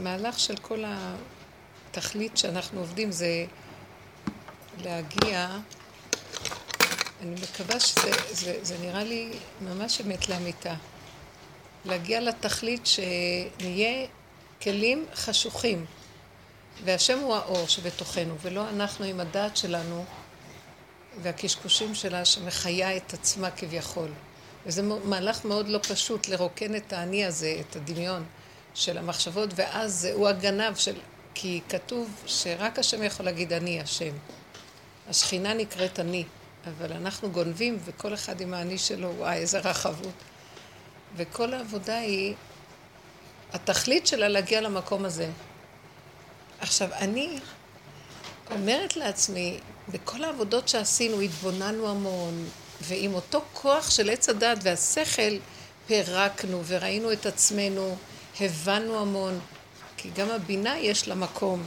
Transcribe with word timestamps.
המהלך 0.00 0.38
של 0.38 0.56
כל 0.56 0.84
התכלית 0.86 2.36
שאנחנו 2.36 2.80
עובדים 2.80 3.12
זה 3.12 3.44
להגיע, 4.84 5.48
אני 7.22 7.34
מקווה 7.42 7.80
שזה 7.80 8.10
זה, 8.30 8.58
זה 8.62 8.78
נראה 8.80 9.04
לי 9.04 9.32
ממש 9.60 10.00
אמת 10.00 10.28
לאמיתה. 10.28 10.74
להגיע 11.84 12.20
לתכלית 12.20 12.86
שנהיה 12.86 14.06
כלים 14.62 15.06
חשוכים, 15.14 15.86
והשם 16.84 17.18
הוא 17.18 17.34
האור 17.34 17.68
שבתוכנו, 17.68 18.34
ולא 18.42 18.68
אנחנו 18.68 19.04
עם 19.04 19.20
הדעת 19.20 19.56
שלנו 19.56 20.04
והקשקושים 21.22 21.94
שלה 21.94 22.24
שמחיה 22.24 22.96
את 22.96 23.14
עצמה 23.14 23.50
כביכול. 23.50 24.08
וזה 24.66 24.82
מהלך 24.82 25.44
מאוד 25.44 25.68
לא 25.68 25.78
פשוט 25.78 26.28
לרוקן 26.28 26.76
את 26.76 26.92
האני 26.92 27.24
הזה, 27.24 27.56
את 27.60 27.76
הדמיון 27.76 28.24
של 28.74 28.98
המחשבות, 28.98 29.50
ואז 29.54 30.08
הוא 30.14 30.28
הגנב 30.28 30.74
של... 30.74 30.94
כי 31.34 31.60
כתוב 31.68 32.10
שרק 32.26 32.78
השם 32.78 33.02
יכול 33.02 33.26
להגיד 33.26 33.52
אני 33.52 33.80
השם. 33.80 34.12
השכינה 35.08 35.54
נקראת 35.54 36.00
אני, 36.00 36.24
אבל 36.66 36.92
אנחנו 36.92 37.30
גונבים, 37.30 37.78
וכל 37.84 38.14
אחד 38.14 38.40
עם 38.40 38.54
האני 38.54 38.78
שלו, 38.78 39.12
וואי, 39.18 39.36
איזה 39.36 39.58
רחבות. 39.58 40.14
וכל 41.16 41.54
העבודה 41.54 41.98
היא, 41.98 42.34
התכלית 43.52 44.06
שלה 44.06 44.28
להגיע 44.28 44.60
למקום 44.60 45.04
הזה. 45.04 45.30
עכשיו, 46.60 46.88
אני 46.92 47.38
אומרת 48.50 48.96
לעצמי, 48.96 49.58
בכל 49.88 50.24
העבודות 50.24 50.68
שעשינו, 50.68 51.20
התבוננו 51.20 51.88
המון, 51.88 52.48
ועם 52.80 53.14
אותו 53.14 53.42
כוח 53.52 53.90
של 53.90 54.10
עץ 54.10 54.28
הדת 54.28 54.58
והשכל, 54.62 55.36
פירקנו 55.86 56.62
וראינו 56.66 57.12
את 57.12 57.26
עצמנו, 57.26 57.96
הבנו 58.40 58.98
המון, 58.98 59.40
כי 59.96 60.10
גם 60.10 60.30
הבינה 60.30 60.78
יש 60.78 61.08
לה 61.08 61.14
מקום 61.14 61.62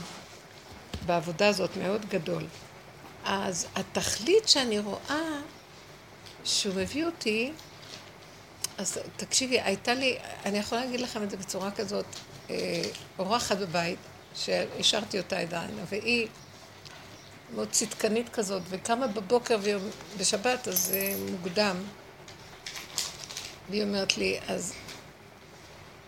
בעבודה 1.06 1.48
הזאת 1.48 1.70
מאוד 1.76 2.06
גדול. 2.08 2.46
אז 3.24 3.66
התכלית 3.76 4.48
שאני 4.48 4.78
רואה 4.78 5.40
שהוא 6.44 6.74
מביא 6.74 7.06
אותי, 7.06 7.52
אז 8.78 8.98
תקשיבי, 9.16 9.60
הייתה 9.60 9.94
לי, 9.94 10.16
אני 10.44 10.58
יכולה 10.58 10.84
להגיד 10.84 11.00
לכם 11.00 11.22
את 11.22 11.30
זה 11.30 11.36
בצורה 11.36 11.70
כזאת, 11.70 12.06
אה, 12.50 12.82
אורחת 13.18 13.56
בבית, 13.56 13.98
שהשארתי 14.34 15.18
אותה 15.18 15.38
עדיין, 15.38 15.70
והיא 15.88 16.28
מאוד 17.54 17.68
צדקנית 17.70 18.28
כזאת, 18.28 18.62
וקמה 18.68 19.06
בבוקר 19.06 19.56
בשבת, 20.18 20.68
אז 20.68 20.78
זה 20.78 21.14
מוקדם. 21.30 21.76
והיא 23.70 23.82
אומרת 23.82 24.18
לי, 24.18 24.38
אז 24.48 24.74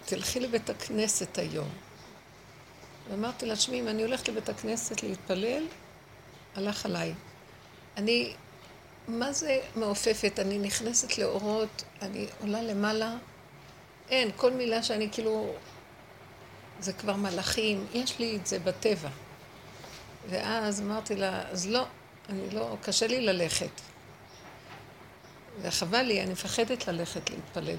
תלכי 0.07 0.41
לבית 0.41 0.71
הכנסת 0.71 1.39
היום. 1.39 1.69
ואמרתי 3.11 3.47
לה, 3.47 3.57
תשמעי, 3.57 3.81
אם 3.81 3.89
אני 3.89 4.03
הולכת 4.03 4.29
לבית 4.29 4.49
הכנסת 4.49 5.03
להתפלל, 5.03 5.67
הלך 6.57 6.87
עליי. 6.87 7.15
אני, 7.97 8.35
מה 9.09 9.33
זה 9.33 9.61
מעופפת? 9.77 10.39
אני 10.39 10.59
נכנסת 10.59 11.19
לאורות, 11.19 11.85
אני 12.03 12.27
עולה 12.41 12.63
למעלה, 12.63 13.15
אין, 14.11 14.31
כל 14.37 14.53
מילה 14.53 14.83
שאני 14.83 15.09
כאילו, 15.13 15.55
זה 16.81 16.93
כבר 16.93 17.17
מלאכים, 17.17 17.87
יש 17.95 18.19
לי 18.19 18.37
את 18.37 18.47
זה 18.47 18.59
בטבע. 18.59 19.09
ואז 20.31 20.81
אמרתי 20.81 21.17
לה, 21.17 21.49
אז 21.51 21.67
לא, 21.67 21.85
אני 22.29 22.51
לא, 22.51 22.77
קשה 22.83 23.07
לי 23.07 23.21
ללכת. 23.21 23.81
וחבל 25.63 26.03
לי, 26.03 26.23
אני 26.23 26.33
מפחדת 26.33 26.89
ללכת 26.89 27.31
להתפלל. 27.31 27.77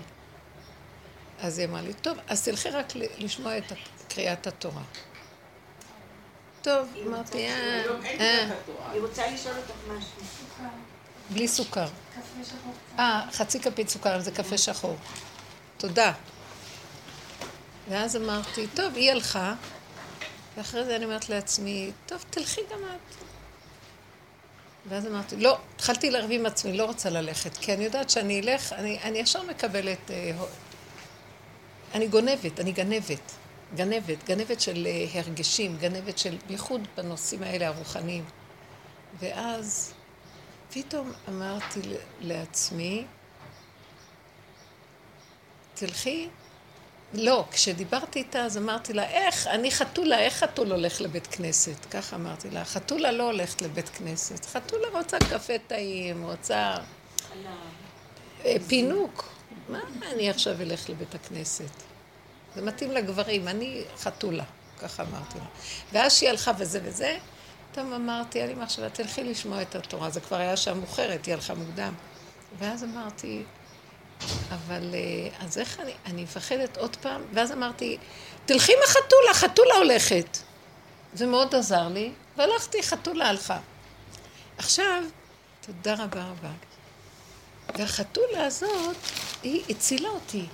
אז 1.41 1.59
היא 1.59 1.67
אמרה 1.67 1.81
לי, 1.81 1.93
טוב, 1.93 2.17
אז 2.27 2.43
תלכי 2.43 2.69
רק 2.69 2.93
לשמוע 3.17 3.57
את 3.57 3.63
קריאת 4.07 4.47
התורה. 4.47 4.81
טוב, 6.61 6.88
אמרתי, 7.07 7.47
אה, 7.47 7.83
אה. 8.19 8.49
היא 8.91 9.02
רוצה 9.02 9.31
לשאול 9.31 9.55
אותך 9.58 9.75
משהו. 9.88 10.67
בלי 11.30 11.47
סוכר. 11.47 11.88
אה, 12.99 13.25
חצי 13.31 13.59
כפית 13.59 13.89
סוכר, 13.89 14.20
זה 14.20 14.31
קפה 14.31 14.58
שחור. 14.58 14.95
תודה. 15.77 16.14
ואז 17.89 18.15
אמרתי, 18.15 18.67
טוב, 18.67 18.95
היא 18.95 19.11
הלכה, 19.11 19.54
ואחרי 20.58 20.86
זה 20.86 20.95
אני 20.95 21.05
אומרת 21.05 21.30
לעצמי, 21.30 21.92
טוב, 22.05 22.25
תלכי 22.30 22.61
גם 22.71 22.80
את. 22.80 23.15
ואז 24.89 25.08
אמרתי, 25.08 25.36
לא, 25.36 25.58
התחלתי 25.75 26.11
לריב 26.11 26.39
עם 26.39 26.45
עצמי, 26.45 26.77
לא 26.77 26.86
רוצה 26.86 27.09
ללכת, 27.09 27.58
כי 27.58 27.73
אני 27.73 27.86
יודעת 27.86 28.09
שאני 28.09 28.39
אלך, 28.39 28.73
אני, 28.73 28.99
אני 29.04 29.19
ישר 29.19 29.43
מקבלת, 29.43 30.11
אה, 30.11 30.31
אני 31.97 32.08
גונבת, 32.08 32.59
אני 32.59 32.71
גנבת, 32.71 33.31
גנבת, 33.75 34.23
גנבת 34.25 34.61
של 34.61 34.87
אה, 34.87 35.19
הרגשים, 35.19 35.77
גנבת 35.77 36.17
של, 36.17 36.37
בייחוד 36.47 36.87
בנושאים 36.97 37.43
האלה 37.43 37.67
הרוחניים. 37.67 38.23
ואז 39.19 39.93
פתאום 40.73 41.11
אמרתי 41.30 41.80
לעצמי, 42.21 43.05
תלכי 45.73 46.27
לא, 47.13 47.45
כשדיברתי 47.52 48.19
איתה 48.19 48.39
אז 48.45 48.57
אמרתי 48.57 48.93
לה, 48.93 49.09
איך, 49.09 49.47
אני 49.47 49.71
חתולה, 49.71 50.19
איך 50.19 50.33
חתול 50.33 50.71
הולך 50.71 51.02
לבית 51.02 51.27
כנסת? 51.27 51.86
ככה 51.91 52.15
אמרתי 52.15 52.49
לה, 52.49 52.65
חתולה 52.65 53.11
לא 53.11 53.23
הולכת 53.23 53.61
לבית 53.61 53.89
כנסת, 53.89 54.45
חתולה 54.45 54.87
רוצה 54.93 55.17
קפה 55.19 55.57
טעים, 55.67 56.23
רוצה 56.23 56.75
אה, 58.45 58.55
פינוק. 58.67 59.30
מה 59.69 59.80
אני 60.11 60.30
עכשיו 60.30 60.61
אלך 60.61 60.89
לבית 60.89 61.15
הכנסת? 61.15 61.86
זה 62.55 62.61
מתאים 62.61 62.91
לגברים, 62.91 63.47
אני 63.47 63.83
חתולה, 63.97 64.43
ככה 64.80 65.03
אמרתי 65.03 65.37
לה. 65.37 65.45
ואז 65.93 66.13
שהיא 66.13 66.30
הלכה 66.30 66.52
וזה 66.58 66.80
וזה, 66.83 67.17
פתאום 67.71 67.93
אמרתי, 67.93 68.43
אני 68.43 68.53
מחשבה, 68.53 68.89
תלכי 68.89 69.23
לשמוע 69.23 69.61
את 69.61 69.75
התורה. 69.75 70.09
זה 70.09 70.19
כבר 70.21 70.37
היה 70.37 70.57
שם 70.57 70.77
מאוחרת, 70.77 71.25
היא 71.25 71.33
הלכה 71.33 71.53
מוקדם. 71.53 71.93
ואז 72.59 72.83
אמרתי, 72.83 73.43
אבל 74.49 74.95
אה, 74.95 75.45
אז 75.45 75.57
איך 75.57 75.80
אני, 75.80 75.93
אני 76.05 76.23
מפחדת 76.23 76.77
עוד 76.77 76.95
פעם, 76.95 77.21
ואז 77.33 77.52
אמרתי, 77.52 77.97
תלכי 78.45 78.73
עם 78.73 78.80
החתולה, 78.86 79.33
חתולה 79.33 79.75
הולכת. 79.75 80.37
זה 81.13 81.25
מאוד 81.25 81.55
עזר 81.55 81.87
לי, 81.87 82.11
והלכתי, 82.37 82.83
חתולה 82.83 83.30
הלכה. 83.30 83.59
עכשיו, 84.57 85.03
תודה 85.61 86.03
רבה 86.03 86.23
רבה. 86.23 86.52
והחתולה 87.75 88.45
הזאת, 88.45 88.95
היא 89.43 89.63
הצילה 89.69 90.09
אותי. 90.09 90.45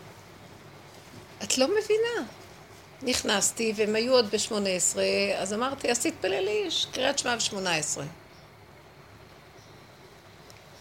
את 1.43 1.57
לא 1.57 1.67
מבינה. 1.67 2.27
נכנסתי, 3.01 3.73
והם 3.75 3.95
היו 3.95 4.13
עוד 4.13 4.31
בשמונה 4.31 4.69
עשרה, 4.69 5.03
אז 5.37 5.53
אמרתי, 5.53 5.91
אז 5.91 5.99
תתפללי, 5.99 6.67
קריאת 6.91 7.19
שמע 7.19 7.35
בשמונה 7.35 7.75
עשרה. 7.75 8.05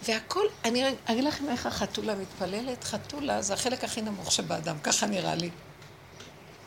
והכל, 0.03 0.47
אני 0.65 0.85
אגיד 1.05 1.25
לכם 1.25 1.49
איך 1.49 1.67
החתולה 1.67 2.15
מתפללת. 2.15 2.85
חתולה 2.85 3.43
זה 3.43 3.55
החלק 3.55 3.85
הכי 3.85 4.03
נמוך 4.03 4.33
שבאדם, 4.33 4.79
ככה 4.83 5.07
נראה 5.07 5.35
לי. 5.35 5.51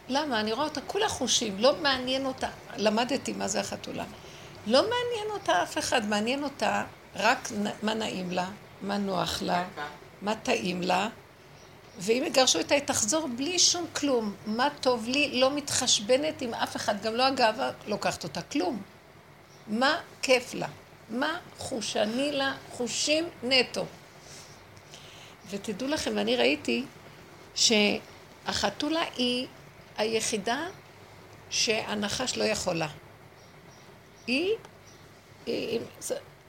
למה? 0.08 0.40
אני 0.40 0.54
רואה 0.54 0.66
אותה 0.66 0.82
כולה 0.82 1.10
חושים, 1.10 1.60
לא 1.60 1.76
מעניין 1.82 2.26
אותה, 2.26 2.50
למדתי 2.78 3.34
מה 3.34 3.48
זה 3.48 3.60
החתולה. 3.60 4.04
לא 4.68 4.82
מעניין 4.82 5.32
אותה 5.34 5.64
אף 5.64 5.78
אחד, 5.78 6.06
מעניין 6.06 6.44
אותה 6.44 6.84
רק 7.16 7.50
מה 7.84 7.94
נעים 7.94 8.32
לה, 8.32 8.50
מה 8.82 8.98
נוח 8.98 9.42
לה, 9.42 9.68
מה 10.22 10.36
טעים 10.36 10.82
לה, 10.82 11.10
ואם 11.98 12.24
יגרשו 12.28 12.60
אותה, 12.60 12.76
היא 12.76 12.84
תחזור 12.84 13.28
בלי 13.28 13.60
שום 13.60 13.86
כלום. 13.94 14.36
מה 14.46 14.68
טוב 14.82 15.08
לי, 15.08 15.40
לא 15.40 15.56
מתחשבנת 15.56 16.42
עם 16.42 16.54
אף 16.54 16.76
אחד, 16.76 17.04
גם 17.04 17.16
לא 17.16 17.24
הגאווה 17.24 17.72
לוקחת 17.88 18.24
אותה, 18.24 18.42
כלום. 18.42 18.82
מה 19.68 20.02
כיף 20.22 20.54
לה. 20.54 20.68
מה 21.10 21.40
חושני 21.58 22.32
לה? 22.32 22.54
חושים 22.72 23.30
נטו. 23.44 23.86
ותדעו 25.50 25.88
לכם, 25.88 26.12
ואני 26.16 26.36
ראיתי 26.36 26.86
שהחתולה 27.56 29.04
היא 29.16 29.48
היחידה 29.98 30.68
שהנחש 31.50 32.38
לא 32.38 32.44
יכול 32.44 32.76
לה. 32.76 32.88
היא, 34.28 34.52
היא, 35.46 35.80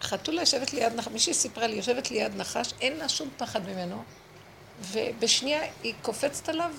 חתולה 0.03 0.43
יושבת 0.43 0.73
ליד 0.73 0.93
נחש, 0.95 1.09
מישהי 1.09 1.35
סיפרה 1.35 1.67
לי, 1.67 1.77
יושבת 1.77 2.11
ליד 2.11 2.37
נחש, 2.37 2.73
אין 2.81 2.97
לה 2.97 3.09
שום 3.09 3.29
פחד 3.37 3.67
ממנו, 3.67 4.05
ובשנייה 4.81 5.61
היא 5.83 5.95
קופצת 6.03 6.49
עליו, 6.49 6.71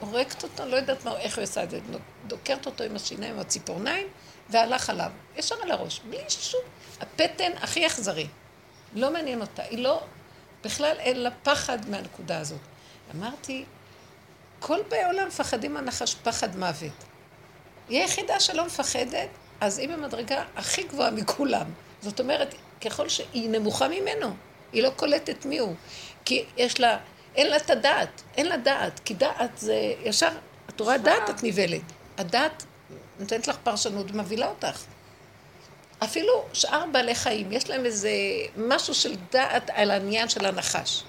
הורגת 0.00 0.42
אותו, 0.42 0.64
לא 0.64 0.76
יודעת 0.76 1.04
מה, 1.04 1.18
איך 1.18 1.38
היא 1.38 1.44
עושה 1.44 1.62
את 1.62 1.70
זה, 1.70 1.80
דוקרת 2.26 2.66
אותו 2.66 2.84
עם 2.84 2.96
השיניים, 2.96 3.34
עם 3.34 3.40
הציפורניים, 3.40 4.06
והלך 4.50 4.90
עליו, 4.90 5.10
ישר 5.36 5.54
על 5.62 5.70
הראש, 5.70 6.00
בלי 6.00 6.18
שום 6.28 6.60
הפטן 7.00 7.52
הכי 7.60 7.86
אכזרי. 7.86 8.26
לא 8.94 9.12
מעניין 9.12 9.40
אותה. 9.40 9.62
היא 9.62 9.78
לא, 9.78 10.02
בכלל 10.64 10.96
אין 10.98 11.22
לה 11.22 11.30
פחד 11.42 11.90
מהנקודה 11.90 12.38
הזאת. 12.38 12.60
אמרתי, 13.14 13.64
כל 14.60 14.78
באי 14.88 15.04
עולם 15.04 15.28
מפחדים 15.28 15.74
מהנחש 15.74 16.14
פחד 16.14 16.56
מוות. 16.56 17.04
היא 17.88 18.00
היחידה 18.00 18.40
שלא 18.40 18.66
מפחדת, 18.66 19.28
אז 19.60 19.78
היא 19.78 19.88
במדרגה 19.88 20.44
הכי 20.56 20.82
גבוהה 20.82 21.10
מכולם. 21.10 21.66
זאת 22.00 22.20
אומרת, 22.20 22.54
ככל 22.80 23.08
שהיא 23.08 23.50
נמוכה 23.50 23.88
ממנו, 23.88 24.34
היא 24.72 24.82
לא 24.82 24.90
קולטת 24.90 25.44
מי 25.44 25.58
הוא. 25.58 25.74
כי 26.24 26.44
יש 26.56 26.80
לה, 26.80 26.98
אין 27.34 27.50
לה 27.50 27.56
את 27.56 27.70
הדעת, 27.70 28.22
אין 28.36 28.46
לה 28.46 28.56
דעת, 28.56 29.00
כי 29.04 29.14
דעת 29.14 29.58
זה 29.58 29.94
ישר, 30.02 30.32
את 30.68 30.80
רואה 30.80 30.98
דעת, 30.98 31.30
את 31.30 31.42
נבלת. 31.42 31.82
הדת 32.18 32.64
נותנת 33.18 33.48
לך 33.48 33.56
פרשנות 33.62 34.10
ומבהילה 34.10 34.48
אותך. 34.48 34.82
אפילו 36.04 36.44
שאר 36.52 36.86
בעלי 36.92 37.14
חיים, 37.14 37.52
יש 37.52 37.70
להם 37.70 37.84
איזה 37.84 38.10
משהו 38.56 38.94
של 38.94 39.16
דעת 39.32 39.70
על 39.70 39.90
העניין 39.90 40.28
של 40.28 40.46
הנחש. 40.46 41.02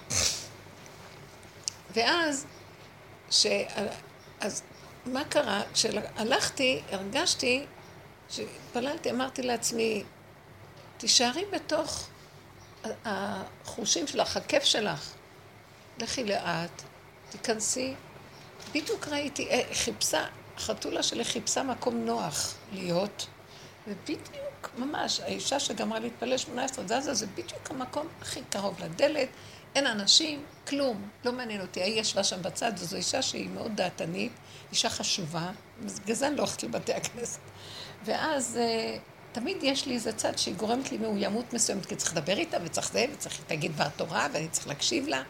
ואז, 1.93 2.45
ש... 3.29 3.45
אז 4.39 4.61
מה 5.05 5.23
קרה? 5.23 5.61
כשהלכתי, 5.73 6.81
הרגשתי, 6.91 7.65
כשהתפללתי, 8.29 9.11
אמרתי 9.11 9.41
לעצמי, 9.41 10.03
תישארי 10.97 11.45
בתוך 11.51 12.07
החושים 13.05 14.07
שלך, 14.07 14.37
הכיף 14.37 14.63
שלך. 14.63 15.13
לכי 15.99 16.23
לאט, 16.23 16.81
תיכנסי. 17.29 17.93
בדיוק 18.73 19.07
ראיתי, 19.07 19.49
אה, 19.49 19.61
חיפשה, 19.73 20.25
החתולה 20.57 21.03
שלי 21.03 21.25
חיפשה 21.25 21.63
מקום 21.63 21.95
נוח 21.95 22.55
להיות, 22.71 23.27
ובדיוק, 23.87 24.21
ממש, 24.77 25.19
האישה 25.19 25.59
שגמרה 25.59 25.99
להתפלל 25.99 26.37
שמונה 26.37 26.63
עשרה 26.63 26.85
זזה, 26.85 27.13
זה 27.13 27.27
בדיוק 27.27 27.71
המקום 27.71 28.07
הכי 28.21 28.39
קרוב 28.49 28.79
לדלת, 28.79 29.29
אין 29.75 29.87
אנשים, 29.87 30.43
כלום, 30.67 31.09
לא 31.25 31.31
מעניין 31.31 31.61
אותי. 31.61 31.81
היא 31.81 32.01
ישבה 32.01 32.23
שם 32.23 32.41
בצד, 32.41 32.71
וזו 32.75 32.97
אישה 32.97 33.21
שהיא 33.21 33.49
מאוד 33.49 33.75
דעתנית, 33.75 34.31
אישה 34.71 34.89
חשובה, 34.89 35.51
בגלל 35.81 36.15
זה 36.15 36.27
אני 36.27 36.35
לא 36.35 36.41
הולכת 36.41 36.63
לבתי 36.63 36.93
הכנסת. 36.93 37.39
ואז 38.05 38.57
אה, 38.57 38.97
תמיד 39.31 39.57
יש 39.61 39.85
לי 39.85 39.93
איזה 39.93 40.13
צד 40.13 40.37
שהיא 40.37 40.55
גורמת 40.55 40.91
לי 40.91 40.97
מאוימות 40.97 41.53
מסוימת, 41.53 41.85
כי 41.85 41.95
צריך 41.95 42.17
לדבר 42.17 42.37
איתה, 42.37 42.57
וצריך 42.63 42.91
זה, 42.91 43.05
וצריך 43.13 43.39
להגיד 43.49 43.71
דבר 43.71 43.89
תורה, 43.95 44.27
ואני 44.33 44.47
צריך 44.47 44.67
להקשיב 44.67 45.07
לה. 45.07 45.23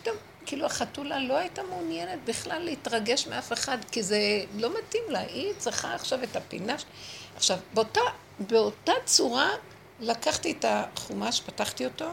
ופתאום, 0.00 0.16
כאילו 0.46 0.66
החתולה 0.66 1.18
לא 1.18 1.36
הייתה 1.36 1.62
מעוניינת 1.62 2.18
בכלל 2.24 2.62
להתרגש 2.62 3.26
מאף 3.26 3.52
אחד, 3.52 3.78
כי 3.92 4.02
זה 4.02 4.18
לא 4.56 4.70
מתאים 4.78 5.02
לה, 5.08 5.18
היא 5.20 5.52
צריכה 5.58 5.94
עכשיו 5.94 6.22
את 6.22 6.36
הפינה. 6.36 6.76
עכשיו, 7.36 7.58
באותה, 7.74 8.00
באותה 8.38 8.92
צורה 9.04 9.50
לקחתי 10.00 10.52
את 10.52 10.64
החומש, 10.68 11.40
פתחתי 11.40 11.84
אותו, 11.84 12.08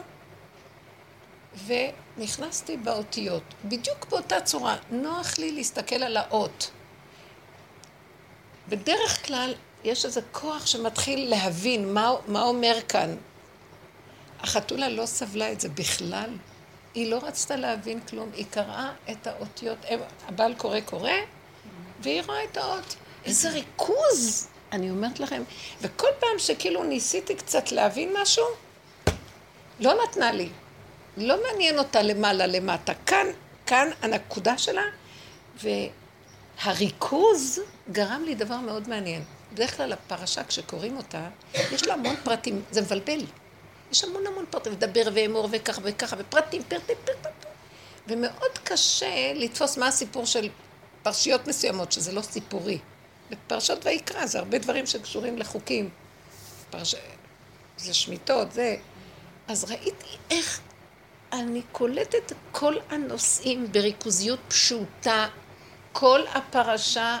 ונכנסתי 1.66 2.76
באותיות. 2.76 3.42
בדיוק 3.64 4.06
באותה 4.10 4.40
צורה, 4.40 4.76
נוח 4.90 5.38
לי 5.38 5.52
להסתכל 5.52 6.02
על 6.02 6.16
האות. 6.16 6.70
בדרך 8.68 9.26
כלל 9.26 9.54
יש 9.84 10.04
איזה 10.04 10.20
כוח 10.32 10.66
שמתחיל 10.66 11.30
להבין 11.30 11.94
מה, 11.94 12.12
מה 12.26 12.42
אומר 12.42 12.78
כאן. 12.88 13.16
החתולה 14.40 14.88
לא 14.88 15.06
סבלה 15.06 15.52
את 15.52 15.60
זה 15.60 15.68
בכלל. 15.68 16.30
היא 16.94 17.10
לא 17.10 17.20
רצתה 17.22 17.56
להבין 17.56 18.00
כלום, 18.00 18.30
היא 18.34 18.46
קראה 18.50 18.92
את 19.10 19.26
האותיות, 19.26 19.78
הבעל 20.28 20.54
קורא 20.54 20.80
קורא, 20.80 21.10
והיא 22.00 22.22
רואה 22.26 22.44
את 22.44 22.56
האות. 22.56 22.96
איזה 23.24 23.50
ריכוז, 23.50 24.48
אני 24.72 24.90
אומרת 24.90 25.20
לכם. 25.20 25.42
וכל 25.80 26.08
פעם 26.20 26.38
שכאילו 26.38 26.84
ניסיתי 26.84 27.34
קצת 27.34 27.72
להבין 27.72 28.14
משהו, 28.22 28.44
לא 29.80 29.94
נתנה 30.04 30.32
לי. 30.32 30.48
לא 31.16 31.36
מעניין 31.46 31.78
אותה 31.78 32.02
למעלה 32.02 32.46
למטה. 32.46 32.92
כאן, 33.06 33.26
כאן 33.66 33.88
הנקודה 34.02 34.58
שלה, 34.58 34.82
והריכוז 36.64 37.60
גרם 37.92 38.22
לי 38.24 38.34
דבר 38.34 38.56
מאוד 38.56 38.88
מעניין. 38.88 39.22
בדרך 39.52 39.76
כלל 39.76 39.92
הפרשה, 39.92 40.44
כשקוראים 40.44 40.96
אותה, 40.96 41.28
יש 41.54 41.86
לה 41.86 41.94
המון 41.94 42.16
פרטים, 42.24 42.62
זה 42.70 42.80
מבלבל. 42.82 43.20
יש 43.92 44.04
המון 44.04 44.26
המון 44.26 44.44
פרטים, 44.50 44.72
לדבר 44.72 45.08
ואמור 45.14 45.48
וככה 45.52 45.80
וככה, 45.84 46.16
ופרטים, 46.18 46.62
פרטים, 46.68 46.96
פרטים. 47.04 47.50
ומאוד 48.08 48.58
קשה 48.64 49.32
לתפוס 49.34 49.78
מה 49.78 49.86
הסיפור 49.86 50.26
של 50.26 50.48
פרשיות 51.02 51.46
מסוימות, 51.46 51.92
שזה 51.92 52.12
לא 52.12 52.22
סיפורי. 52.22 52.78
בפרשות 53.30 53.86
ויקרא 53.86 54.26
זה 54.26 54.38
הרבה 54.38 54.58
דברים 54.58 54.86
שקשורים 54.86 55.38
לחוקים. 55.38 55.90
פרש... 56.70 56.94
זה 57.76 57.94
שמיטות, 57.94 58.52
זה... 58.52 58.76
אז 59.48 59.64
ראיתי 59.64 60.16
איך 60.30 60.60
אני 61.32 61.62
קולטת 61.72 62.32
כל 62.52 62.74
הנושאים 62.90 63.72
בריכוזיות 63.72 64.38
פשוטה, 64.48 65.28
כל 65.92 66.20
הפרשה 66.34 67.18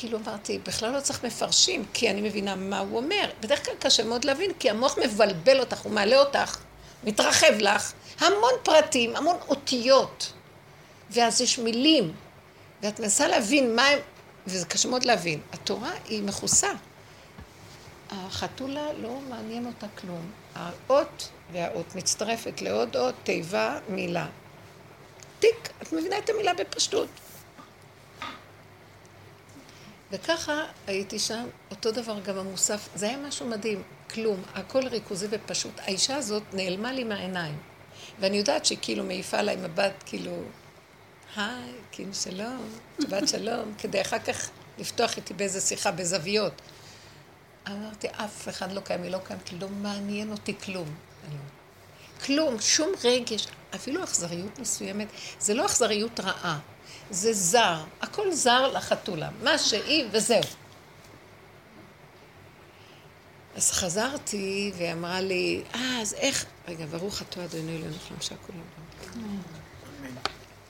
כאילו 0.00 0.18
אמרתי, 0.18 0.58
בכלל 0.58 0.92
לא 0.92 1.00
צריך 1.00 1.24
מפרשים, 1.24 1.84
כי 1.92 2.10
אני 2.10 2.20
מבינה 2.20 2.54
מה 2.54 2.78
הוא 2.78 2.96
אומר. 2.96 3.30
בדרך 3.40 3.64
כלל 3.64 3.74
קשה 3.78 4.04
מאוד 4.04 4.24
להבין, 4.24 4.50
כי 4.58 4.70
המוח 4.70 4.98
מבלבל 4.98 5.60
אותך, 5.60 5.78
הוא 5.78 5.92
מעלה 5.92 6.16
אותך, 6.16 6.58
מתרחב 7.04 7.52
לך, 7.58 7.92
המון 8.18 8.52
פרטים, 8.62 9.16
המון 9.16 9.36
אותיות. 9.48 10.32
ואז 11.10 11.40
יש 11.40 11.58
מילים, 11.58 12.12
ואת 12.82 13.00
מנסה 13.00 13.28
להבין 13.28 13.76
מה 13.76 13.86
הם, 13.86 13.98
וזה 14.46 14.66
קשה 14.66 14.88
מאוד 14.88 15.04
להבין. 15.04 15.40
התורה 15.52 15.90
היא 16.04 16.22
מכוסה. 16.22 16.70
החתולה 18.10 18.92
לא 18.92 19.18
מעניין 19.28 19.66
אותה 19.66 19.86
כלום. 20.00 20.30
האות 20.54 21.28
והאות 21.52 21.94
מצטרפת 21.94 22.62
לעוד 22.62 22.96
אות, 22.96 23.14
תיבה, 23.24 23.78
מילה. 23.88 24.26
תיק, 25.38 25.70
את 25.82 25.92
מבינה 25.92 26.18
את 26.18 26.30
המילה 26.30 26.54
בפשטות. 26.54 27.08
וככה 30.12 30.64
הייתי 30.86 31.18
שם, 31.18 31.46
אותו 31.70 31.92
דבר 31.92 32.20
גם 32.20 32.38
המוסף, 32.38 32.88
זה 32.94 33.06
היה 33.06 33.18
משהו 33.18 33.46
מדהים, 33.46 33.82
כלום, 34.10 34.42
הכל 34.54 34.86
ריכוזי 34.86 35.26
ופשוט. 35.30 35.72
האישה 35.78 36.16
הזאת 36.16 36.42
נעלמה 36.52 36.92
לי 36.92 37.04
מהעיניים. 37.04 37.58
ואני 38.20 38.36
יודעת 38.36 38.66
שהיא 38.66 38.78
כאילו 38.82 39.04
מעיפה 39.04 39.38
עליי 39.38 39.56
מבט, 39.56 40.02
כאילו, 40.06 40.32
היי, 41.36 41.72
כאילו 41.92 42.14
שלום, 42.14 42.68
שבת 43.02 43.28
שלום, 43.28 43.72
כדי 43.78 44.00
אחר 44.00 44.18
כך 44.18 44.50
לפתוח 44.78 45.16
איתי 45.16 45.34
באיזה 45.34 45.60
שיחה, 45.60 45.90
בזוויות. 45.90 46.62
אמרתי, 47.68 48.08
אף 48.08 48.48
אחד 48.48 48.72
לא 48.72 48.80
קיים, 48.80 49.02
היא 49.02 49.10
לא 49.10 49.18
קיימת, 49.18 49.52
לא 49.52 49.68
מעניין 49.68 50.32
אותי 50.32 50.54
כלום. 50.64 50.94
כלום, 52.24 52.60
שום 52.60 52.88
רגש, 53.04 53.46
אפילו 53.74 54.04
אכזריות 54.04 54.58
מסוימת, 54.58 55.08
זה 55.40 55.54
לא 55.54 55.66
אכזריות 55.66 56.20
רעה. 56.20 56.58
זה 57.10 57.32
זר, 57.32 57.84
הכל 58.00 58.32
זר 58.32 58.72
לחתולה, 58.72 59.28
מה 59.42 59.58
שהיא 59.58 60.06
וזהו. 60.10 60.42
אז 63.56 63.72
חזרתי 63.72 64.72
והיא 64.76 64.92
אמרה 64.92 65.20
לי, 65.20 65.62
אה, 65.74 66.00
אז 66.00 66.14
איך... 66.14 66.44
רגע, 66.68 66.86
ברוך 66.86 67.22
אתה 67.22 67.44
אדוני 67.44 67.76
אלוהינו 67.76 67.96
חמשה 68.08 68.34
כולם. 68.46 68.58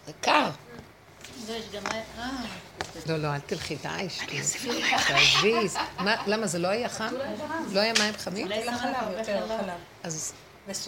זה 0.06 0.12
קר. 0.20 0.50
לא, 3.06 3.16
לא, 3.16 3.34
אל 3.34 3.40
תלכי, 3.40 3.76
די, 3.76 4.06
שתי. 4.08 4.40
תעזבי. 5.08 5.68
למה, 6.26 6.46
זה 6.46 6.58
לא 6.58 6.68
היה 6.68 6.88
חם? 6.88 7.14
לא 7.72 7.80
היה 7.80 7.92
מים 7.98 8.14
חמים? 8.18 8.48
אז 10.02 10.32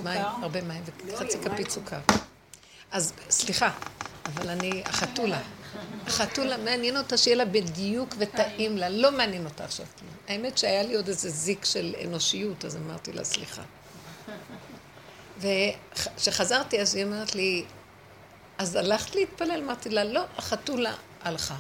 מים, 0.05 0.23
הרבה 0.43 0.63
מים 0.63 0.83
וחצי 1.07 1.39
כפית 1.39 1.71
סוכר. 1.71 2.01
אז 2.91 3.13
סליחה, 3.31 3.71
אבל 4.27 4.49
אני, 4.49 4.83
החתולה. 4.87 5.41
החתולה, 6.07 6.57
מעניין 6.57 6.97
אותה 6.97 7.17
שיהיה 7.17 7.37
לה 7.37 7.45
בדיוק 7.45 8.15
וטעים 8.19 8.77
לה, 8.77 8.89
לא 8.89 9.13
מעניין 9.13 9.45
אותה 9.45 9.65
עכשיו. 9.65 9.87
האמת 10.29 10.59
שהיה 10.59 10.83
לי 10.83 10.95
עוד 10.95 11.09
איזה 11.09 11.31
זיק 11.31 11.65
של 11.65 11.95
אנושיות, 12.05 12.65
אז 12.65 12.77
אמרתי 12.77 13.13
לה, 13.13 13.25
סליחה. 13.25 13.63
וכשחזרתי, 15.39 16.81
אז 16.81 16.95
היא 16.95 17.05
אומרת 17.05 17.35
לי, 17.35 17.65
אז 18.59 18.77
הלכת 18.77 19.15
להתפלל? 19.15 19.63
אמרתי 19.65 19.91
לה, 19.91 20.05
לא, 20.05 20.23
החתולה 20.37 20.95
הלכה. 21.23 21.57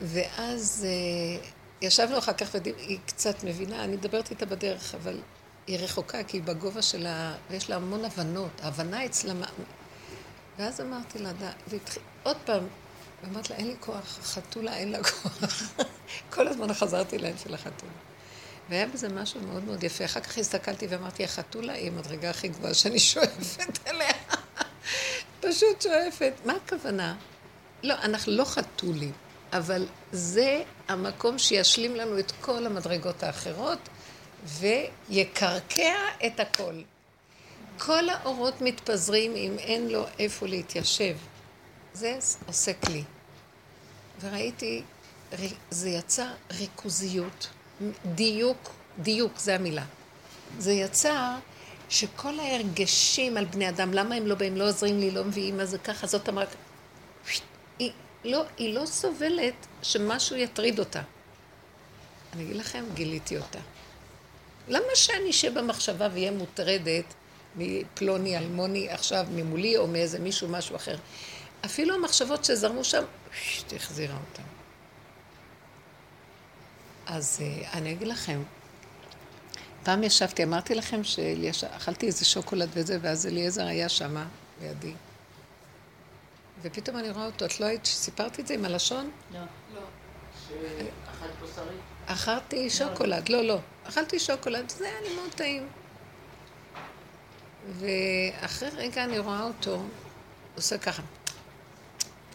ואז 0.00 0.86
אה, 0.88 1.48
ישבנו 1.82 2.18
אחר 2.18 2.32
כך, 2.32 2.54
והיא 2.54 2.98
קצת 3.06 3.44
מבינה, 3.44 3.84
אני 3.84 3.96
מדברת 3.96 4.30
איתה 4.30 4.46
בדרך, 4.46 4.94
אבל 4.94 5.20
היא 5.66 5.78
רחוקה, 5.78 6.24
כי 6.24 6.36
היא 6.36 6.42
בגובה 6.42 6.82
שלה, 6.82 7.34
ויש 7.50 7.70
לה 7.70 7.76
המון 7.76 8.04
הבנות. 8.04 8.60
ההבנה 8.62 9.06
אצלה... 9.06 9.34
ואז 10.58 10.80
אמרתי 10.80 11.18
לה, 11.18 11.30
והתחיל, 11.68 12.02
עוד 12.22 12.36
פעם, 12.44 12.66
ואמרתי 13.22 13.52
לה, 13.52 13.58
אין 13.58 13.66
לי 13.66 13.74
כוח, 13.80 14.18
חתולה 14.22 14.76
אין 14.76 14.92
לה 14.92 14.98
כוח. 15.04 15.62
כל 16.34 16.48
הזמן 16.48 16.74
חזרתי 16.74 17.18
להם 17.18 17.34
של 17.44 17.54
החתולה. 17.54 17.92
והיה 18.68 18.86
בזה 18.86 19.08
משהו 19.08 19.40
מאוד 19.40 19.64
מאוד 19.64 19.84
יפה. 19.84 20.04
אחר 20.04 20.20
כך 20.20 20.38
הסתכלתי 20.38 20.86
ואמרתי, 20.86 21.24
החתולה 21.24 21.72
היא 21.72 21.88
המדרגה 21.88 22.30
הכי 22.30 22.48
גבוהה 22.48 22.74
שאני 22.74 22.98
שואפת 23.10 23.86
אליה. 23.86 24.12
פשוט 25.40 25.82
שואפת. 25.82 26.32
מה 26.44 26.52
הכוונה? 26.64 27.14
לא, 27.82 27.94
אנחנו 27.94 28.32
לא 28.32 28.44
חתולים, 28.44 29.12
אבל 29.52 29.86
זה 30.12 30.62
המקום 30.88 31.38
שישלים 31.38 31.96
לנו 31.96 32.18
את 32.18 32.32
כל 32.40 32.66
המדרגות 32.66 33.22
האחרות, 33.22 33.78
ויקרקע 34.46 35.94
את 36.26 36.40
הכל. 36.40 36.80
כל 37.78 38.08
האורות 38.08 38.60
מתפזרים 38.60 39.36
אם 39.36 39.58
אין 39.58 39.88
לו 39.88 40.06
איפה 40.18 40.46
להתיישב. 40.46 41.16
זה 41.92 42.18
עושה 42.46 42.72
כלי. 42.72 43.04
וראיתי, 44.20 44.82
זה 45.70 45.88
יצר 45.88 46.26
ריכוזיות, 46.52 47.48
דיוק, 48.14 48.70
דיוק, 48.98 49.38
זה 49.38 49.54
המילה. 49.54 49.84
זה 50.58 50.72
יצר 50.72 51.34
שכל 51.88 52.40
ההרגשים 52.40 53.36
על 53.36 53.44
בני 53.44 53.68
אדם, 53.68 53.94
למה 53.94 54.14
הם 54.14 54.26
לא 54.26 54.34
באים, 54.34 54.56
לא 54.56 54.68
עוזרים 54.68 55.00
לי, 55.00 55.10
לא 55.10 55.24
מביאים, 55.24 55.56
מה 55.56 55.66
זה 55.66 55.78
ככה, 55.78 56.06
זאת 56.06 56.28
אמרה, 56.28 56.44
היא 57.78 57.92
לא, 58.24 58.44
היא 58.56 58.74
לא 58.74 58.86
סובלת 58.86 59.66
שמשהו 59.82 60.36
יטריד 60.36 60.78
אותה. 60.78 61.02
אני 62.32 62.44
אגיד 62.44 62.56
לכם, 62.56 62.84
גיליתי 62.94 63.36
אותה. 63.36 63.58
למה 64.68 64.86
שאני 64.94 65.30
אשב 65.30 65.58
במחשבה 65.58 66.08
ואהיה 66.12 66.30
מוטרדת 66.30 67.14
מפלוני 67.56 68.38
אלמוני 68.38 68.90
עכשיו 68.90 69.26
ממולי 69.34 69.76
או 69.76 69.86
מאיזה 69.86 70.18
מישהו, 70.18 70.48
משהו 70.48 70.76
אחר? 70.76 70.96
אפילו 71.64 71.94
המחשבות 71.94 72.44
שזרמו 72.44 72.84
שם, 72.84 73.04
החזירה 73.76 74.16
אותן. 74.30 74.42
אז 77.06 77.40
אה, 77.42 77.72
אני 77.72 77.92
אגיד 77.92 78.08
לכם, 78.08 78.42
פעם 79.82 80.02
ישבתי, 80.02 80.44
אמרתי 80.44 80.74
לכם 80.74 81.00
שאכלתי 81.52 82.06
איזה 82.06 82.24
שוקולד 82.24 82.68
וזה, 82.72 82.98
ואז 83.02 83.26
אליעזר 83.26 83.66
היה 83.66 83.88
שמה 83.88 84.26
לידי. 84.62 84.92
ופתאום 86.62 86.96
אני 86.96 87.10
רואה 87.10 87.26
אותו, 87.26 87.44
את 87.44 87.60
לא 87.60 87.66
היית 87.66 87.86
שסיפרתי 87.86 88.42
את 88.42 88.46
זה 88.46 88.54
עם 88.54 88.64
הלשון? 88.64 89.10
לא. 89.32 89.40
לא. 89.74 89.80
שאכלת 90.48 91.30
בשרי? 91.42 91.76
אכלתי 92.06 92.70
שוקולד, 92.70 93.28
לא, 93.28 93.42
לא. 93.42 93.58
אכלתי 93.88 94.18
שוקולד, 94.18 94.70
זה 94.70 94.86
היה 94.86 95.00
לי 95.00 95.14
מאוד 95.16 95.30
טעים. 95.34 95.66
ואחרי 97.72 98.68
רגע 98.76 99.04
אני 99.04 99.18
רואה 99.18 99.42
אותו, 99.42 99.82
עושה 100.54 100.78
ככה. 100.78 101.02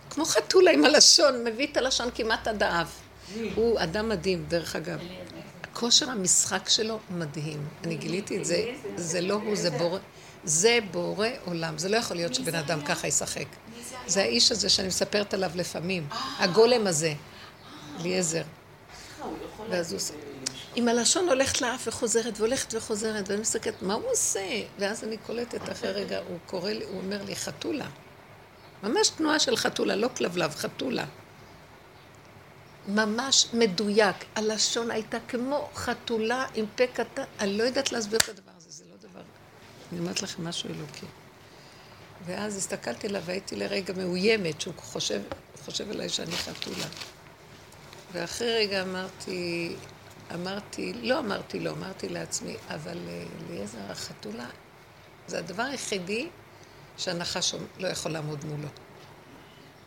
כמו 0.10 0.25
חתולה 0.25 0.72
עם 0.72 0.86
הלשון, 0.86 1.44
מביא 1.44 1.68
את 1.72 1.77
הלשון 1.77 2.10
כמעט 2.15 2.48
עד 2.48 2.63
האף. 2.63 3.00
הוא 3.56 3.80
אדם 3.80 4.10
מדהים, 4.10 4.46
דרך 4.48 4.75
אגב. 4.75 5.00
כושר 5.74 6.10
המשחק 6.10 6.70
שלו 6.70 7.00
מדהים. 7.10 7.68
אני 7.84 7.96
גיליתי 7.96 8.38
את 8.38 8.46
זה, 8.46 8.74
זה 8.96 9.22
לא 9.22 9.34
הוא, 9.34 9.56
זה 9.56 9.70
בורא, 9.70 10.00
זה 10.44 10.80
בורא 10.91 11.27
עולם. 11.46 11.77
זה 11.77 11.89
לא 11.89 11.98
יכול 11.98 12.18
להיות 12.18 12.36
שבן 12.36 12.56
אדם 12.56 12.82
ככה 12.82 13.08
ישחק. 13.08 13.46
זה 14.08 14.22
האיש 14.22 14.51
הזה 14.51 14.70
שאני 14.70 14.88
מספרת 14.88 15.34
עליו 15.34 15.51
לפעמים, 15.56 16.08
הגולם 16.39 16.88
הזה, 16.88 17.13
אליעזר. 18.01 18.43
ואז 19.70 19.91
הוא 19.91 19.98
עושה... 19.98 20.13
עם 20.75 20.88
הלשון 20.88 21.29
הולכת 21.29 21.62
לאף 21.62 21.88
וחוזרת 21.88 22.39
והולכת 22.39 22.74
וחוזרת, 22.74 23.29
ואני 23.29 23.41
מסתכלת, 23.41 23.81
מה 23.81 23.93
הוא 23.93 24.12
עושה? 24.12 24.62
ואז 24.79 25.03
אני 25.03 25.17
קולטת 25.17 25.72
אחרי 25.72 25.91
רגע, 25.91 26.20
הוא 26.27 26.38
קורא 26.46 26.72
לי, 26.72 26.86
הוא 26.86 26.98
אומר 26.98 27.24
לי, 27.24 27.36
חתולה. 27.36 27.88
ממש 28.84 29.10
תנועה 29.10 29.39
של 29.39 29.55
חתולה, 29.55 29.96
לא 29.96 30.10
כלבלב, 30.17 30.55
חתולה. 30.55 31.05
ממש 32.88 33.48
מדויק. 33.53 34.15
הלשון 34.36 34.91
הייתה 34.91 35.17
כמו 35.27 35.70
חתולה 35.75 36.46
עם 36.55 36.65
פה 36.75 36.88
קטן. 36.88 37.24
אני 37.39 37.58
לא 37.58 37.63
יודעת 37.63 37.91
להסביר 37.91 38.20
את 38.20 38.29
הדבר 38.29 38.51
הזה, 38.58 38.70
זה 38.70 38.84
לא 38.91 39.10
דבר... 39.10 39.22
אני 39.91 40.00
אומרת 40.00 40.22
לכם 40.22 40.48
משהו 40.48 40.70
אלוקי. 40.70 41.05
ואז 42.25 42.58
הסתכלתי 42.58 43.08
עליו 43.08 43.22
והייתי 43.25 43.55
לרגע 43.55 43.93
מאוימת, 43.93 44.62
שהוא 44.62 44.74
חושב, 44.77 45.22
חושב 45.65 45.91
עליי 45.91 46.10
שאני 46.10 46.31
חתולה. 46.31 46.86
ואחרי 48.12 48.53
רגע 48.53 48.82
אמרתי, 48.82 49.75
אמרתי, 50.34 50.94
לא 50.94 51.20
אמרתי 51.20 51.60
לא, 51.60 51.70
אמרתי 51.72 52.10
לעצמי, 52.10 52.56
אבל 52.70 52.98
אה, 53.08 53.24
אליעזר, 53.50 53.91
החתולה, 53.91 54.48
זה 55.27 55.39
הדבר 55.39 55.63
היחידי 55.63 56.27
שהנחש 56.98 57.56
לא 57.80 57.88
יכול 57.88 58.12
לעמוד 58.12 58.46
מולו. 58.46 58.68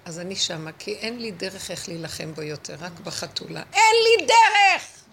אז 0.05 0.19
אני 0.19 0.37
שמה, 0.37 0.73
כי 0.73 0.95
אין 0.95 1.19
לי 1.19 1.31
דרך 1.31 1.71
איך 1.71 1.89
להילחם 1.89 2.33
בו 2.35 2.43
יותר, 2.43 2.75
רק 2.81 2.93
בחתולה. 3.05 3.63
אין 3.73 3.97
לי 4.05 4.27
דרך! 4.27 5.05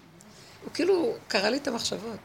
הוא 0.63 0.71
כאילו 0.73 1.15
קרא 1.27 1.49
לי 1.49 1.57
את 1.57 1.67
המחשבות. 1.67 2.19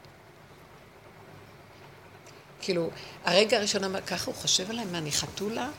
כאילו, 2.61 2.91
הרגע 3.25 3.57
הראשון 3.57 3.85
אמר, 3.85 4.01
ככה 4.01 4.27
הוא 4.27 4.35
חושב 4.35 4.71
עליי, 4.71 4.85
מה, 4.85 4.99
אני 4.99 5.13
חתולה? 5.13 5.71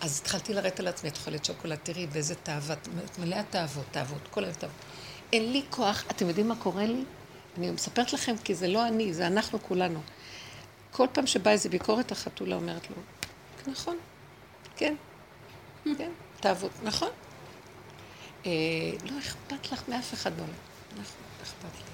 אז 0.00 0.20
התחלתי 0.20 0.54
לרדת 0.54 0.80
על 0.80 0.88
עצמי, 0.88 1.08
את 1.10 1.16
אוכלת 1.16 1.44
שוקולד, 1.44 1.78
תראי 1.82 2.06
באיזה 2.06 2.34
תאווה, 2.34 2.74
מלאה 3.18 3.42
תאוות, 3.50 3.86
תאוות, 3.90 4.28
כל 4.30 4.44
היום 4.44 4.54
תאוות. 4.54 4.74
אין 5.32 5.52
לי 5.52 5.62
כוח, 5.70 6.04
אתם 6.10 6.28
יודעים 6.28 6.48
מה 6.48 6.56
קורה 6.56 6.86
לי? 6.86 7.04
אני 7.58 7.70
מספרת 7.70 8.12
לכם, 8.12 8.34
כי 8.44 8.54
זה 8.54 8.68
לא 8.68 8.86
אני, 8.86 9.14
זה 9.14 9.26
אנחנו 9.26 9.62
כולנו. 9.62 10.00
כל 10.90 11.06
פעם 11.12 11.26
שבאה 11.26 11.52
איזו 11.52 11.70
ביקורת, 11.70 12.12
החתולה 12.12 12.56
אומרת 12.56 12.90
לו, 12.90 12.96
נכון, 13.66 13.96
כן, 14.76 14.94
כן. 15.98 16.10
תעבוד, 16.40 16.70
נכון? 16.82 17.08
אה, 18.46 18.50
לא 19.10 19.18
אכפת 19.18 19.72
לך 19.72 19.82
מאף 19.88 20.14
אחד 20.14 20.36
בעולם. 20.36 20.52
נכון, 20.92 21.22
אכפת 21.42 21.78
לי. 21.78 21.90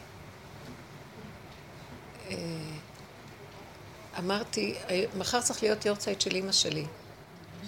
אה, 2.31 2.77
אמרתי, 4.19 4.75
אה, 4.91 5.05
מחר 5.19 5.41
צריך 5.41 5.63
להיות 5.63 5.87
יורצייט 5.87 6.21
של 6.21 6.35
אימא 6.35 6.53
שלי. 6.53 6.85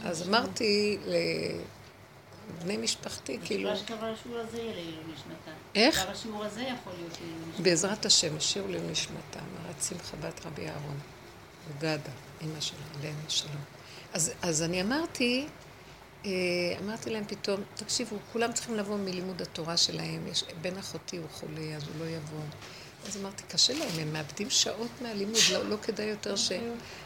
אז 0.04 0.28
אמרתי 0.28 0.98
לבני 1.04 2.76
משפחתי, 2.76 3.38
כאילו... 3.44 3.72
נשמע 3.72 3.86
שקרה 3.86 4.12
השיעור 4.12 4.38
הזה 4.38 4.56
לעילוי 4.56 5.04
נשמתה. 5.14 5.50
איך? 5.74 6.02
כבר 6.02 6.10
השיעור 6.10 6.44
הזה 6.44 6.60
יכול 6.60 6.92
להיות 6.98 7.18
לעילוי 7.20 7.48
נשמתה. 7.48 7.62
בעזרת 7.62 8.06
השם, 8.06 8.36
השיעור 8.36 8.68
לעילוי 8.68 8.90
נשמתה, 8.90 9.40
מערת 9.40 9.82
שמחה 9.88 10.16
בת 10.16 10.46
רבי 10.46 10.68
אהרון, 10.68 10.98
וגדה, 11.68 12.12
אימא 12.40 12.60
שלה, 12.60 12.78
עליהם 12.98 13.16
השלום. 13.26 13.62
אז, 14.12 14.32
אז 14.42 14.62
אני 14.62 14.82
אמרתי, 14.82 15.46
אה, 16.24 16.30
אמרתי 16.84 17.10
להם 17.10 17.24
פתאום, 17.28 17.60
תקשיבו, 17.74 18.16
כולם 18.32 18.52
צריכים 18.52 18.74
לבוא 18.74 18.96
מלימוד 18.96 19.42
התורה 19.42 19.76
שלהם, 19.76 20.26
יש, 20.26 20.44
בן 20.60 20.78
אחותי 20.78 21.16
הוא 21.16 21.26
חולה, 21.32 21.76
אז 21.76 21.82
הוא 21.82 21.92
לא 21.98 22.10
יבוא. 22.10 22.40
אז 23.08 23.16
אמרתי, 23.16 23.42
קשה 23.48 23.72
להם, 23.72 23.98
הם 23.98 24.12
מאבדים 24.12 24.50
שעות 24.50 24.90
מהלימוד, 25.00 25.40
לא, 25.52 25.68
לא 25.68 25.76
כדאי 25.82 26.06
יותר 26.06 26.36
ש... 26.36 26.52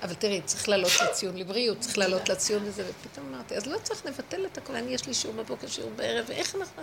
אבל 0.02 0.14
תראי, 0.14 0.40
צריך 0.44 0.68
לעלות 0.68 0.92
לציון 1.02 1.36
לבריאות, 1.36 1.80
צריך 1.80 1.98
לעלות 1.98 2.28
לציון 2.28 2.62
וזה, 2.64 2.84
ופתאום 2.90 3.34
אמרתי, 3.34 3.56
אז 3.56 3.66
לא 3.66 3.78
צריך 3.82 4.06
לבטל 4.06 4.46
את 4.46 4.58
הכול, 4.58 4.76
אני 4.76 4.94
יש 4.94 5.06
לי 5.06 5.14
שיעור 5.14 5.36
בבוקר, 5.36 5.66
שיעור 5.66 5.90
בערב, 5.96 6.24
ואיך 6.28 6.54
אנחנו... 6.54 6.82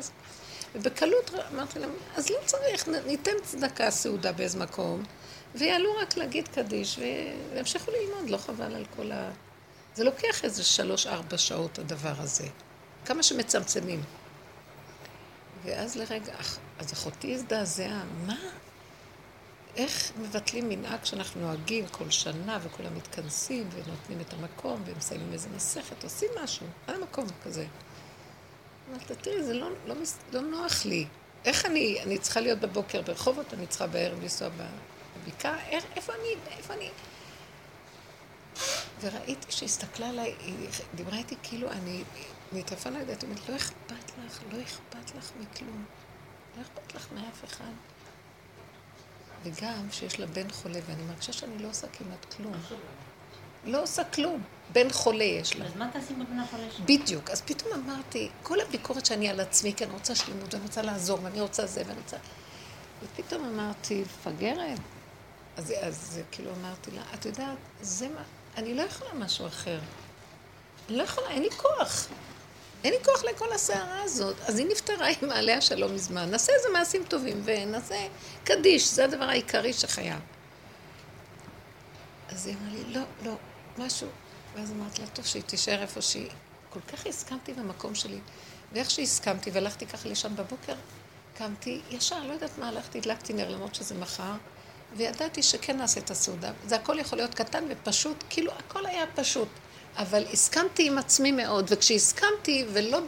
ובקלות 0.76 1.32
אמרתי 1.54 1.80
להם, 1.80 1.90
אז 2.16 2.30
לא 2.30 2.38
צריך, 2.46 2.88
ניתן 3.06 3.32
צדקה 3.44 3.92
סעודה 3.92 4.32
באיזה 4.32 4.60
מקום, 4.60 5.04
ויעלו 5.56 5.90
רק 6.02 6.18
להגיד 6.18 6.48
קדיש, 6.48 7.00
וימשיכו 7.54 7.92
ללמוד, 7.92 8.30
לא 8.30 8.38
חבל 8.38 8.76
על 8.76 8.86
כל 8.96 9.12
ה... 9.12 9.32
זה 9.96 10.04
לוקח 10.04 10.44
איזה 10.44 10.64
שלוש-ארבע 10.64 11.38
שעות 11.38 11.80
הדבר 11.80 12.14
הזה. 12.18 12.48
כמה 13.06 13.24
שמצמצמים. 13.24 14.04
ואז 15.64 15.96
לרגע, 15.96 16.34
אז 16.80 16.94
אחותי 16.94 17.34
הזדעזעה, 17.34 18.04
מה? 18.28 18.36
איך 19.76 20.12
מבטלים 20.18 20.70
מנהג 20.70 21.06
שאנחנו 21.06 21.42
נוהגים 21.42 21.88
כל 21.88 22.10
שנה 22.10 22.60
וכולם 22.64 22.96
מתכנסים 22.96 23.70
ונותנים 23.72 24.22
את 24.22 24.34
המקום 24.34 24.84
ומסיימים 24.86 25.34
איזה 25.34 25.50
מסכת, 25.56 26.04
עושים 26.04 26.30
משהו, 26.44 26.68
על 26.88 26.96
המקום 26.96 27.26
כזה. 27.44 27.66
אמרתי, 28.90 29.16
תראי, 29.16 29.44
זה 29.44 29.54
לא, 29.54 29.70
לא, 29.86 29.96
לא 30.32 30.42
נוח 30.42 30.86
לי. 30.86 31.06
איך 31.46 31.66
אני, 31.66 32.02
אני 32.04 32.18
צריכה 32.18 32.40
להיות 32.40 32.60
בבוקר 32.60 33.02
ברחובות, 33.02 33.54
אני 33.54 33.68
צריכה 33.68 33.88
בערב 33.88 34.22
לנסוע 34.22 34.50
בבקעה, 35.26 35.58
איפה 35.96 36.14
אני, 36.14 36.56
איפה 36.58 36.74
אני? 36.74 36.90
וראיתי 39.02 39.52
שהסתכלה 39.52 40.10
עליי, 40.10 40.36
היא 40.40 40.70
דיברה 40.96 41.18
איתי 41.18 41.36
כאילו 41.44 41.72
אני 41.72 42.04
נטרפה 42.52 42.90
לה 42.90 43.00
ידעת, 43.00 43.24
אומרת, 43.24 43.50
לא 43.50 43.56
אכפת 43.56 44.12
לך, 44.26 44.40
לא 44.52 44.62
אכפת 44.62 45.16
לך 45.18 45.32
מכלום. 45.40 45.86
לא 46.58 46.62
אכפת 46.62 46.96
לך 46.96 47.08
מאף 47.12 47.44
אחד. 47.46 47.72
וגם 49.43 49.88
שיש 49.91 50.19
לה 50.19 50.25
בן 50.25 50.51
חולה, 50.51 50.79
ואני 50.88 51.03
מרגישה 51.03 51.34
שאני 51.34 51.60
לא 51.60 51.69
עושה 51.69 51.88
כמעט 51.88 52.34
כלום. 52.34 52.53
לא 53.65 53.84
עושה 53.84 54.03
כלום. 54.03 54.43
בן 54.72 54.89
חולה 54.91 55.24
יש 55.24 55.55
לה. 55.55 55.65
אז 55.65 55.75
מה 55.75 55.89
תעשי 55.93 56.13
בבן 56.13 56.39
החולה 56.39 56.63
שלך? 56.72 56.79
בדיוק. 56.79 57.29
אז 57.29 57.41
פתאום 57.41 57.74
אמרתי, 57.74 58.29
כל 58.43 58.62
הביקורת 58.62 59.05
שאני 59.05 59.29
על 59.29 59.39
עצמי, 59.39 59.74
כי 59.74 59.84
אני 59.84 59.93
רוצה 59.93 60.15
שלמות, 60.15 60.53
ואני 60.53 60.63
רוצה 60.65 60.81
לעזור, 60.81 61.19
ואני 61.24 61.41
רוצה 61.41 61.65
זה, 61.65 61.84
ואני 61.88 62.00
רוצה... 62.00 62.17
ופתאום 63.03 63.46
אמרתי, 63.46 64.01
מפגרת. 64.01 64.79
אז, 65.58 65.74
אז 65.81 66.22
כאילו 66.31 66.51
אמרתי 66.62 66.91
לה, 66.91 67.01
את 67.13 67.25
יודעת, 67.25 67.58
זה 67.81 68.10
מה... 68.10 68.24
אני 68.58 68.74
לא 68.74 68.81
יכולה 68.81 69.13
משהו 69.13 69.48
אחר. 69.48 69.79
אני 70.89 70.98
לא 70.98 71.03
יכולה, 71.03 71.29
אין 71.29 71.41
לי 71.41 71.51
כוח. 71.51 72.08
אין 72.83 72.93
לי 72.93 73.00
כוח 73.05 73.24
לכל 73.24 73.53
הסערה 73.53 74.03
הזאת. 74.03 74.36
אז 74.48 74.59
היא 74.59 74.67
נפטרה 74.71 75.07
עם 75.07 75.29
מעלה 75.29 75.57
השלום 75.57 75.95
מזמן. 75.95 76.29
נעשה 76.31 76.53
איזה 76.53 76.69
מעשים 76.74 77.03
טובים 77.03 77.41
ונעשה 77.45 78.07
קדיש, 78.43 78.93
זה 78.93 79.05
הדבר 79.05 79.24
העיקרי 79.24 79.74
שחייב. 79.74 80.19
אז 82.29 82.48
היא 82.48 82.55
אמרה 82.55 82.74
לי, 82.74 82.93
לא, 82.93 83.01
לא, 83.25 83.33
משהו. 83.77 84.07
ואז 84.55 84.71
אמרתי 84.71 85.01
לה, 85.01 85.07
טוב, 85.07 85.25
שהיא 85.25 85.43
תישאר 85.43 85.81
איפה 85.81 86.01
שהיא. 86.01 86.29
כל 86.69 86.79
כך 86.79 87.07
הסכמתי 87.07 87.53
במקום 87.53 87.95
שלי. 87.95 88.19
ואיך 88.74 88.91
שהסכמתי 88.91 89.51
והלכתי 89.51 89.86
ככה 89.86 90.09
לישון 90.09 90.36
בבוקר, 90.36 90.75
קמתי, 91.38 91.81
ישר, 91.89 92.24
לא 92.24 92.33
יודעת 92.33 92.57
מה, 92.57 92.67
הלכתי, 92.67 92.98
הדלקתי 92.98 93.33
נר, 93.33 93.50
למרות 93.50 93.75
שזה 93.75 93.95
מחר. 93.95 94.33
וידעתי 94.95 95.43
שכן 95.43 95.77
נעשה 95.77 96.00
את 96.00 96.12
הסעודה. 96.12 96.51
זה 96.65 96.75
הכל 96.75 97.00
יכול 97.00 97.17
להיות 97.17 97.36
קטן 97.36 97.63
ופשוט, 97.69 98.24
כאילו 98.29 98.51
הכל 98.51 98.86
היה 98.86 99.05
פשוט. 99.15 99.48
אבל 99.98 100.25
הסכמתי 100.34 100.88
עם 100.88 100.98
עצמי 100.98 101.31
מאוד, 101.31 101.65
וכשהסכמתי 101.69 102.65
ולא 102.74 103.00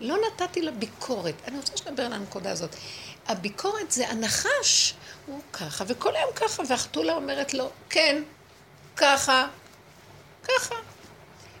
לא 0.00 0.16
נתתי 0.26 0.62
לה 0.62 0.70
ביקורת, 0.70 1.34
אני 1.48 1.56
רוצה 1.56 1.72
לדבר 1.86 2.02
על 2.02 2.12
הנקודה 2.12 2.50
הזאת. 2.50 2.76
הביקורת 3.26 3.90
זה 3.90 4.08
הנחש, 4.08 4.94
הוא 5.26 5.40
ככה, 5.52 5.84
וכל 5.86 6.16
היום 6.16 6.30
ככה, 6.34 6.62
והחתולה 6.68 7.12
אומרת 7.12 7.54
לו, 7.54 7.70
כן, 7.90 8.22
ככה, 8.96 9.48
ככה. 10.44 10.74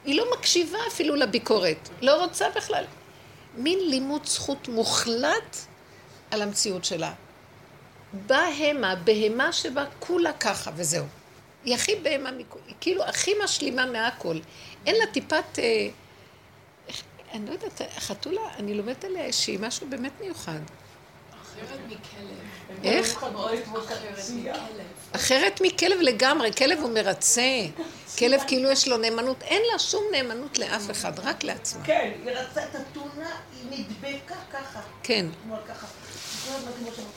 היא 0.04 0.16
לא 0.16 0.26
מקשיבה 0.38 0.78
אפילו 0.88 1.14
לביקורת, 1.14 1.88
לא 2.02 2.24
רוצה 2.24 2.50
בכלל. 2.56 2.84
מין 3.56 3.78
לימוד 3.90 4.26
זכות 4.26 4.68
מוחלט 4.68 5.56
על 6.30 6.42
המציאות 6.42 6.84
שלה. 6.84 7.12
בהמה, 8.12 8.94
בהמה 8.94 9.52
שבה 9.52 9.84
כולה 9.98 10.32
ככה 10.32 10.70
וזהו. 10.76 11.06
היא 11.64 11.74
הכי 11.74 11.96
בהמה, 11.96 12.30
היא 12.66 12.74
כאילו 12.80 13.04
הכי 13.04 13.32
משלימה 13.44 13.86
מהכל. 13.86 14.38
אין 14.86 14.96
לה 14.96 15.06
טיפת... 15.12 15.58
אה, 15.58 15.88
אני 17.32 17.46
לא 17.46 17.52
יודעת, 17.52 17.80
חתולה, 17.98 18.40
אני 18.58 18.74
לומדת 18.74 19.04
עליה 19.04 19.32
שהיא 19.32 19.58
משהו 19.58 19.86
באמת 19.90 20.12
מיוחד. 20.20 20.58
אחרת 21.42 21.80
מכלב. 21.86 22.84
איך? 22.84 23.24
אחרת 25.12 25.60
מכלב. 25.64 26.00
לגמרי, 26.00 26.52
כלב 26.52 26.78
הוא 26.78 26.90
מרצה. 26.90 27.66
כלב 28.18 28.40
כאילו 28.46 28.70
יש 28.70 28.88
לו 28.88 28.96
נאמנות, 28.96 29.42
אין 29.42 29.62
לה 29.72 29.78
שום 29.78 30.02
נאמנות 30.12 30.58
לאף 30.58 30.90
אחד, 30.90 31.18
רק 31.18 31.44
לעצמה. 31.44 31.84
כן, 31.84 32.10
היא 32.24 32.32
רצה 32.32 32.64
את 32.64 32.76
אתונה, 32.76 33.30
היא 33.52 33.78
נדבקה 33.78 34.34
ככה. 34.52 34.80
כן. 35.02 35.26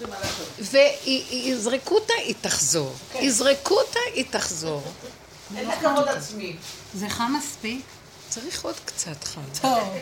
לעשות. 0.10 0.48
ויזרקו 1.06 1.96
אותה, 1.96 2.14
היא 2.14 2.36
תחזור. 2.42 2.94
יזרקו 3.16 3.80
אותה, 3.80 4.00
היא 4.14 4.26
תחזור. 4.30 4.84
אין 5.58 5.68
לה 5.68 5.80
כבוד 5.80 6.08
עצמי. 6.08 6.56
זה 6.94 7.10
חם 7.10 7.34
מספיק? 7.38 7.86
צריך 8.30 8.66
עוד 8.66 8.76
קצת 8.86 9.24
חם. 9.24 9.42
טוב. 9.62 9.94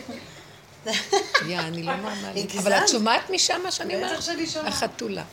יא, 1.46 1.58
אני 1.58 1.82
לא 1.82 1.96
מאמינה. 1.96 2.58
אבל 2.58 2.72
את 2.72 2.88
שומעת 2.88 3.30
משם 3.30 3.60
מה 3.64 3.70
שאני 3.70 3.96
אומרת? 3.96 4.12
בטח 4.12 4.20
שאני 4.20 4.46
שומעת. 4.46 4.68
החתולה. 4.68 5.24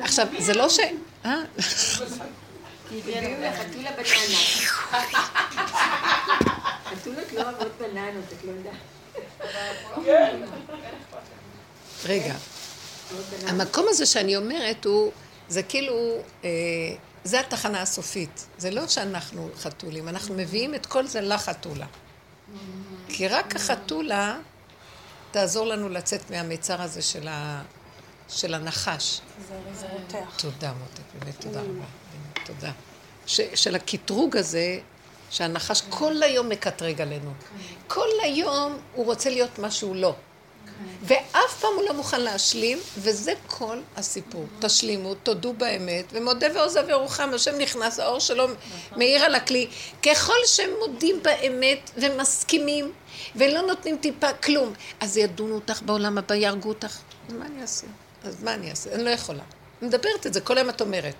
עכשיו, 0.00 0.26
זה 0.38 0.54
לא 0.54 0.68
ש... 0.68 0.78
אה? 1.24 1.40
חתולה 2.88 3.90
בננה. 3.90 4.38
חתולות 6.84 7.32
לא 7.32 7.42
אוהבות 7.42 7.72
בננות, 7.78 8.24
את 8.32 8.44
לא 8.44 8.50
יודעת. 8.50 8.74
רגע. 12.04 12.34
המקום 13.46 13.86
הזה 13.88 14.06
שאני 14.06 14.36
אומרת 14.36 14.84
הוא, 14.84 15.12
זה 15.48 15.62
כאילו, 15.62 15.94
אה, 16.44 16.50
זה 17.24 17.40
התחנה 17.40 17.82
הסופית. 17.82 18.46
זה 18.58 18.70
לא 18.70 18.88
שאנחנו 18.88 19.50
חתולים, 19.56 20.08
אנחנו 20.08 20.34
מביאים 20.34 20.74
את 20.74 20.86
כל 20.86 21.06
זה 21.06 21.20
לחתולה. 21.20 21.86
כי 23.08 23.28
רק 23.28 23.56
החתולה 23.56 24.38
תעזור 25.30 25.66
לנו 25.66 25.88
לצאת 25.88 26.30
מהמיצר 26.30 26.82
הזה 26.82 27.02
של, 27.02 27.28
ה, 27.28 27.62
של 28.28 28.54
הנחש. 28.54 29.20
זה 29.74 29.86
רותח. 29.90 30.36
תודה 30.36 30.72
מותק, 30.72 31.02
באמת 31.18 31.40
תודה 31.40 31.60
רבה. 31.60 31.84
תודה. 32.44 32.72
ש, 33.26 33.40
של 33.54 33.74
הקטרוג 33.74 34.36
הזה, 34.36 34.78
שהנחש 35.30 35.82
כל 35.90 36.22
היום 36.22 36.48
מקטרג 36.48 37.00
עלינו. 37.00 37.32
כל 37.86 38.08
היום 38.22 38.78
הוא 38.94 39.06
רוצה 39.06 39.30
להיות 39.30 39.58
מה 39.58 39.70
שהוא 39.70 39.96
לא. 39.96 40.14
ואף 41.02 41.60
פעם 41.60 41.70
הוא 41.76 41.84
לא 41.84 41.94
מוכן 41.94 42.20
להשלים, 42.20 42.78
וזה 42.98 43.32
כל 43.46 43.78
הסיפור. 43.96 44.46
תשלימו, 44.60 45.14
תודו 45.14 45.52
באמת, 45.52 46.04
ומודה 46.12 46.46
ועוזב 46.54 46.88
ירוחם, 46.88 47.30
השם 47.34 47.58
נכנס, 47.58 48.00
האור 48.00 48.18
שלו 48.18 48.46
מאיר 48.96 49.24
על 49.24 49.34
הכלי. 49.34 49.68
ככל 50.02 50.36
שהם 50.46 50.70
מודים 50.86 51.22
באמת 51.22 51.90
ומסכימים, 51.96 52.92
ולא 53.36 53.60
נותנים 53.60 53.96
טיפה 53.96 54.32
כלום, 54.32 54.72
אז 55.00 55.16
ידונו 55.16 55.54
אותך 55.54 55.82
בעולם 55.82 56.18
הבא, 56.18 56.34
יהרגו 56.34 56.68
אותך. 56.68 56.98
אז 57.28 57.34
מה 57.34 57.46
אני 57.46 57.62
אעשה? 57.62 57.86
אז 58.24 58.42
מה 58.42 58.54
אני 58.54 58.70
אעשה? 58.70 58.94
אני 58.94 59.04
לא 59.04 59.10
יכולה. 59.10 59.42
אני 59.80 59.88
מדברת 59.88 60.26
את 60.26 60.34
זה, 60.34 60.40
כל 60.40 60.58
היום 60.58 60.68
את 60.68 60.80
אומרת. 60.80 61.14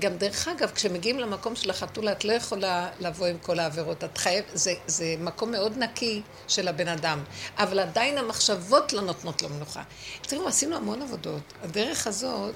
גם 0.00 0.16
דרך 0.16 0.48
אגב, 0.48 0.70
כשמגיעים 0.70 1.20
למקום 1.20 1.56
של 1.56 1.70
החתולה, 1.70 2.12
את 2.12 2.24
לא 2.24 2.32
יכולה 2.32 2.88
לבוא 3.00 3.26
עם 3.26 3.38
כל 3.38 3.58
העבירות. 3.58 4.04
את 4.04 4.18
חייב, 4.18 4.44
זה, 4.54 4.74
זה 4.86 5.14
מקום 5.18 5.50
מאוד 5.50 5.78
נקי 5.78 6.22
של 6.48 6.68
הבן 6.68 6.88
אדם. 6.88 7.24
אבל 7.56 7.80
עדיין 7.80 8.18
המחשבות 8.18 8.92
לא 8.92 9.00
נותנות 9.00 9.42
לו 9.42 9.48
מנוחה. 9.48 9.82
תראו, 10.22 10.48
עשינו 10.48 10.76
המון 10.76 11.02
עבודות. 11.02 11.52
הדרך 11.62 12.06
הזאת, 12.06 12.54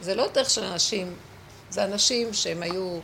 זה 0.00 0.14
לא 0.14 0.28
דרך 0.28 0.50
של 0.50 0.64
אנשים, 0.64 1.16
זה 1.70 1.84
אנשים 1.84 2.34
שהם 2.34 2.62
היו, 2.62 2.98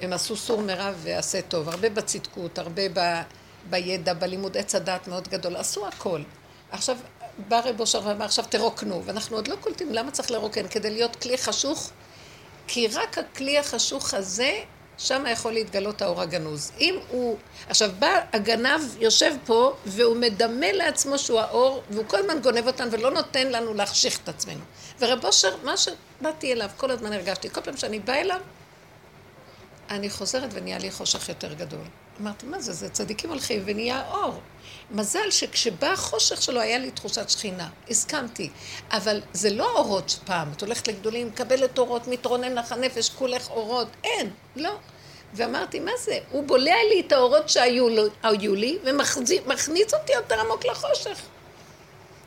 הם 0.00 0.12
עשו 0.12 0.36
סור 0.36 0.62
מרע 0.62 0.92
ועשה 0.96 1.42
טוב. 1.42 1.68
הרבה 1.68 1.90
בצדקות, 1.90 2.58
הרבה 2.58 2.82
ב, 2.92 3.22
בידע, 3.70 4.14
בלימוד 4.14 4.56
עץ 4.56 4.74
הדעת 4.74 5.08
מאוד 5.08 5.28
גדול. 5.28 5.56
עשו 5.56 5.86
הכל. 5.86 6.22
עכשיו, 6.70 6.96
בא 7.48 7.60
רב 7.64 7.80
אושר 7.80 8.00
ואמר, 8.04 8.24
עכשיו 8.24 8.44
תרוקנו. 8.48 9.02
ואנחנו 9.04 9.36
עוד 9.36 9.48
לא 9.48 9.56
קולטים 9.60 9.92
למה 9.92 10.10
צריך 10.10 10.30
לרוקן, 10.30 10.68
כדי 10.68 10.90
להיות 10.90 11.16
כלי 11.16 11.38
חשוך. 11.38 11.90
כי 12.68 12.88
רק 12.88 13.18
הכלי 13.18 13.58
החשוך 13.58 14.14
הזה, 14.14 14.60
שם 14.98 15.24
יכול 15.32 15.52
להתגלות 15.52 16.02
האור 16.02 16.20
הגנוז. 16.20 16.72
אם 16.80 16.98
הוא... 17.08 17.36
עכשיו, 17.68 17.90
בא 17.98 18.20
הגנב, 18.32 18.80
יושב 18.98 19.34
פה, 19.46 19.76
והוא 19.86 20.16
מדמה 20.16 20.72
לעצמו 20.72 21.18
שהוא 21.18 21.40
האור, 21.40 21.82
והוא 21.90 22.04
כל 22.06 22.16
הזמן 22.16 22.40
גונב 22.40 22.66
אותנו 22.66 22.92
ולא 22.92 23.10
נותן 23.10 23.46
לנו 23.46 23.74
להחשיך 23.74 24.18
את 24.24 24.28
עצמנו. 24.28 24.60
ורב 25.00 25.24
אושר, 25.24 25.56
מה 25.64 25.74
שבאתי 25.76 26.52
אליו, 26.52 26.70
כל 26.76 26.90
הזמן 26.90 27.12
הרגשתי, 27.12 27.50
כל 27.50 27.60
פעם 27.60 27.76
שאני 27.76 27.98
באה 27.98 28.20
אליו, 28.20 28.40
אני 29.90 30.10
חוזרת 30.10 30.50
ונהיה 30.52 30.78
לי 30.78 30.90
חושך 30.90 31.28
יותר 31.28 31.52
גדול. 31.52 31.84
אמרתי, 32.20 32.46
מה 32.46 32.60
זה? 32.60 32.72
זה 32.72 32.88
צדיקים 32.88 33.30
הולכים 33.30 33.62
ונהיה 33.64 34.10
אור. 34.10 34.40
מזל 34.90 35.30
שכשבא 35.30 35.86
החושך 35.86 36.42
שלו 36.42 36.60
היה 36.60 36.78
לי 36.78 36.90
תחושת 36.90 37.30
שכינה. 37.30 37.68
הסכמתי. 37.90 38.50
אבל 38.90 39.20
זה 39.32 39.50
לא 39.50 39.72
אורות 39.72 40.18
פעם. 40.24 40.52
את 40.56 40.62
הולכת 40.62 40.88
לגדולים, 40.88 41.26
מקבלת 41.26 41.78
אורות, 41.78 42.06
מתרונן 42.06 42.54
לך 42.54 42.72
הנפש, 42.72 43.10
כולך 43.10 43.50
אורות. 43.50 43.88
אין, 44.04 44.30
לא. 44.56 44.76
ואמרתי, 45.34 45.80
מה 45.80 45.90
זה? 46.04 46.18
הוא 46.30 46.44
בולע 46.44 46.76
לי 46.90 47.00
את 47.06 47.12
האורות 47.12 47.48
שהיו 47.48 48.54
לי 48.54 48.78
ומכניס 48.84 49.94
אותי 49.94 50.12
יותר 50.12 50.40
עמוק 50.40 50.64
לחושך. 50.64 51.20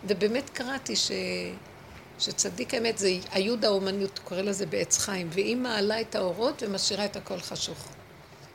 ובאמת 0.07 0.49
קראתי 0.49 0.95
ש... 0.95 1.11
שצדיק 2.19 2.73
האמת 2.73 2.97
זה 2.97 3.09
היוד 3.31 3.65
האומנות, 3.65 4.19
קורא 4.19 4.41
לזה 4.41 4.65
בעץ 4.65 4.97
חיים, 4.97 5.29
והיא 5.31 5.57
מעלה 5.57 6.01
את 6.01 6.15
האורות 6.15 6.63
ומשאירה 6.63 7.05
את 7.05 7.15
הכל 7.15 7.39
חשוך. 7.39 7.87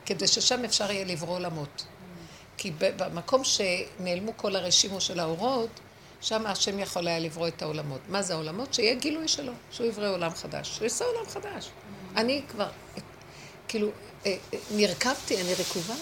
כדי 0.05 0.27
ששם 0.27 0.65
אפשר 0.65 0.91
יהיה 0.91 1.05
לברוא 1.05 1.35
עולמות. 1.35 1.85
כי 2.57 2.71
במקום 2.79 3.43
שנעלמו 3.43 4.37
כל 4.37 4.55
הרשימו 4.55 5.01
של 5.01 5.19
האורות, 5.19 5.69
שם 6.21 6.45
השם 6.45 6.79
יכול 6.79 7.07
היה 7.07 7.19
לברוא 7.19 7.47
את 7.47 7.61
העולמות. 7.61 8.01
מה 8.09 8.21
זה 8.21 8.33
העולמות? 8.33 8.73
שיהיה 8.73 8.95
גילוי 8.95 9.27
שלו, 9.27 9.53
שהוא 9.71 9.87
יברא 9.87 10.09
עולם 10.09 10.31
חדש, 10.31 10.69
שהוא 10.75 10.83
יעשה 10.83 11.05
עולם 11.05 11.29
חדש. 11.29 11.69
אני 12.15 12.41
כבר, 12.49 12.69
כאילו, 13.67 13.89
אה, 14.25 14.37
אה, 14.53 14.59
נרכבתי, 14.71 15.41
אני 15.41 15.53
רקובה. 15.53 15.95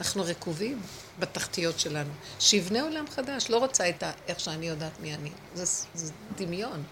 אנחנו 0.00 0.22
רקובים 0.26 0.80
בתחתיות 1.18 1.80
שלנו. 1.80 2.10
שיבנה 2.40 2.82
עולם 2.82 3.04
חדש, 3.10 3.50
לא 3.50 3.58
רוצה 3.58 3.88
את 3.88 4.02
ה... 4.02 4.10
איך 4.28 4.40
שאני 4.40 4.68
יודעת 4.68 5.00
מי 5.00 5.14
אני. 5.14 5.30
זה, 5.54 5.64
זה 5.94 6.12
דמיון. 6.36 6.82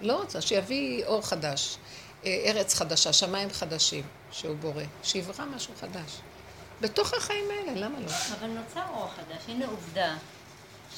לא 0.00 0.20
רוצה, 0.20 0.40
שיביא 0.40 1.04
אור 1.04 1.22
חדש, 1.22 1.76
אה, 2.24 2.42
ארץ 2.46 2.74
חדשה, 2.74 3.12
שמיים 3.12 3.50
חדשים, 3.50 4.04
שהוא 4.30 4.56
בורא. 4.56 4.82
שיברא 5.02 5.44
משהו 5.44 5.72
חדש. 5.80 6.20
בתוך 6.80 7.14
החיים 7.14 7.44
האלה, 7.50 7.72
למה 7.74 8.00
לא? 8.00 8.06
אבל 8.38 8.48
נוצר 8.48 8.82
אור 8.94 9.08
חדש. 9.16 9.42
הנה 9.48 9.66
עובדה, 9.66 10.16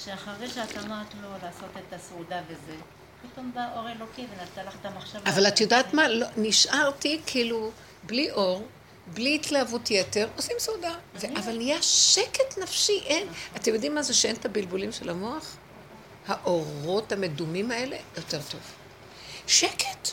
שאחרי 0.05 0.49
שאת 0.49 0.77
אמרת 0.79 1.14
לו 1.23 1.29
לעשות 1.43 1.71
את 1.88 1.93
הסעודה 1.93 2.41
וזה, 2.49 2.77
פתאום 3.23 3.51
בא 3.55 3.69
אור 3.77 3.88
אלוקי 3.91 4.27
ונתן 4.33 4.67
לך 4.67 4.75
את 4.81 4.87
המחשבה. 4.87 5.31
אבל 5.31 5.49
את 5.49 5.61
יודעת 5.61 5.95
מה? 5.95 6.09
לא, 6.09 6.27
נשארתי 6.37 7.21
כאילו 7.27 7.71
בלי 8.03 8.31
אור, 8.31 8.67
בלי 9.07 9.35
התלהבות 9.35 9.91
יתר, 9.91 10.29
עושים 10.37 10.57
סעודה. 10.59 10.95
ו- 11.14 11.27
אבל 11.38 11.57
נהיה 11.57 11.83
שקט 11.83 12.59
נפשי, 12.59 13.01
אין. 13.05 13.29
אתם 13.57 13.75
יודעים 13.75 13.95
מה 13.95 14.03
זה 14.03 14.14
שאין 14.14 14.37
את 14.37 14.45
הבלבולים 14.45 14.93
של 14.93 15.11
המוח? 15.11 15.57
האורות 16.27 17.12
המדומים 17.12 17.71
האלה, 17.71 17.97
יותר 18.17 18.41
טוב. 18.51 18.61
שקט. 19.47 20.09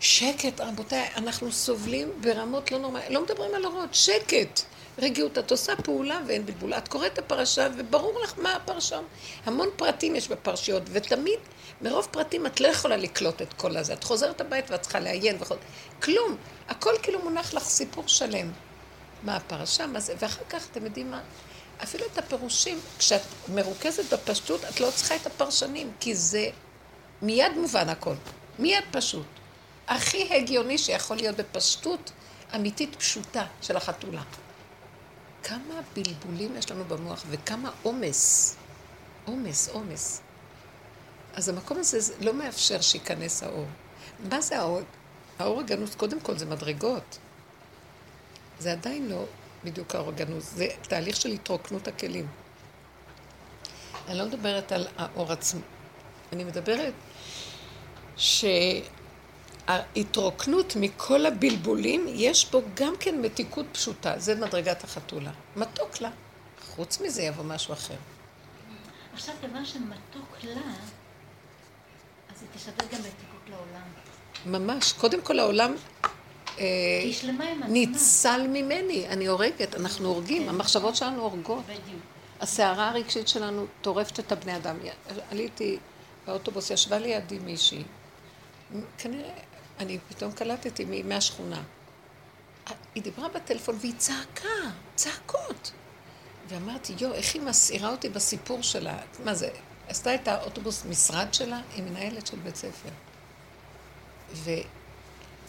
שקט, 0.00 0.60
רבותיי, 0.60 1.08
אנחנו 1.16 1.52
סובלים 1.52 2.12
ברמות 2.20 2.72
לא 2.72 2.78
נורמליות, 2.78 3.10
לא 3.10 3.22
מדברים 3.22 3.54
על 3.54 3.66
אורות, 3.66 3.94
שקט. 3.94 4.60
רגיעות, 4.98 5.38
את 5.38 5.50
עושה 5.50 5.76
פעולה 5.76 6.20
ואין 6.26 6.46
בלבול. 6.46 6.74
את 6.74 6.88
קוראת 6.88 7.12
את 7.12 7.18
הפרשה 7.18 7.68
וברור 7.78 8.20
לך 8.20 8.34
מה 8.38 8.52
הפרשה. 8.52 8.98
המון 9.46 9.68
פרטים 9.76 10.16
יש 10.16 10.28
בפרשיות, 10.28 10.82
ותמיד 10.92 11.38
מרוב 11.82 12.08
פרטים 12.10 12.46
את 12.46 12.60
לא 12.60 12.68
יכולה 12.68 12.96
לקלוט 12.96 13.42
את 13.42 13.52
כל 13.52 13.76
הזה. 13.76 13.92
את 13.92 14.04
חוזרת 14.04 14.40
הבית 14.40 14.70
ואת 14.70 14.80
צריכה 14.80 15.00
לעיין 15.00 15.36
וכל... 15.40 15.54
כלום. 16.02 16.36
הכל 16.68 16.92
כאילו 17.02 17.22
מונח 17.24 17.54
לך 17.54 17.64
סיפור 17.64 18.04
שלם. 18.08 18.52
מה 19.22 19.36
הפרשה, 19.36 19.86
מה 19.86 20.00
זה, 20.00 20.14
ואחר 20.18 20.44
כך 20.48 20.66
אתם 20.70 20.84
יודעים 20.84 21.10
מה? 21.10 21.20
אפילו 21.82 22.04
את 22.12 22.18
הפירושים, 22.18 22.80
כשאת 22.98 23.22
מרוכזת 23.54 24.12
בפשטות, 24.12 24.64
את 24.64 24.80
לא 24.80 24.90
צריכה 24.94 25.16
את 25.16 25.26
הפרשנים, 25.26 25.92
כי 26.00 26.14
זה 26.14 26.48
מיד 27.22 27.52
מובן 27.56 27.88
הכל. 27.88 28.14
מיד 28.58 28.84
פשוט. 28.90 29.26
הכי 29.88 30.36
הגיוני 30.36 30.78
שיכול 30.78 31.16
להיות 31.16 31.36
בפשטות 31.36 32.10
אמיתית 32.54 32.96
פשוטה 32.96 33.44
של 33.62 33.76
החתולה. 33.76 34.22
כמה 35.42 35.80
בלבולים 35.94 36.56
יש 36.56 36.70
לנו 36.70 36.84
במוח 36.84 37.24
וכמה 37.30 37.70
עומס. 37.82 38.56
עומס, 39.24 39.68
עומס. 39.68 40.20
אז 41.34 41.48
המקום 41.48 41.78
הזה 41.78 42.14
לא 42.20 42.34
מאפשר 42.34 42.80
שייכנס 42.80 43.42
האור. 43.42 43.66
מה 44.30 44.40
זה 44.40 44.58
האור? 44.58 44.80
האור 45.38 45.60
הגנוז, 45.60 45.94
קודם 45.94 46.20
כל 46.20 46.38
זה 46.38 46.46
מדרגות. 46.46 47.18
זה 48.58 48.72
עדיין 48.72 49.08
לא 49.08 49.24
בדיוק 49.64 49.94
האור 49.94 50.08
הגנוז, 50.08 50.52
זה 50.54 50.68
תהליך 50.82 51.16
של 51.16 51.28
התרוקנות 51.28 51.88
הכלים. 51.88 52.26
אני 54.08 54.18
לא 54.18 54.26
מדברת 54.26 54.72
על 54.72 54.86
האור 54.96 55.32
עצמו. 55.32 55.60
אני 56.32 56.44
מדברת 56.44 56.94
שההתרוקנות 59.68 60.76
מכל 60.76 61.26
הבלבולים, 61.26 62.06
יש 62.08 62.50
בו 62.50 62.62
גם 62.74 62.94
כן 63.00 63.20
מתיקות 63.20 63.66
פשוטה. 63.72 64.18
זה 64.18 64.34
מדרגת 64.34 64.84
החתולה. 64.84 65.30
מתוק 65.56 66.00
לה. 66.00 66.10
חוץ 66.76 67.00
מזה 67.00 67.22
יבוא 67.22 67.44
משהו 67.44 67.72
אחר. 67.74 67.94
עכשיו, 69.14 69.34
כיוון 69.40 69.64
שמתוק 69.64 70.36
לה, 70.42 70.60
אז 72.34 72.42
היא 72.42 72.48
תשדר 72.56 72.84
גם 72.92 72.98
מתיקות 72.98 73.48
לעולם. 73.48 73.88
ממש. 74.46 74.92
קודם 74.92 75.22
כל 75.22 75.38
העולם 75.38 75.74
אה. 76.58 76.64
ניצל 77.68 78.46
ממני. 78.48 79.08
אני 79.08 79.26
הורגת, 79.26 79.74
אנחנו 79.74 80.08
הורגים. 80.08 80.42
כן. 80.42 80.48
המחשבות 80.48 80.96
שלנו 80.96 81.22
הורגות. 81.22 81.64
בדיוק. 81.64 82.02
הסערה 82.40 82.88
הרגשית 82.88 83.28
שלנו 83.28 83.66
טורפת 83.82 84.20
את 84.20 84.32
הבני 84.32 84.56
אדם. 84.56 84.76
עליתי 85.30 85.78
באוטובוס, 86.26 86.70
ישבה 86.70 86.98
לידי 86.98 87.38
מישהי, 87.38 87.82
כנראה, 88.98 89.30
אני 89.80 89.98
פתאום 90.08 90.32
קלטתי 90.32 91.02
מהשכונה. 91.04 91.62
היא 92.94 93.02
דיברה 93.02 93.28
בטלפון 93.28 93.76
והיא 93.80 93.94
צעקה, 93.98 94.70
צעקות. 94.94 95.72
ואמרתי, 96.48 96.94
יו, 97.00 97.14
איך 97.14 97.34
היא 97.34 97.42
מסעירה 97.42 97.90
אותי 97.90 98.08
בסיפור 98.08 98.62
שלה. 98.62 98.98
מה 99.24 99.34
זה, 99.34 99.48
עשתה 99.88 100.14
את 100.14 100.28
האוטובוס 100.28 100.84
משרד 100.84 101.34
שלה, 101.34 101.60
היא 101.74 101.82
מנהלת 101.82 102.26
של 102.26 102.36
בית 102.36 102.56
ספר. 102.56 102.88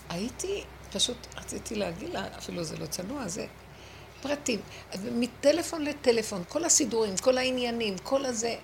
והייתי, 0.09 0.63
פשוט 0.91 1.17
רציתי 1.35 1.75
להגיד 1.75 2.09
לה, 2.09 2.27
אפילו 2.37 2.63
זה 2.63 2.77
לא 2.77 2.85
צנוע, 2.85 3.27
זה 3.27 3.45
פרטים. 4.21 4.59
מטלפון 5.11 5.83
לטלפון, 5.83 6.43
כל 6.49 6.65
הסידורים, 6.65 7.17
כל 7.17 7.37
העניינים, 7.37 7.97
כל 7.97 8.25
הזה, 8.25 8.55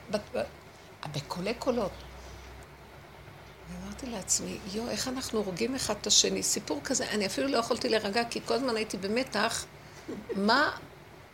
בקולי 1.14 1.54
קולות. 1.54 1.92
ואמרתי 3.74 4.06
לעצמי, 4.06 4.58
יו, 4.74 4.90
איך 4.90 5.08
אנחנו 5.08 5.40
הורגים 5.40 5.76
אחד 5.76 5.94
את 6.02 6.08
השני. 6.08 6.44
סיפור 6.44 6.80
כזה, 6.84 7.06
אני 7.10 7.26
אפילו 7.26 7.48
לא 7.48 7.58
יכולתי 7.58 7.90
להירגע, 7.90 8.24
כי 8.30 8.40
כל 8.46 8.54
הזמן 8.54 8.76
הייתי 8.76 8.98
במתח, 8.98 9.66
מה 10.36 10.72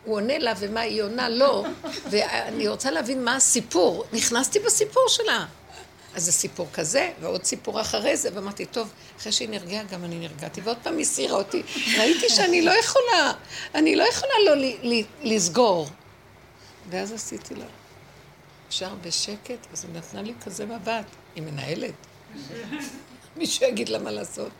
הוא 0.04 0.14
עונה 0.16 0.38
לה 0.38 0.52
ומה 0.58 0.80
היא 0.80 1.02
עונה 1.02 1.28
לו, 1.28 1.64
ואני 2.10 2.68
רוצה 2.68 2.90
להבין 2.90 3.24
מה 3.24 3.36
הסיפור. 3.36 4.04
נכנסתי 4.12 4.58
בסיפור 4.58 5.02
שלה. 5.08 5.46
אז 6.14 6.24
זה 6.24 6.32
סיפור 6.32 6.68
כזה, 6.72 7.12
ועוד 7.20 7.44
סיפור 7.44 7.80
אחרי 7.80 8.16
זה, 8.16 8.28
ואמרתי, 8.34 8.66
טוב, 8.66 8.92
אחרי 9.18 9.32
שהיא 9.32 9.48
נרגעה, 9.48 9.82
גם 9.84 10.04
אני 10.04 10.18
נרגעתי, 10.18 10.60
ועוד 10.60 10.76
פעם 10.82 10.94
היא 10.96 11.02
הסעירה 11.02 11.36
אותי. 11.38 11.62
ראיתי 11.98 12.28
שאני 12.28 12.62
לא 12.62 12.70
יכולה, 12.70 13.32
אני 13.74 13.96
לא 13.96 14.04
יכולה 14.08 14.32
לא 14.46 14.54
ל- 14.56 14.92
ל- 14.92 15.04
לסגור. 15.34 15.88
ואז 16.90 17.12
עשיתי 17.12 17.54
לה, 17.54 17.64
אפשר 18.68 18.94
בשקט, 19.02 19.66
אז 19.72 19.84
היא 19.84 19.94
נתנה 19.94 20.22
לי 20.22 20.32
כזה 20.44 20.66
מבט, 20.66 21.04
היא 21.34 21.42
מנהלת. 21.42 21.94
מישהו 23.36 23.66
יגיד 23.66 23.88
לה 23.88 23.98
מה 23.98 24.10
לעשות. 24.10 24.52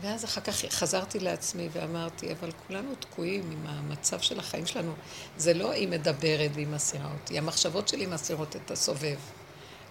ואז 0.00 0.24
אחר 0.24 0.40
כך 0.40 0.64
חזרתי 0.70 1.18
לעצמי 1.18 1.68
ואמרתי, 1.72 2.32
אבל 2.32 2.52
כולנו 2.66 2.94
תקועים 2.94 3.50
עם 3.50 3.66
המצב 3.66 4.20
של 4.20 4.38
החיים 4.38 4.66
שלנו. 4.66 4.92
זה 5.36 5.54
לא 5.54 5.70
היא 5.70 5.88
מדברת 5.88 6.50
והיא 6.54 6.66
מסירה 6.66 7.12
אותי, 7.12 7.38
המחשבות 7.38 7.88
שלי 7.88 8.06
מסירות 8.06 8.56
את 8.56 8.70
הסובב. 8.70 9.16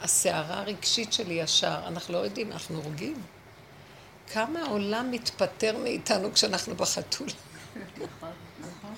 הסערה 0.01 0.59
הרגשית 0.59 1.13
שלי 1.13 1.33
ישר, 1.33 1.79
אנחנו 1.87 2.13
לא 2.13 2.17
יודעים, 2.17 2.51
אנחנו 2.51 2.77
הורגים. 2.77 3.21
כמה 4.33 4.59
העולם 4.59 5.11
מתפטר 5.11 5.77
מאיתנו 5.77 6.33
כשאנחנו 6.33 6.75
בחתול. 6.75 7.27
נכון, 7.97 8.29
נכון. 8.59 8.95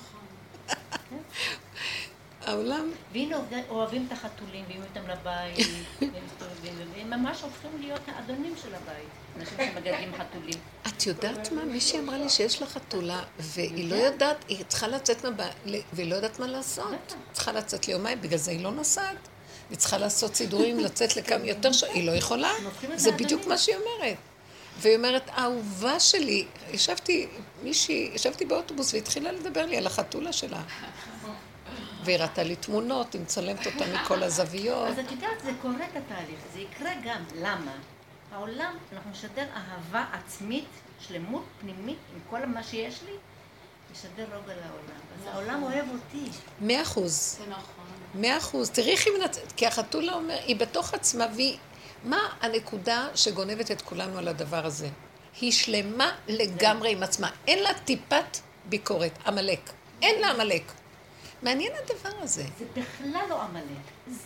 העולם, 2.48 2.92
והנה 3.14 3.36
אוהב- 3.36 3.70
אוהבים 3.70 4.06
את 4.08 4.12
החתולים, 4.12 4.66
ואם 4.68 4.82
אותם 4.82 5.10
לבית, 5.10 5.68
והם 6.02 6.10
מסתובבים, 6.26 6.74
והם 6.96 7.10
ממש 7.10 7.42
הופכים 7.42 7.72
להיות 7.80 8.02
האדונים 8.08 8.54
של 8.62 8.76
הבית. 8.76 9.08
אנשים 9.40 9.58
שמגדלים 9.58 10.12
חתולים. 10.18 10.60
את 10.88 11.06
יודעת 11.06 11.52
מה? 11.52 11.66
מישהי 11.66 12.00
אמרה 12.00 12.18
לי 12.18 12.30
שיש 12.30 12.62
לה 12.62 12.68
חתולה, 12.68 13.22
והיא 13.40 13.90
לא 13.90 13.96
יודעת, 13.96 14.46
היא 14.48 14.64
צריכה 14.68 14.88
לצאת 14.88 15.26
מהבית, 15.26 15.54
והיא 15.94 16.10
לא 16.10 16.16
יודעת 16.16 16.40
מה 16.40 16.48
לעשות. 16.48 16.86
צריכה 17.34 17.52
לצאת 17.52 17.88
ליומיים, 17.88 18.22
בגלל 18.22 18.40
זה 18.40 18.52
היא 18.52 18.64
לא 18.64 18.72
נוסעת. 18.72 19.28
היא 19.70 19.78
צריכה 19.78 19.98
לעשות 19.98 20.36
סידורים, 20.36 20.80
לצאת 20.80 21.16
לכמה 21.16 21.46
יותר 21.46 21.72
ש... 21.72 21.84
היא 21.84 22.08
לא 22.08 22.12
יכולה. 22.12 22.52
זה. 22.96 23.12
בדיוק 23.12 23.48
מה 23.48 23.58
שהיא 23.58 23.76
אומרת. 23.76 24.18
והיא 24.80 24.96
אומרת, 24.96 25.30
האהובה 25.34 26.00
שלי, 26.00 26.46
ישבתי, 26.72 27.28
מישהי, 27.64 28.12
ישבתי 28.14 28.46
באוטובוס 28.46 28.94
והתחילה 28.94 29.32
לדבר 29.32 29.66
לי 29.66 29.78
על 29.78 29.88
החתולה 29.88 30.34
שלה. 30.34 30.62
והיא 32.08 32.20
ראתה 32.20 32.44
לי 32.44 32.56
תמונות, 32.56 33.14
היא 33.14 33.22
מצלמת 33.22 33.66
אותה 33.66 33.86
מכל 33.94 34.24
הזוויות. 34.24 34.88
אז 34.88 35.00
את 35.00 35.12
יודעת, 35.12 35.44
זה 35.44 35.52
קורה 35.62 35.86
את 35.92 35.96
התהליך, 35.98 36.40
זה 36.54 36.60
יקרה 36.60 36.92
גם. 37.06 37.24
למה? 37.42 37.72
העולם, 38.32 38.78
אנחנו 38.94 39.12
נשדר 39.12 39.46
אהבה 39.56 40.06
עצמית, 40.14 40.68
שלמות 41.00 41.44
פנימית, 41.62 41.98
עם 42.14 42.20
כל 42.30 42.46
מה 42.46 42.64
שיש 42.64 43.00
לי, 43.06 43.12
נשדר 43.92 44.26
רוגע 44.36 44.54
לעולם. 44.54 45.00
אז 45.20 45.28
העולם 45.34 45.64
אוהב 45.64 45.86
אותי. 45.90 46.30
מאה 46.62 46.82
אחוז. 46.82 47.38
זה 47.40 47.50
נכון. 47.50 47.86
מאה 48.16 48.38
אחוז. 48.38 48.70
תראי 48.70 48.92
איך 48.92 49.06
היא 49.06 49.14
מנצחת, 49.20 49.52
כי 49.52 49.68
החתולה 49.68 50.14
אומר, 50.14 50.38
היא 50.46 50.56
בתוך 50.56 50.94
עצמה, 50.94 51.26
והיא... 51.36 51.58
מה 52.04 52.20
הנקודה 52.42 53.08
שגונבת 53.16 53.72
את 53.72 53.82
כולנו 53.82 54.18
על 54.18 54.28
הדבר 54.28 54.66
הזה? 54.66 54.90
היא 55.42 55.52
שלמה 55.52 56.12
לגמרי 56.28 56.92
עם 56.92 57.04
עצמה. 57.04 57.32
אין 57.48 57.64
לה 57.64 57.70
טיפת 57.86 58.38
ביקורת. 58.66 59.12
עמלק. 59.26 59.72
אין 60.02 60.22
לה 60.22 60.28
עמלק. 60.28 60.72
מעניין 61.42 61.72
הדבר 61.84 62.18
הזה. 62.22 62.44
זה 62.60 62.66
בכלל 62.72 63.22
לא 63.30 63.42
עמלק. 63.42 63.64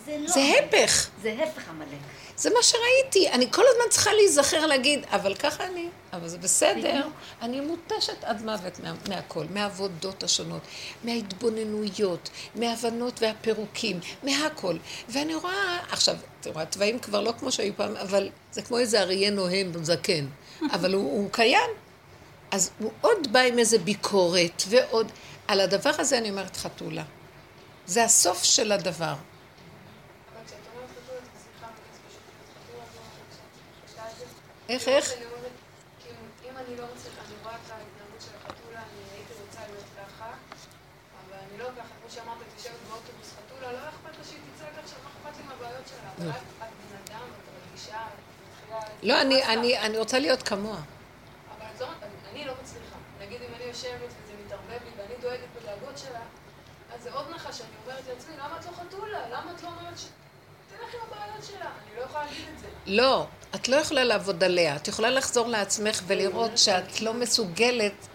זה 0.04 0.16
לא... 0.20 0.28
זה. 0.28 0.40
הפך. 0.64 1.08
זה 1.22 1.36
הפך 1.42 1.68
עמלק. 1.68 1.98
זה 2.36 2.50
מה 2.50 2.62
שראיתי. 2.62 3.30
אני 3.30 3.50
כל 3.50 3.62
הזמן 3.68 3.84
צריכה 3.90 4.12
להיזכר 4.12 4.66
להגיד, 4.66 5.06
אבל 5.10 5.34
ככה 5.34 5.64
אני, 5.64 5.88
אבל 6.12 6.28
זה 6.28 6.38
בסדר. 6.38 6.78
בדיוק. 6.78 7.12
אני 7.42 7.60
מותשת 7.60 8.24
עד 8.24 8.44
מוות 8.44 8.80
מה, 8.80 8.94
מהכל, 9.08 9.44
מהעבודות 9.50 10.22
השונות, 10.22 10.62
מההתבוננויות, 11.04 12.30
מההבנות 12.54 13.22
והפירוקים, 13.22 14.00
מהכל. 14.22 14.76
ואני 15.08 15.34
רואה, 15.34 15.78
עכשיו, 15.90 16.16
את 16.40 16.46
רואה, 16.46 16.62
התוואים 16.62 16.98
כבר 16.98 17.20
לא 17.20 17.32
כמו 17.38 17.52
שהיו 17.52 17.72
פעם, 17.76 17.96
אבל 17.96 18.28
זה 18.52 18.62
כמו 18.62 18.78
איזה 18.78 19.00
אריה 19.00 19.30
נוהם 19.30 19.84
זקן. 19.84 20.26
אבל 20.72 20.94
הוא, 20.94 21.02
הוא 21.02 21.28
קיים. 21.32 21.70
אז 22.50 22.70
הוא 22.78 22.90
עוד 23.00 23.32
בא 23.32 23.40
עם 23.40 23.58
איזה 23.58 23.78
ביקורת, 23.78 24.62
ועוד... 24.68 25.12
על 25.48 25.60
הדבר 25.60 25.90
הזה 25.98 26.18
אני 26.18 26.30
אומרת 26.30 26.56
חתולה. 26.56 27.04
זה 27.86 28.04
הסוף 28.04 28.44
של 28.44 28.72
הדבר. 28.72 29.14
לא. 29.14 29.32
איך, 34.68 34.88
איך? 34.88 35.08
כאילו, 35.08 35.30
אם 36.44 36.56
אני 36.56 36.76
לא 36.76 36.84
מצליחה, 36.94 37.20
אני 37.26 37.34
רואה 37.42 37.54
את 37.54 37.70
ההתנהגות 37.70 38.20
של 38.20 38.30
החתולה, 38.36 38.80
אני 38.80 39.02
הייתי 39.14 39.32
רוצה 39.46 39.60
להיות 39.70 39.84
ככה, 39.96 40.26
אבל 41.20 41.38
אני 41.48 41.58
לא 41.58 41.68
ככה, 41.76 41.92
כמו 42.00 42.10
שאמרת, 42.10 42.36
את 42.36 42.58
יושבת 42.58 42.74
באוטובוס 42.88 43.32
חתולה, 43.36 43.72
לא 43.72 43.78
אכפת 43.78 44.18
לה 44.18 44.24
שהיא 44.24 44.38
תצעק 44.54 44.78
עכשיו, 44.84 44.98
מה 45.04 45.10
אכפת 45.10 45.36
לי 45.38 45.44
מהבעיות 45.48 45.88
שלה, 45.88 46.10
אבל 46.18 46.30
את 46.30 46.36
את 46.36 46.68
בן 46.78 46.96
אדם, 47.04 47.26
את 47.28 47.70
רגישה. 47.70 48.02
לא, 49.02 49.20
אני 49.86 49.98
רוצה 49.98 50.18
להיות 50.18 50.42
כמוה. 50.42 50.80
אבל 51.56 51.66
את 51.74 51.80
לא, 51.80 51.86
אני, 51.86 52.14
אני 52.30 52.44
לא 52.44 52.52
מצליחה. 52.62 52.96
נגיד 53.20 53.42
אם 53.42 53.54
אני 53.54 53.64
יושבת 53.64 54.10
וזה 54.22 54.32
מתערבב 54.46 54.80
לי 54.84 54.90
ואני 54.96 55.14
דואגת 55.20 55.48
בדאגות 55.56 55.98
שלה, 55.98 56.20
אז 56.94 57.02
זה 57.02 57.12
עוד 57.12 57.30
נחש 57.30 57.58
שאני 57.58 57.70
אומרת 57.84 58.04
לעצמי, 58.08 58.36
למה 58.36 58.58
את 58.60 58.64
לא 58.66 58.70
חתולה? 58.70 59.28
למה 59.28 59.52
את 59.52 59.62
לא 59.62 59.68
אומרת 59.68 59.98
ש... 59.98 60.04
תלך 60.68 60.94
עם 60.94 61.00
הבעיות 61.06 61.44
שלה. 61.44 61.70
אני 61.86 61.96
לא 61.96 62.02
יכולה 62.02 62.24
להגיד 62.24 62.48
את 62.54 62.58
זה. 62.58 62.68
לא, 62.86 63.26
את 63.54 63.68
לא 63.68 63.76
יכולה 63.76 64.04
לעבוד 64.04 64.44
עליה. 64.44 64.76
את 64.76 64.88
יכולה 64.88 65.10
לחזור 65.10 65.48
לעצמך 65.48 66.02
ולראות 66.06 66.58
שאת 66.58 67.00
לא 67.00 67.14
מסוגלת 67.14 68.06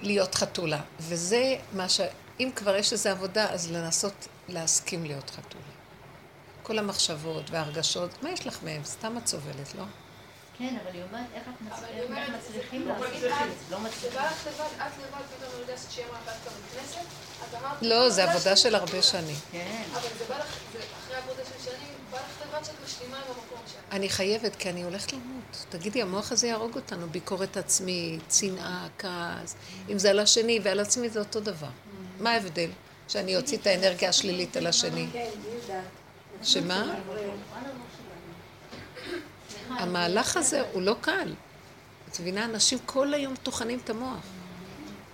להיות 0.00 0.34
חתולה. 0.34 0.80
וזה 1.00 1.56
מה 1.72 1.88
ש... 1.88 2.00
אם 2.40 2.50
כבר 2.56 2.76
יש 2.76 2.92
איזו 2.92 3.10
עבודה, 3.10 3.50
אז 3.50 3.72
לנסות 3.72 4.28
להסכים 4.48 5.04
להיות 5.04 5.30
חתולה. 5.30 5.64
כל 6.62 6.78
המחשבות 6.78 7.50
וההרגשות, 7.50 8.22
מה 8.22 8.30
יש 8.30 8.46
לך 8.46 8.62
מהם? 8.62 8.84
סתם 8.84 9.18
את 9.18 9.26
סובלת, 9.26 9.74
לא? 9.78 9.84
כן, 10.60 10.76
אבל 10.84 10.94
היא 10.94 11.02
אומרת, 11.02 11.26
איך 11.34 11.42
מצליחים 12.38 12.88
לעשות 12.88 13.06
את 13.14 13.20
זה-? 13.20 13.28
לא 13.70 13.80
מצליחים. 13.80 14.20
לך 14.20 14.46
לבד, 14.46 14.66
את 14.76 14.92
לבד 14.98 15.22
פתאום 15.36 15.52
הרגשת 15.54 15.90
שיהיה 15.90 16.08
מאחד 16.12 16.32
כאן 16.44 16.52
בכנסת, 16.66 17.06
את 17.48 17.54
אמרת... 17.54 17.82
לא, 17.82 18.10
זה 18.10 18.30
עבודה 18.30 18.56
של 18.56 18.68
חתולה." 18.68 18.78
הרבה 18.78 19.02
שנים. 19.02 19.36
כן. 19.52 19.82
אבל 19.92 20.08
זה 20.18 20.24
בא 20.28 20.38
לך, 20.38 20.58
זה 20.72 20.78
אחרי 20.78 21.16
עבודה 21.16 21.42
של 21.44 21.70
שנים, 21.70 21.94
בא 22.10 22.18
לך 22.18 22.46
לבד 22.48 22.64
שאת 22.64 22.74
משלימה 22.84 23.16
עם 23.16 23.22
המקום 23.22 23.58
שלך. 23.66 23.80
אני 23.92 24.08
חייבת, 24.08 24.56
כי 24.56 24.70
אני 24.70 24.82
הולכת 24.82 25.12
למות. 25.12 25.66
תגידי, 25.68 26.02
המוח 26.02 26.32
הזה 26.32 26.46
יהרוג 26.46 26.74
אותנו. 26.76 27.08
ביקורת 27.08 27.56
עצמית, 27.56 28.22
צנעה, 28.28 28.88
כעס. 28.98 29.54
אם 29.88 29.98
זה 29.98 30.10
על 30.10 30.18
השני 30.18 30.60
ועל 30.62 30.80
עצמי, 30.80 31.08
זה 31.08 31.18
אותו 31.18 31.40
דבר. 31.40 31.70
מה 32.20 32.30
ההבדל? 32.30 32.70
שאני 33.08 33.36
אוציא 33.36 33.58
את 33.58 33.66
האנרגיה 33.66 34.08
השלילית 34.08 34.56
על 34.56 34.66
השני. 34.66 35.06
כן. 35.12 35.30
שמה? 36.42 36.94
המהלך 39.78 40.36
הזה 40.36 40.60
הוא 40.72 40.82
לא 40.82 40.96
קל. 41.00 41.34
את 42.08 42.20
מבינה? 42.20 42.44
אנשים 42.44 42.78
כל 42.86 43.14
היום 43.14 43.36
טוחנים 43.36 43.78
את 43.84 43.90
המוח. 43.90 44.24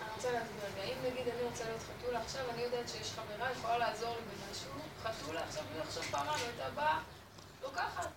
אני 0.00 0.10
רוצה 0.16 0.32
להסביר 0.32 0.66
אם 0.84 1.12
נגיד 1.12 1.32
אני 1.34 1.42
רוצה 1.42 1.64
להיות 1.64 1.80
חתולה 1.80 2.20
עכשיו, 2.20 2.40
אני 2.54 2.62
יודעת 2.62 2.88
שיש 2.88 3.12
חברה, 3.12 3.52
יכולה 3.52 3.78
לעזור 3.78 4.08
לי 4.08 4.22
במה 4.22 4.50
משהו, 4.50 4.70
חתולה, 5.02 5.44
עכשיו 5.44 5.64
בלי 5.72 5.80
לחשוב 5.80 6.04
פעמיים, 6.10 6.44
הייתה 6.46 6.70
באה, 6.74 6.98
לוקחת. 7.62 8.08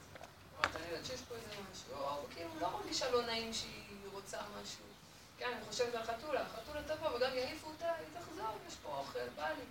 אני 0.63 0.85
יודעת 0.89 1.05
שיש 1.05 1.21
פה 1.29 1.35
איזה 1.35 1.47
משהו, 1.71 2.03
או 2.03 2.23
כאילו 2.33 2.49
לא 2.61 2.69
מרגישה 2.71 3.11
לא 3.11 3.25
נעים 3.25 3.53
שהיא 3.53 4.09
רוצה 4.13 4.37
משהו. 4.37 4.85
כן, 5.37 5.49
אני 5.55 5.65
חושבת 5.69 5.95
על 5.95 6.03
חתולה, 6.03 6.41
חתולה 6.55 6.81
תבוא 6.83 7.09
וגם 7.09 7.31
יעיפו 7.35 7.67
אותה, 7.67 7.85
היא 7.85 8.21
תחזור, 8.21 8.57
יש 8.67 8.73
פה 8.83 8.89
אוכל, 8.89 9.19
בא 9.35 9.47
לי. 9.47 9.65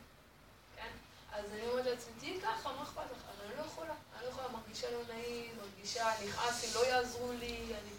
כן? 0.77 0.89
אז 1.33 1.45
אני 1.53 1.69
אומרת 1.71 1.87
לעצמי, 1.87 2.13
תהיי 2.21 2.41
ככה, 2.41 2.69
מה 2.77 2.83
אכפת 2.83 3.01
לך? 3.01 3.23
אבל 3.37 3.47
אני 3.47 3.57
לא 3.59 3.63
יכולה, 3.67 3.93
אני 4.17 4.25
לא 4.25 4.31
יכולה, 4.31 4.47
מרגישה 4.49 4.87
לא 4.91 5.15
נעים, 5.15 5.51
מרגישה, 5.63 6.05
נכעס 6.27 6.65
לי, 6.65 6.75
לא 6.75 6.87
יעזרו 6.87 7.33
לי, 7.33 7.57
אני... 7.57 7.91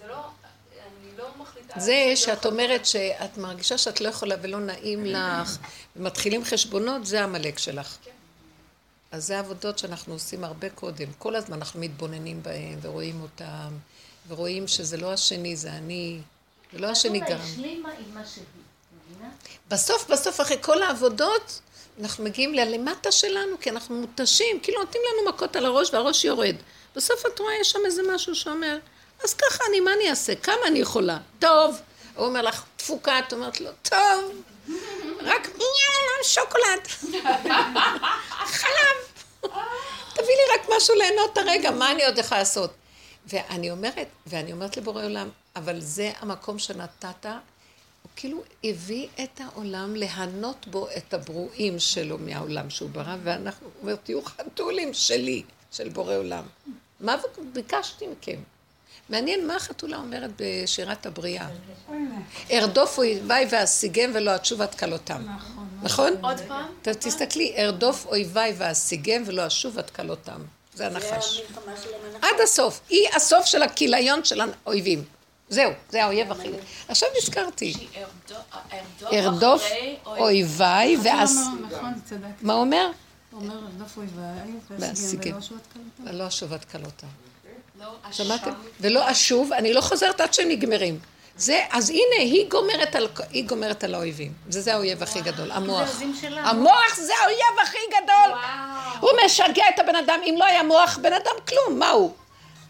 זה 0.00 0.06
לא... 0.06 0.26
אני 0.86 1.16
לא 1.18 1.28
מחליטה... 1.38 1.80
זה 1.80 2.12
שאת 2.16 2.46
אומרת 2.46 2.86
שאת 2.86 3.38
מרגישה 3.38 3.78
שאת 3.78 4.00
לא 4.00 4.08
יכולה 4.08 4.34
ולא 4.42 4.60
נעים 4.60 5.06
לך, 5.06 5.58
ומתחילים 5.96 6.44
חשבונות, 6.44 7.06
זה 7.06 7.24
עמלק 7.24 7.58
שלך. 7.58 7.96
כן. 8.02 8.10
אז 9.10 9.26
זה 9.26 9.38
עבודות 9.38 9.78
שאנחנו 9.78 10.12
עושים 10.12 10.44
הרבה 10.44 10.70
קודם. 10.70 11.12
כל 11.18 11.36
הזמן 11.36 11.56
אנחנו 11.56 11.80
מתבוננים 11.80 12.42
בהם, 12.42 12.78
ורואים 12.82 13.22
אותם, 13.22 13.68
ורואים 14.28 14.68
שזה 14.68 14.96
לא 14.96 15.12
השני, 15.12 15.56
זה 15.56 15.72
אני, 15.72 16.20
זה 16.72 16.78
לא 16.78 16.86
השני 16.86 17.20
גם. 17.20 17.38
בסוף, 19.68 20.10
בסוף, 20.10 20.40
אחרי 20.40 20.56
כל 20.60 20.82
העבודות, 20.82 21.60
אנחנו 22.00 22.24
מגיעים 22.24 22.54
ללמטה 22.54 23.12
שלנו, 23.12 23.60
כי 23.60 23.70
אנחנו 23.70 23.94
מותשים, 23.94 24.60
כאילו 24.60 24.80
נותנים 24.80 25.02
לנו 25.12 25.30
מכות 25.30 25.56
על 25.56 25.66
הראש 25.66 25.94
והראש 25.94 26.24
יורד. 26.24 26.56
בסוף 26.96 27.26
את 27.26 27.38
רואה, 27.38 27.54
יש 27.60 27.70
שם 27.70 27.78
איזה 27.84 28.02
משהו 28.14 28.34
שאומר, 28.34 28.78
אז 29.24 29.34
ככה 29.34 29.64
אני, 29.68 29.80
מה 29.80 29.92
אני 29.92 30.10
אעשה? 30.10 30.34
כמה 30.34 30.66
אני 30.66 30.78
יכולה? 30.78 31.18
טוב. 31.38 31.80
הוא 32.14 32.26
אומר 32.26 32.42
לך, 32.42 32.64
תפוקה, 32.76 33.18
את 33.18 33.32
אומרת 33.32 33.60
לו, 33.60 33.70
טוב, 33.82 34.42
רק 35.20 35.48
יאללה, 35.48 36.24
שוקולד. 36.24 37.12
חלב. 38.46 38.96
תביא 40.14 40.26
לי 40.36 40.54
רק 40.54 40.68
משהו 40.76 40.94
ליהנות 40.94 41.38
הרגע, 41.38 41.70
מה 41.70 41.90
אני 41.92 42.06
עוד 42.06 42.18
יכולה 42.18 42.40
לעשות? 42.40 42.70
ואני 43.26 43.70
אומרת, 43.70 44.08
ואני 44.26 44.52
אומרת 44.52 44.76
לבורא 44.76 45.04
עולם, 45.04 45.28
אבל 45.56 45.80
זה 45.80 46.12
המקום 46.20 46.58
שנתת, 46.58 47.26
כאילו 48.20 48.42
הביא 48.64 49.08
את 49.22 49.40
העולם 49.40 49.96
להנות 49.96 50.66
בו 50.66 50.88
את 50.96 51.14
הברואים 51.14 51.78
שלו 51.78 52.18
מהעולם 52.18 52.70
שהוא 52.70 52.90
ברא, 52.90 53.16
ואנחנו, 53.22 53.66
הוא 53.66 53.82
אומר, 53.82 53.96
תהיו 53.96 54.22
חתולים 54.22 54.94
שלי, 54.94 55.42
של 55.72 55.88
בורא 55.88 56.14
עולם. 56.14 56.44
מה 57.00 57.16
ביקשתי 57.52 58.06
מכם? 58.06 58.36
מעניין 59.08 59.46
מה 59.46 59.56
החתולה 59.56 59.96
אומרת 59.96 60.30
בשירת 60.36 61.06
הבריאה. 61.06 61.48
ארדוף 62.52 62.98
אויביי 62.98 63.46
ואשיגם 63.50 64.10
ולא 64.14 64.36
אשוב 64.42 64.62
עד 64.62 64.74
כלותם. 64.74 65.26
נכון? 65.82 66.12
עוד 66.22 66.40
פעם? 66.48 66.66
תסתכלי, 66.82 67.54
ארדוף 67.58 68.06
אויביי 68.06 68.54
ואשיגם 68.58 69.22
ולא 69.26 69.46
אשוב 69.46 69.78
עד 69.78 69.90
כלותם. 69.90 70.40
זה 70.74 70.86
הנחש. 70.86 71.42
עד 72.22 72.40
הסוף. 72.42 72.80
היא 72.88 73.08
הסוף 73.16 73.46
של 73.46 73.62
הכיליון 73.62 74.24
של 74.24 74.40
האויבים. 74.40 75.04
זהו, 75.48 75.72
זה 75.88 76.04
האויב 76.04 76.32
הכי... 76.32 76.48
עכשיו 76.88 77.08
נזכרתי. 77.18 77.74
ארדוף 79.12 79.62
אויביי 80.06 80.96
ואז... 81.02 81.48
נכון. 81.70 81.92
מה 82.42 82.52
הוא 82.52 82.60
אומר? 82.60 82.90
הוא 83.30 83.40
אומר, 83.40 83.54
רדוף 83.54 83.96
אויביי. 83.96 84.52
ולא 86.04 86.28
אשוב 86.28 86.52
עד 86.52 86.64
כלותם. 86.64 87.06
לא, 87.80 87.86
שמעתם? 88.12 88.50
ולא 88.80 89.10
אשוב, 89.10 89.52
אני 89.52 89.72
לא 89.72 89.80
חוזרת 89.80 90.20
עד 90.20 90.34
שהם 90.34 90.48
נגמרים. 90.48 90.98
זה, 91.36 91.64
אז 91.70 91.90
הנה, 91.90 92.16
היא 92.18 92.50
גומרת 92.50 92.94
על, 92.94 93.08
היא 93.30 93.44
גומרת 93.44 93.84
על 93.84 93.94
האויבים. 93.94 94.32
זה, 94.48 94.60
זה 94.60 94.74
האויב 94.74 95.02
הכי 95.02 95.20
גדול, 95.20 95.50
המוח. 95.50 96.00
המוח 96.36 96.96
זה 96.96 97.12
האויב 97.22 97.58
הכי 97.62 97.78
גדול. 97.88 98.38
הוא 99.00 99.10
משגע 99.24 99.64
את 99.74 99.78
הבן 99.78 99.96
אדם, 99.96 100.20
אם 100.24 100.34
לא 100.38 100.44
היה 100.44 100.62
מוח, 100.62 100.98
בן 101.02 101.12
אדם 101.12 101.34
כלום, 101.48 101.78
מה 101.78 101.90
הוא? 101.90 102.14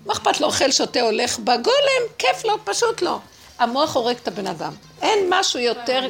מה 0.09 0.15
אכפת 0.15 0.41
לו, 0.41 0.47
אוכל, 0.47 0.71
שותה, 0.71 1.01
הולך 1.01 1.39
בגולם, 1.39 2.03
כיף 2.19 2.45
לו, 2.45 2.65
פשוט 2.65 3.03
לא. 3.03 3.19
המוח 3.59 3.97
הורג 3.97 4.17
את 4.17 4.29
הבן 4.29 4.47
אדם. 4.47 4.73
אין 5.03 5.27
משהו 5.29 5.61
יותר 5.61 6.09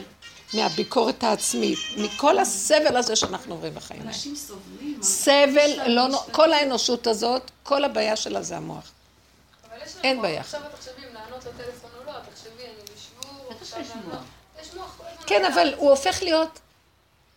מהביקורת 0.55 1.25
העצמית, 1.25 1.79
מכל 1.97 2.39
הסבל 2.39 2.97
הזה 2.97 3.17
שאנחנו 3.17 3.55
עוברים 3.55 3.75
בחיים. 3.75 4.01
האלה. 4.01 4.11
אנשים 4.11 4.37
סובלים. 4.37 5.03
סבל, 5.03 5.71
לא, 5.87 6.25
כל 6.33 6.53
האנושות 6.53 7.07
הזאת, 7.07 7.51
כל 7.63 7.85
הבעיה 7.85 8.17
שלה 8.17 8.43
זה 8.43 8.57
המוח. 8.57 8.91
אבל 9.71 9.77
יש 9.87 9.97
לך 9.97 10.05
אין. 10.05 10.23
בעיה. 10.23 10.41
עכשיו 10.41 10.61
את 10.61 10.75
תחשבי 10.75 11.03
אם 11.09 11.15
לענות 11.15 11.45
לטלפון 11.45 11.91
או 11.99 12.07
לא, 12.07 12.13
תחשבי, 12.13 12.63
אני 12.63 12.83
בשיעור, 12.95 13.53
עכשיו 13.61 13.81
יש 14.63 14.75
מוח. 14.75 15.01
כן. 15.27 15.45
אבל 15.53 15.75
הוא 15.77 15.91
הופך 15.91 16.23
להיות 16.23 16.59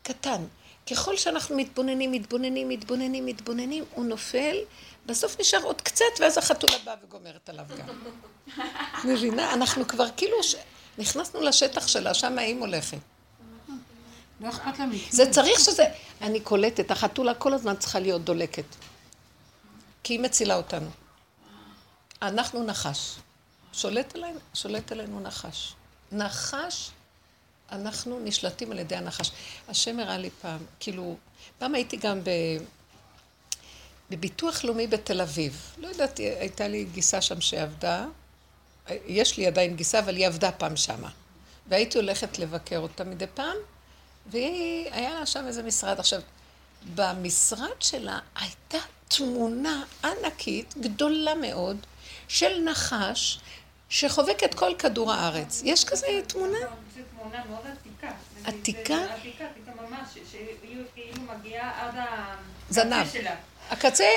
קטן. 0.03 0.43
ככל 0.91 1.17
שאנחנו 1.17 1.57
מתבוננים, 1.57 2.11
מתבוננים, 2.11 2.69
מתבוננים, 2.69 3.25
מתבוננים, 3.25 3.83
הוא 3.93 4.05
נופל, 4.05 4.55
בסוף 5.05 5.39
נשאר 5.39 5.63
עוד 5.63 5.81
קצת, 5.81 6.05
ואז 6.19 6.37
החתולה 6.37 6.77
באה 6.85 6.95
וגומרת 7.03 7.49
עליו 7.49 7.65
גם. 7.77 7.87
מבינה? 9.03 9.53
אנחנו 9.53 9.87
כבר 9.87 10.07
כאילו 10.17 10.43
ש... 10.43 10.55
נכנסנו 10.97 11.41
לשטח 11.41 11.87
שלה, 11.87 12.13
שם 12.13 12.39
האם 12.39 12.59
הולכת. 12.59 12.97
לא 14.39 14.49
אכפת 14.49 14.79
להם 14.79 14.89
מכלום. 14.89 15.11
זה 15.11 15.31
צריך 15.31 15.59
שזה... 15.59 15.85
אני 16.21 16.39
קולטת, 16.39 16.91
החתולה 16.91 17.33
כל 17.33 17.53
הזמן 17.53 17.75
צריכה 17.75 17.99
להיות 17.99 18.23
דולקת. 18.23 18.65
כי 20.03 20.13
היא 20.13 20.19
מצילה 20.19 20.55
אותנו. 20.55 20.89
אנחנו 22.21 22.63
נחש. 22.63 23.15
שולט 23.73 24.15
עלינו, 24.15 24.39
שולט 24.53 24.91
עלינו 24.91 25.19
נחש. 25.19 25.73
נחש, 26.11 26.91
אנחנו 27.71 28.19
נשלטים 28.23 28.71
על 28.71 28.79
ידי 28.79 28.95
הנחש. 28.95 29.31
השם 29.69 29.99
הראה 29.99 30.17
לי 30.17 30.29
פעם, 30.41 30.59
כאילו, 30.79 31.15
פעם 31.59 31.75
הייתי 31.75 31.97
גם 31.97 32.23
ב... 32.23 32.29
בביטוח 34.11 34.63
לאומי 34.63 34.87
בתל 34.87 35.21
אביב. 35.21 35.75
לא 35.77 35.87
יודעת, 35.87 36.17
הייתה 36.17 36.67
לי 36.67 36.85
גיסה 36.85 37.21
שם 37.21 37.41
שעבדה. 37.41 38.05
יש 39.07 39.37
לי 39.37 39.47
עדיין 39.47 39.75
גיסה, 39.75 39.99
אבל 39.99 40.15
היא 40.15 40.27
עבדה 40.27 40.51
פעם 40.51 40.75
שמה. 40.75 41.09
והייתי 41.67 41.97
הולכת 41.97 42.39
לבקר 42.39 42.77
אותה 42.77 43.03
מדי 43.03 43.25
פעם, 43.33 43.57
והיה 44.31 45.19
לה 45.19 45.25
שם 45.25 45.47
איזה 45.47 45.63
משרד. 45.63 45.99
עכשיו, 45.99 46.21
במשרד 46.95 47.81
שלה 47.81 48.19
הייתה 48.35 48.77
תמונה 49.07 49.83
ענקית, 50.03 50.77
גדולה 50.77 51.35
מאוד, 51.35 51.77
של 52.27 52.61
נחש 52.65 53.39
שחובק 53.89 54.43
את 54.45 54.53
כל 54.53 54.71
כדור 54.79 55.13
הארץ. 55.13 55.61
יש 55.65 55.83
כזה 55.85 56.07
תמונה? 56.27 56.57
זו 56.95 57.01
תמונה 57.17 57.45
מאוד 57.49 57.61
עתיקה. 57.67 58.11
עתיקה? 58.43 59.13
עתיקה, 59.13 59.45
עתיקה 59.45 59.71
ממש, 59.81 60.09
שהיא 60.31 61.13
מגיעה 61.37 61.87
עד 61.87 61.95
ה... 61.95 62.35
זנב. 62.69 63.07
שלה. 63.13 63.35
הקצה. 63.71 64.07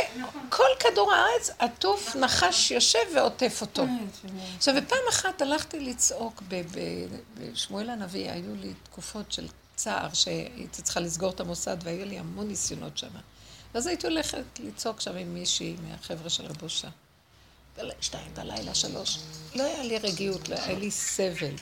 כל 0.50 0.66
כדור 0.80 1.12
הארץ 1.12 1.50
עטוף 1.58 2.16
נחש 2.16 2.70
יושב 2.70 2.98
ועוטף 3.14 3.58
אותו. 3.60 3.84
עכשיו, 4.56 4.74
ופעם 4.78 4.98
אחת 5.10 5.42
הלכתי 5.42 5.80
לצעוק 5.80 6.42
בשמואל 7.38 7.90
הנביא, 7.90 8.30
היו 8.30 8.54
לי 8.54 8.72
תקופות 8.82 9.32
של 9.32 9.46
צער 9.76 10.12
שהייתי 10.12 10.82
צריכה 10.82 11.00
לסגור 11.00 11.30
את 11.30 11.40
המוסד, 11.40 11.76
והיו 11.82 12.04
לי 12.04 12.18
המון 12.18 12.48
ניסיונות 12.48 12.98
שם. 12.98 13.08
ואז 13.74 13.86
הייתי 13.86 14.06
הולכת 14.06 14.44
לצעוק 14.60 15.00
שם 15.00 15.16
עם 15.16 15.34
מישהי 15.34 15.76
מהחבר'ה 15.82 16.30
של 16.30 16.46
רב 16.46 16.62
אושה. 16.62 16.88
בל- 17.76 17.90
שתיים 18.00 18.34
בלילה, 18.34 18.74
שלוש. 18.74 19.18
לא 19.54 19.62
היה 19.62 19.82
לי 19.82 19.98
רגיעות, 19.98 20.48
לא 20.48 20.54
היה 20.58 20.78
לי 20.78 20.90
סבל. 20.90 21.54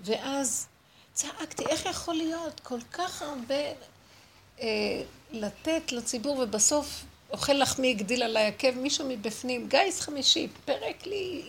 ואז 0.00 0.66
צעקתי, 1.14 1.66
איך 1.66 1.86
יכול 1.86 2.14
להיות 2.14 2.60
כל 2.60 2.78
כך 2.92 3.22
הרבה 3.22 3.54
אה, 4.60 4.66
לתת 5.36 5.92
לציבור, 5.92 6.38
ובסוף 6.38 7.02
אוכל 7.30 7.52
לחמי 7.52 7.90
הגדיל 7.90 8.22
עליי 8.22 8.46
עקב, 8.46 8.70
מישהו 8.70 9.08
מבפנים, 9.08 9.68
גיס 9.68 10.00
חמישי, 10.00 10.48
פרק 10.64 11.06
לי, 11.06 11.42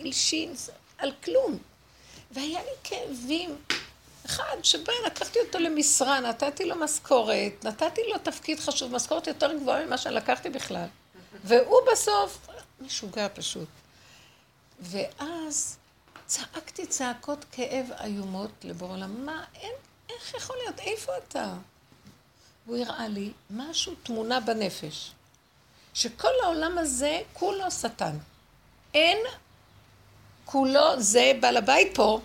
זה- 0.54 0.72
על 0.98 1.12
כלום. 1.24 1.58
והיה 2.30 2.60
לי 2.62 2.70
כאבים. 2.84 3.56
אחד 4.26 4.56
שבא, 4.62 4.92
לקחתי 5.06 5.38
אותו 5.46 5.58
למשרה, 5.58 6.20
נתתי 6.20 6.64
לו 6.64 6.76
משכורת, 6.76 7.64
נתתי 7.64 8.00
לו 8.12 8.18
תפקיד 8.18 8.60
חשוב, 8.60 8.92
משכורת 8.92 9.26
יותר 9.26 9.52
גבוהה 9.56 9.86
ממה 9.86 9.98
שלקחתי 9.98 10.50
בכלל. 10.50 10.86
והוא 11.44 11.78
בסוף, 11.92 12.48
משוגע 12.80 13.26
פשוט. 13.34 13.68
ואז 14.80 15.76
צעקתי 16.26 16.86
צעקות 16.86 17.44
כאב 17.52 17.86
איומות 18.04 18.50
לבורא 18.64 18.92
עולם, 18.92 19.26
מה, 19.26 19.44
אין, 19.54 19.72
איך 20.10 20.34
יכול 20.34 20.56
להיות, 20.62 20.80
איפה 20.80 21.12
אתה? 21.28 21.54
הוא 22.68 22.76
הראה 22.76 23.08
לי 23.08 23.30
משהו, 23.50 23.94
תמונה 24.02 24.40
בנפש, 24.40 25.10
שכל 25.94 26.32
העולם 26.42 26.78
הזה 26.78 27.20
כולו 27.32 27.70
שטן. 27.70 28.18
אין 28.94 29.18
כולו 30.44 31.00
זה 31.02 31.32
בעל 31.40 31.56
הבית 31.56 31.94
פה, 31.94 32.20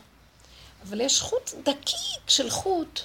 אבל 0.83 1.01
יש 1.01 1.21
חוט 1.21 1.51
דקיק 1.63 2.29
של 2.29 2.49
חוט, 2.49 2.99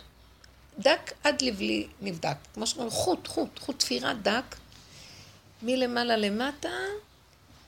דק 0.79 1.13
עד 1.25 1.43
לבלי 1.43 1.89
נבדק. 2.01 2.37
כמו 2.55 2.67
שאומרים, 2.67 2.91
חוט, 2.91 3.29
חוט, 3.29 3.59
חוט 3.59 3.79
תפירה 3.79 4.15
דק, 4.15 4.57
מלמעלה 5.63 6.17
למטה, 6.17 6.69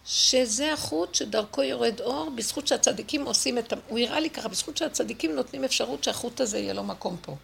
שזה 0.06 0.72
החוט 0.72 1.14
שדרכו 1.14 1.62
יורד 1.62 2.00
אור, 2.00 2.30
בזכות 2.30 2.66
שהצדיקים 2.66 3.24
עושים 3.24 3.58
את 3.58 3.72
ה... 3.72 3.76
הוא 3.88 3.98
הראה 3.98 4.20
לי 4.20 4.30
ככה, 4.30 4.48
בזכות 4.48 4.76
שהצדיקים 4.76 5.34
נותנים 5.34 5.64
אפשרות 5.64 6.04
שהחוט 6.04 6.40
הזה 6.40 6.58
יהיה 6.58 6.72
לו 6.72 6.82
מקום 6.82 7.16
פה, 7.22 7.36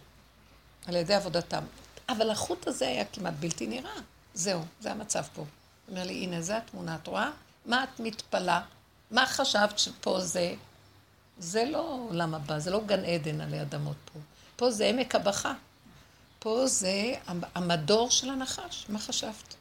על 0.87 0.95
ידי 0.95 1.13
עבודתם. 1.13 1.63
אבל 2.09 2.29
החוט 2.29 2.67
הזה 2.67 2.87
היה 2.87 3.05
כמעט 3.05 3.33
בלתי 3.39 3.67
נראה. 3.67 3.99
זהו, 4.33 4.61
זה 4.79 4.91
המצב 4.91 5.23
פה. 5.35 5.45
אומר 5.89 6.03
לי, 6.03 6.13
הנה, 6.13 6.41
זה 6.41 6.57
התמונה, 6.57 6.95
את 6.95 7.07
רואה? 7.07 7.29
מה 7.65 7.83
את 7.83 7.99
מתפלאה? 7.99 8.61
מה 9.11 9.25
חשבת 9.25 9.79
שפה 9.79 10.19
זה? 10.19 10.53
זה 11.39 11.65
לא 11.65 11.99
עולם 12.09 12.35
הבא, 12.35 12.59
זה 12.59 12.71
לא 12.71 12.81
גן 12.85 13.05
עדן 13.05 13.41
עלי 13.41 13.61
אדמות 13.61 13.95
פה. 14.13 14.19
פה 14.55 14.71
זה 14.71 14.85
עמק 14.85 15.15
הבכה. 15.15 15.53
פה 16.39 16.67
זה 16.67 17.13
המדור 17.55 18.11
של 18.11 18.29
הנחש, 18.29 18.85
מה 18.89 18.99
חשבת? 18.99 19.55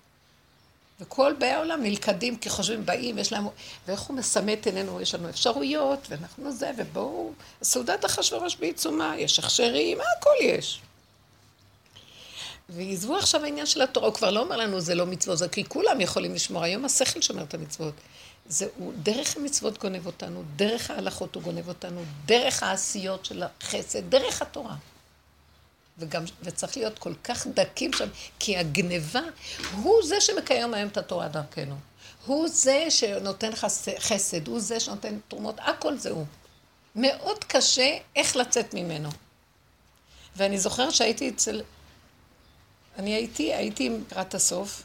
וכל 1.01 1.35
באי 1.39 1.51
העולם 1.51 1.83
נלכדים 1.83 2.37
כי 2.37 2.51
חושבים 2.51 2.87
באים, 2.87 3.19
יש 3.19 3.33
להם... 3.33 3.47
ואיך 3.87 4.01
הוא 4.01 4.17
מסמא 4.17 4.53
עינינו, 4.65 5.01
יש 5.01 5.15
לנו 5.15 5.29
אפשרויות, 5.29 6.07
ואנחנו 6.09 6.53
זה, 6.53 6.71
ובואו, 6.77 7.33
סעודת 7.63 8.05
אחשוורוש 8.05 8.57
בעיצומה, 8.57 9.15
יש 9.19 9.39
הכשרים, 9.39 9.99
הכל 10.19 10.35
יש. 10.43 10.81
ועזבו 12.69 13.17
עכשיו 13.17 13.45
העניין 13.45 13.67
של 13.67 13.83
התורה, 13.83 14.07
הוא 14.07 14.15
כבר 14.15 14.31
לא 14.31 14.41
אומר 14.41 14.57
לנו 14.57 14.81
זה 14.81 14.95
לא 14.95 15.07
מצוות, 15.07 15.39
זה 15.39 15.49
כי 15.49 15.65
כולם 15.65 16.01
יכולים 16.01 16.35
לשמור, 16.35 16.63
היום 16.63 16.85
השכל 16.85 17.21
שומר 17.21 17.43
את 17.43 17.55
המצוות. 17.55 17.95
זה, 18.49 18.67
הוא, 18.77 18.93
דרך 19.03 19.37
המצוות 19.37 19.79
גונב 19.79 20.07
אותנו, 20.07 20.43
דרך 20.57 20.91
ההלכות 20.91 21.35
הוא 21.35 21.43
גונב 21.43 21.69
אותנו, 21.69 22.03
דרך 22.27 22.63
העשיות 22.63 23.25
של 23.25 23.43
החסד, 23.43 24.11
דרך 24.11 24.43
התורה. 24.43 24.77
וגם, 25.99 26.25
וצריך 26.43 26.77
להיות 26.77 26.99
כל 26.99 27.15
כך 27.25 27.47
דקים 27.47 27.93
שם, 27.93 28.09
כי 28.39 28.57
הגניבה, 28.57 29.21
הוא 29.83 30.03
זה 30.05 30.21
שמקיים 30.21 30.75
היום 30.75 30.89
את 30.89 30.97
התורה 30.97 31.29
דרכנו. 31.29 31.77
הוא 32.27 32.49
זה 32.49 32.87
שנותן 32.89 33.51
חסד, 33.99 34.49
הוא 34.49 34.61
זה 34.61 34.81
שנותן 34.81 35.19
תרומות, 35.29 35.55
הכל 35.59 35.99
זה 35.99 36.11
הוא. 36.11 36.27
מאוד 36.97 37.45
קשה 37.45 37.99
איך 38.17 38.37
לצאת 38.37 38.75
ממנו. 38.75 39.09
ואני 40.37 40.59
זוכרת 40.59 40.95
שהייתי 40.95 41.29
אצל... 41.29 41.63
אני 42.99 43.15
הייתי, 43.15 43.55
הייתי 43.55 43.89
לקראת 43.89 44.35
הסוף, 44.35 44.83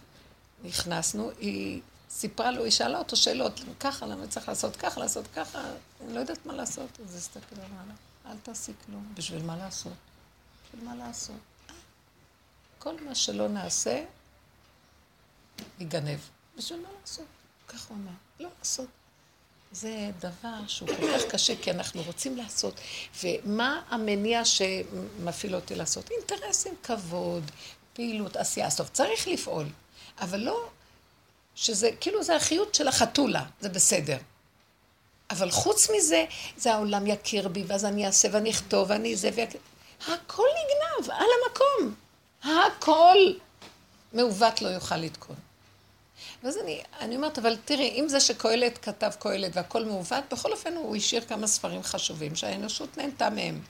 נכנסנו, 0.64 1.32
היא 1.40 1.82
סיפרה 2.10 2.52
לו, 2.52 2.64
היא 2.64 2.72
שאלה 2.72 3.00
אותו 3.00 3.16
שאלות, 3.16 3.62
ככה, 3.80 4.06
למה 4.06 4.28
צריך 4.28 4.50
לעשות 4.50 4.76
ככה, 4.76 5.00
לעשות 5.00 5.26
ככה, 5.36 5.64
אני 6.02 6.14
לא 6.14 6.20
יודעת 6.20 6.46
מה 6.46 6.54
לעשות. 6.54 7.00
אז 7.06 7.16
הסתכל 7.16 7.56
עליו, 7.56 7.96
אל 8.26 8.38
תעשי 8.44 8.72
כלום, 8.86 9.14
בשביל 9.14 9.44
מה 9.44 9.58
לעשות? 9.58 9.94
בשביל 10.68 10.90
מה 10.90 10.96
לעשות? 10.96 11.36
כל 12.80 12.96
מה 13.06 13.16
שלא 13.16 13.48
נעשה, 13.48 14.04
ייגנב. 15.80 16.20
בשביל 16.58 16.80
מה 16.80 16.90
לעשות? 17.02 17.26
כך 17.68 17.88
הוא 17.88 17.98
אמר, 17.98 18.12
לא 18.40 18.50
לעשות. 18.60 18.88
זה 19.72 20.12
דבר 20.20 20.68
שהוא 20.68 20.88
כל 20.88 21.08
כך 21.14 21.22
קשה, 21.32 21.54
כי 21.62 21.72
אנחנו 21.72 22.02
רוצים 22.04 22.38
לעשות. 22.38 22.80
ומה 23.24 23.82
המניע 23.90 24.46
שמפעיל 24.46 25.56
אותי 25.56 25.76
לעשות? 25.76 26.12
אינטרסים, 26.12 26.74
כבוד, 26.84 27.52
פעילות, 27.94 28.36
עשייה. 28.36 28.72
טוב, 28.72 28.88
צריך 28.88 29.28
לפעול, 29.28 29.66
אבל 30.22 30.40
לא 30.40 30.70
שזה, 31.56 31.90
כאילו 32.02 32.24
זה 32.24 32.36
החיות 32.36 32.76
של 32.76 32.88
החתולה, 32.88 33.44
זה 33.60 33.70
בסדר. 33.70 34.18
אבל 35.30 35.52
חוץ 35.52 35.90
מזה, 35.90 36.26
זה 36.58 36.74
העולם 36.74 37.08
יכיר 37.08 37.48
בי, 37.48 37.64
ואז 37.68 37.86
אני 37.86 38.06
אעשה 38.06 38.28
ואני 38.32 38.50
אכתוב 38.52 38.90
ואני 38.90 39.16
זה 39.16 39.30
ויכיר. 39.36 39.62
הכל 40.08 40.44
נגנב, 40.44 41.12
על 41.12 41.28
המקום. 41.46 41.96
הכל 42.44 43.18
מעוות 44.14 44.62
לא 44.62 44.68
יוכל 44.68 44.98
לתקון. 44.98 45.36
ואז 46.44 46.58
אני, 46.58 46.82
אני 47.00 47.16
אומרת, 47.16 47.40
אבל 47.40 47.58
תראי, 47.66 47.90
אם 48.00 48.10
זה 48.10 48.20
שקהלת 48.20 48.78
כתב 48.78 49.12
קהלת 49.20 49.52
והכל 49.56 49.86
מעוות, 49.86 50.24
בכל 50.32 50.52
אופן 50.52 50.74
הוא 50.74 50.96
השאיר 50.96 51.22
כמה 51.22 51.48
ספרים 51.48 51.84
חשובים 51.84 52.36
שהאנושות 52.36 52.98
נהנתה 52.98 53.30
מהם. 53.30 53.62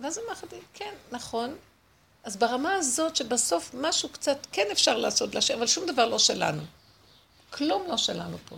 ואז 0.00 0.18
אמרתי, 0.26 0.56
כן, 0.74 0.94
נכון. 1.10 1.56
אז 2.28 2.36
ברמה 2.36 2.72
הזאת 2.72 3.16
שבסוף 3.16 3.70
משהו 3.74 4.08
קצת 4.08 4.46
כן 4.52 4.66
אפשר 4.72 4.96
לעשות 4.96 5.34
לשם, 5.34 5.54
אבל 5.54 5.66
שום 5.66 5.86
דבר 5.86 6.06
לא 6.06 6.18
שלנו. 6.18 6.62
כלום 7.50 7.82
לא 7.88 7.96
שלנו 7.96 8.36
פה. 8.48 8.56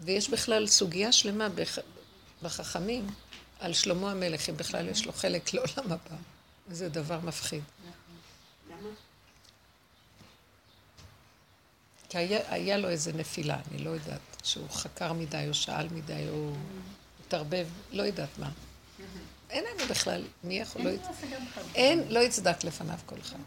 ויש 0.00 0.28
בכלל 0.28 0.66
סוגיה 0.66 1.12
שלמה 1.12 1.48
בחכמים 2.42 3.06
על 3.60 3.72
שלמה 3.72 4.10
המלך, 4.10 4.48
אם 4.48 4.56
בכלל 4.56 4.88
יש 4.88 5.06
לו 5.06 5.12
חלק 5.12 5.54
לעולם 5.54 5.92
הבא. 5.92 6.16
וזה 6.68 6.88
דבר 6.88 7.20
מפחיד. 7.20 7.62
כי 12.08 12.18
היה, 12.18 12.40
היה 12.52 12.76
לו 12.76 12.88
איזה 12.88 13.12
נפילה, 13.12 13.58
אני 13.70 13.84
לא 13.84 13.90
יודעת, 13.90 14.20
שהוא 14.44 14.70
חקר 14.70 15.12
מדי 15.12 15.44
או 15.48 15.54
שאל 15.54 15.88
מדי 15.88 16.28
או 16.28 16.52
התערבב, 17.26 17.66
לא 17.92 18.02
יודעת 18.02 18.38
מה. 18.38 18.50
אין 19.54 19.64
לנו 19.64 19.88
בכלל, 19.90 20.22
מי 20.44 20.58
יכול, 20.58 20.82
לא. 20.82 20.90
אין, 21.74 22.04
לא 22.08 22.20
יצדק 22.20 22.64
לפניו 22.64 22.98
כל 23.06 23.16
אחד. 23.20 23.38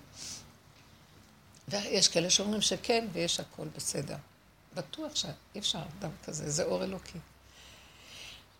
ויש 1.67 2.07
כאלה 2.07 2.29
שאומרים 2.29 2.61
שכן, 2.61 3.07
ויש 3.13 3.39
הכל 3.39 3.67
בסדר. 3.75 4.15
בטוח 4.73 5.15
שאי 5.15 5.29
אפשר 5.57 5.79
אדם 5.99 6.11
כזה, 6.25 6.49
זה 6.49 6.63
אור 6.63 6.83
אלוקי. 6.83 7.19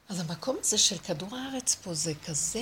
אז 0.10 0.20
המקום 0.20 0.58
הזה 0.60 0.78
של 0.78 0.98
כדור 0.98 1.30
הארץ 1.36 1.76
פה 1.76 1.94
זה 1.94 2.14
כזה, 2.26 2.60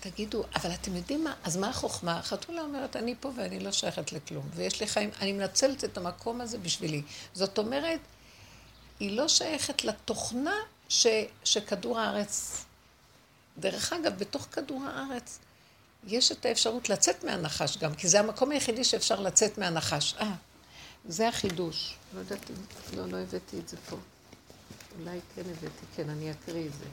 תגידו, 0.00 0.44
אבל 0.56 0.74
אתם 0.74 0.96
יודעים 0.96 1.24
מה? 1.24 1.34
אז 1.44 1.56
מה 1.56 1.68
החוכמה? 1.68 2.18
החתולה 2.18 2.62
אומרת, 2.62 2.96
אני 2.96 3.14
פה 3.20 3.30
ואני 3.36 3.60
לא 3.60 3.72
שייכת 3.72 4.12
לכלום, 4.12 4.48
ויש 4.54 4.80
לי 4.80 4.86
חיים, 4.86 5.10
אני 5.20 5.32
מנצלת 5.32 5.84
את 5.84 5.98
המקום 5.98 6.40
הזה 6.40 6.58
בשבילי. 6.58 7.02
זאת 7.34 7.58
אומרת, 7.58 8.00
היא 9.00 9.16
לא 9.16 9.28
שייכת 9.28 9.84
לתוכנה 9.84 10.54
ש, 10.88 11.06
שכדור 11.44 11.98
הארץ... 12.00 12.64
דרך 13.58 13.92
אגב, 13.92 14.18
בתוך 14.18 14.48
כדור 14.52 14.84
הארץ 14.84 15.38
יש 16.06 16.32
את 16.32 16.46
האפשרות 16.46 16.88
לצאת 16.88 17.24
מהנחש 17.24 17.76
גם, 17.76 17.94
כי 17.94 18.08
זה 18.08 18.20
המקום 18.20 18.50
היחידי 18.50 18.84
שאפשר 18.84 19.20
לצאת 19.20 19.58
מהנחש. 19.58 20.14
אה, 20.20 20.34
זה 21.08 21.28
החידוש. 21.28 21.96
לא 22.14 22.18
יודעת, 22.20 22.50
לא, 22.96 23.08
לא 23.08 23.16
הבאתי 23.16 23.58
את 23.58 23.68
זה 23.68 23.76
פה. 23.90 23.96
אולי 24.98 25.20
כן 25.34 25.42
הבאתי, 25.50 25.86
כן, 25.96 26.10
אני 26.10 26.30
אקריא 26.30 26.66
את 26.66 26.72
זה. 26.72 26.84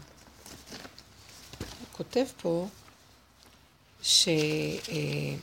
הוא 1.60 1.88
כותב 1.92 2.26
פה 2.42 2.68
ש... 4.02 4.28
אה, 4.28 5.36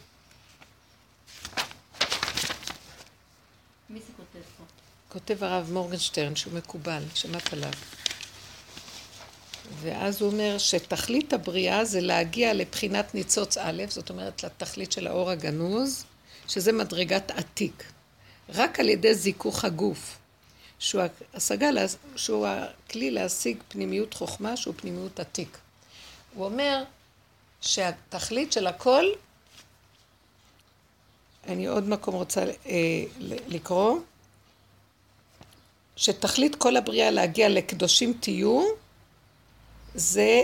מי 3.90 4.00
זה 4.00 4.12
כותב 4.16 4.44
פה? 4.58 4.64
כותב 5.08 5.44
הרב 5.44 5.72
מורגנשטרן, 5.72 6.36
שהוא 6.36 6.54
מקובל, 6.54 7.02
שמעת 7.14 7.52
עליו. 7.52 7.72
ואז 9.80 10.22
הוא 10.22 10.30
אומר 10.30 10.58
שתכלית 10.58 11.32
הבריאה 11.32 11.84
זה 11.84 12.00
להגיע 12.00 12.54
לבחינת 12.54 13.14
ניצוץ 13.14 13.58
א', 13.58 13.82
זאת 13.88 14.10
אומרת 14.10 14.44
לתכלית 14.44 14.92
של 14.92 15.06
האור 15.06 15.30
הגנוז, 15.30 16.04
שזה 16.48 16.72
מדרגת 16.72 17.30
עתיק. 17.30 17.84
רק 18.48 18.80
על 18.80 18.88
ידי 18.88 19.14
זיכוך 19.14 19.64
הגוף 19.64 20.18
שהוא 20.78 21.02
השגה, 21.34 21.68
שהוא 22.16 22.46
הכלי 22.46 23.10
להשיג 23.10 23.56
פנימיות 23.68 24.14
חוכמה, 24.14 24.56
שהוא 24.56 24.74
פנימיות 24.76 25.20
עתיק. 25.20 25.58
הוא 26.34 26.44
אומר 26.44 26.82
שהתכלית 27.60 28.52
של 28.52 28.66
הכל, 28.66 29.04
אני 31.46 31.66
עוד 31.66 31.88
מקום 31.88 32.14
רוצה 32.14 32.44
אה, 32.66 33.04
לקרוא, 33.48 33.98
שתכלית 35.96 36.54
כל 36.54 36.76
הבריאה 36.76 37.10
להגיע 37.10 37.48
לקדושים 37.48 38.12
תהיו, 38.20 38.62
זה 39.94 40.42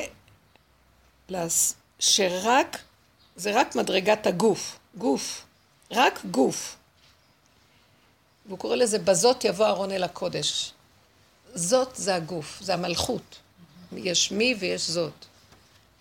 שרק, 1.98 2.78
זה 3.36 3.60
רק 3.60 3.76
מדרגת 3.76 4.26
הגוף, 4.26 4.78
גוף, 4.98 5.46
רק 5.90 6.24
גוף. 6.30 6.76
והוא 8.46 8.58
קורא 8.58 8.76
לזה 8.76 8.98
בזאת 8.98 9.44
יבוא 9.44 9.66
ארון 9.66 9.90
אל 9.90 10.02
הקודש. 10.02 10.72
זאת 11.54 11.88
זה 11.94 12.14
הגוף, 12.14 12.58
זה 12.60 12.74
המלכות. 12.74 13.38
יש 13.96 14.32
מי 14.32 14.55
ויש 14.59 14.90
זאת. 14.90 15.26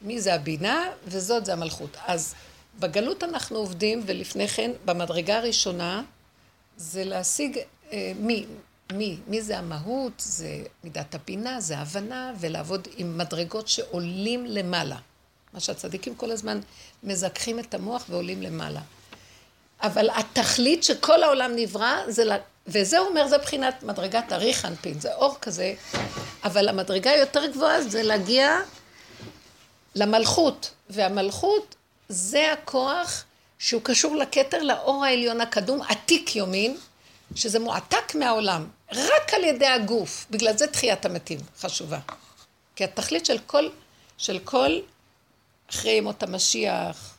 מי 0.02 0.22
זה 0.22 0.34
הבינה 0.34 0.86
וזאת 1.06 1.46
זה 1.46 1.54
המלכות. 1.54 1.98
אז 2.06 2.36
בגלות 2.80 3.24
אנחנו 3.24 3.58
עובדים, 3.58 4.02
ולפני 4.06 4.48
כן, 4.48 4.72
במדרגה 4.86 5.38
הראשונה, 5.38 6.04
זה 6.78 7.04
להשיג 7.04 7.60
אה, 7.92 8.12
מי, 8.20 8.46
מי, 8.94 9.18
מי 9.28 9.42
זה 9.42 9.58
המהות, 9.58 10.14
זה 10.18 10.64
מידת 10.84 11.16
הבינה, 11.16 11.62
זה 11.62 11.78
הבנה, 11.78 12.34
ולעבוד 12.40 12.88
עם 12.98 13.18
מדרגות 13.18 13.68
שעולים 13.68 14.46
למעלה. 14.46 14.98
מה 15.54 15.60
שהצדיקים 15.60 16.16
כל 16.16 16.32
הזמן 16.32 16.60
מזכחים 17.04 17.60
את 17.60 17.74
המוח 17.74 18.06
ועולים 18.10 18.42
למעלה. 18.42 18.82
אבל 19.82 20.10
התכלית 20.16 20.84
שכל 20.84 21.24
העולם 21.24 21.52
נברא, 21.56 21.96
זה, 22.08 22.24
וזה 22.68 22.98
הוא 22.98 23.08
אומר, 23.08 23.28
זה 23.28 23.38
בחינת 23.38 23.84
מדרגת 23.84 24.32
אריך 24.32 24.66
אנפין, 24.66 25.00
זה 25.00 25.14
אור 25.14 25.36
כזה, 25.42 25.74
אבל 26.44 26.70
המדרגה 26.70 27.12
היותר 27.12 27.46
גבוהה 27.46 27.82
זה 27.82 28.04
להגיע 28.04 28.58
למלכות, 29.96 30.72
והמלכות 30.90 31.76
זה 32.10 32.54
הכוח 32.54 33.24
שהוא 33.60 33.82
קשור 33.82 34.16
לכתר, 34.16 34.64
לאור 34.64 35.06
העליון 35.06 35.42
הקדום, 35.42 35.82
עתיק 35.82 36.36
יומין, 36.36 36.78
שזה 37.36 37.60
מועתק 37.60 38.16
מהעולם, 38.16 38.68
רק 38.92 39.34
על 39.34 39.44
ידי 39.44 39.68
הגוף, 39.68 40.26
בגלל 40.30 40.58
זה 40.58 40.68
תחיית 40.68 41.06
המתים 41.06 41.40
חשובה. 41.60 42.00
כי 42.76 42.84
התכלית 42.84 43.26
של 43.26 43.38
כל, 43.40 43.70
של 44.18 44.40
כל 44.40 44.80
אחרי 45.70 45.92
ימות 45.92 46.24
המשיח, 46.24 47.18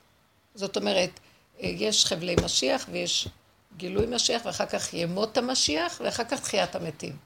זאת 0.55 0.77
אומרת, 0.77 1.11
יש 1.59 2.05
חבלי 2.07 2.37
משיח 2.45 2.87
ויש 2.93 3.29
גילוי 3.77 4.07
משיח, 4.07 4.43
ואחר 4.45 4.67
כך 4.67 4.95
ימות 4.95 5.39
המשיח, 5.39 6.01
ואחר 6.05 6.25
כך 6.25 6.41
תחיית 6.41 6.75
המתים. 6.75 7.17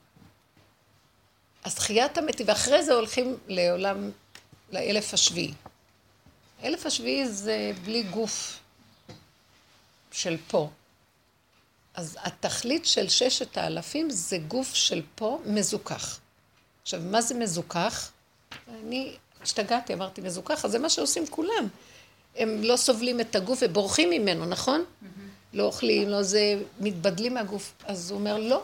אז 1.65 1.75
תחיית 1.75 2.19
המתים, 2.19 2.49
ואחרי 2.49 2.85
זה 2.85 2.93
הולכים 2.93 3.37
לעולם, 3.47 4.11
לאלף 4.73 5.15
השביעי. 5.15 5.53
אלף 6.65 6.87
השביעי 6.87 7.29
זה 7.29 7.73
בלי 7.85 8.03
גוף 8.03 8.59
של 10.13 10.37
פה. 10.49 10.71
אז 11.95 12.17
התכלית 12.23 12.87
של 12.87 13.09
ששת 13.09 13.59
האלפים 13.59 14.11
זה 14.11 14.39
גוף 14.39 14.75
של 14.75 15.03
פה 15.15 15.41
מזוכח. 15.47 16.21
עכשיו, 16.83 17.01
מה 17.01 17.23
זה 17.23 17.35
מזוכח? 17.35 18.11
אני 18.69 19.17
השתגעתי, 19.43 19.95
אמרתי 19.95 20.21
מזוכח, 20.21 20.65
אז 20.65 20.71
זה 20.71 20.79
מה 20.79 20.89
שעושים 20.89 21.27
כולם. 21.27 21.69
הם 22.37 22.63
לא 22.63 22.77
סובלים 22.77 23.21
את 23.21 23.37
הגוף 23.37 23.59
ובורחים 23.63 24.11
ממנו, 24.11 24.47
נכון? 24.47 24.85
לא 25.53 25.63
אוכלים, 25.63 26.09
לא 26.09 26.23
זה, 26.23 26.63
מתבדלים 26.81 27.35
מהגוף. 27.35 27.73
אז 27.85 28.11
הוא 28.11 28.19
אומר, 28.19 28.39
לא. 28.39 28.63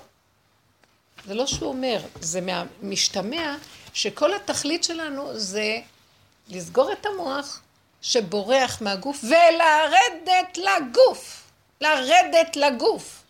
זה 1.26 1.35
לא 1.35 1.47
שהוא 1.47 1.68
אומר, 1.68 2.01
זה 2.20 2.41
משתמע 2.83 3.57
שכל 3.95 4.35
התכלית 4.35 4.85
שלנו 4.85 5.39
זה 5.39 5.81
לסגור 6.49 6.93
את 6.93 7.07
המוח 7.07 7.61
שבורח 8.03 8.83
מהגוף 8.83 9.24
ולרדת 9.24 10.59
לגוף. 10.59 11.49
לרדת 11.81 12.57
לגוף. 12.57 13.22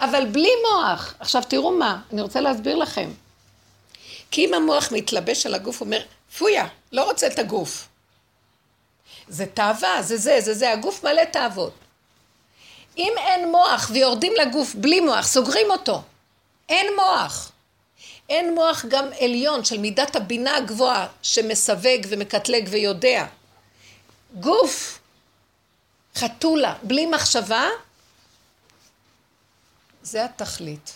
אבל 0.00 0.26
בלי 0.26 0.50
מוח. 0.70 1.14
עכשיו 1.20 1.42
תראו 1.48 1.70
מה, 1.70 2.00
אני 2.12 2.22
רוצה 2.22 2.40
להסביר 2.40 2.76
לכם. 2.76 3.10
כי 4.30 4.44
אם 4.44 4.54
המוח 4.54 4.92
מתלבש 4.92 5.46
על 5.46 5.54
הגוף, 5.54 5.80
הוא 5.80 5.86
אומר, 5.86 6.02
פויה, 6.38 6.66
לא 6.92 7.04
רוצה 7.04 7.26
את 7.26 7.38
הגוף. 7.38 7.88
זה 9.28 9.46
תאווה, 9.46 10.02
זה 10.02 10.16
זה, 10.16 10.40
זה 10.40 10.54
זה, 10.54 10.72
הגוף 10.72 11.04
מלא 11.04 11.24
תאוות. 11.24 11.72
אם 12.98 13.12
אין 13.18 13.50
מוח 13.50 13.90
ויורדים 13.92 14.32
לגוף 14.36 14.74
בלי 14.74 15.00
מוח, 15.00 15.26
סוגרים 15.26 15.70
אותו. 15.70 16.02
אין 16.68 16.86
מוח. 16.96 17.52
אין 18.28 18.54
מוח 18.54 18.84
גם 18.88 19.04
עליון 19.20 19.64
של 19.64 19.78
מידת 19.78 20.16
הבינה 20.16 20.56
הגבוהה 20.56 21.06
שמסווג 21.22 22.06
ומקטלג 22.08 22.68
ויודע. 22.70 23.26
גוף, 24.34 24.98
חתולה, 26.14 26.74
בלי 26.82 27.06
מחשבה, 27.06 27.68
זה 30.06 30.24
התכלית. 30.24 30.92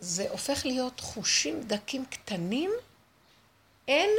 זה 0.00 0.30
הופך 0.30 0.66
להיות 0.66 1.00
חושים 1.00 1.62
דקים 1.66 2.04
קטנים, 2.04 2.70
אין 3.88 4.10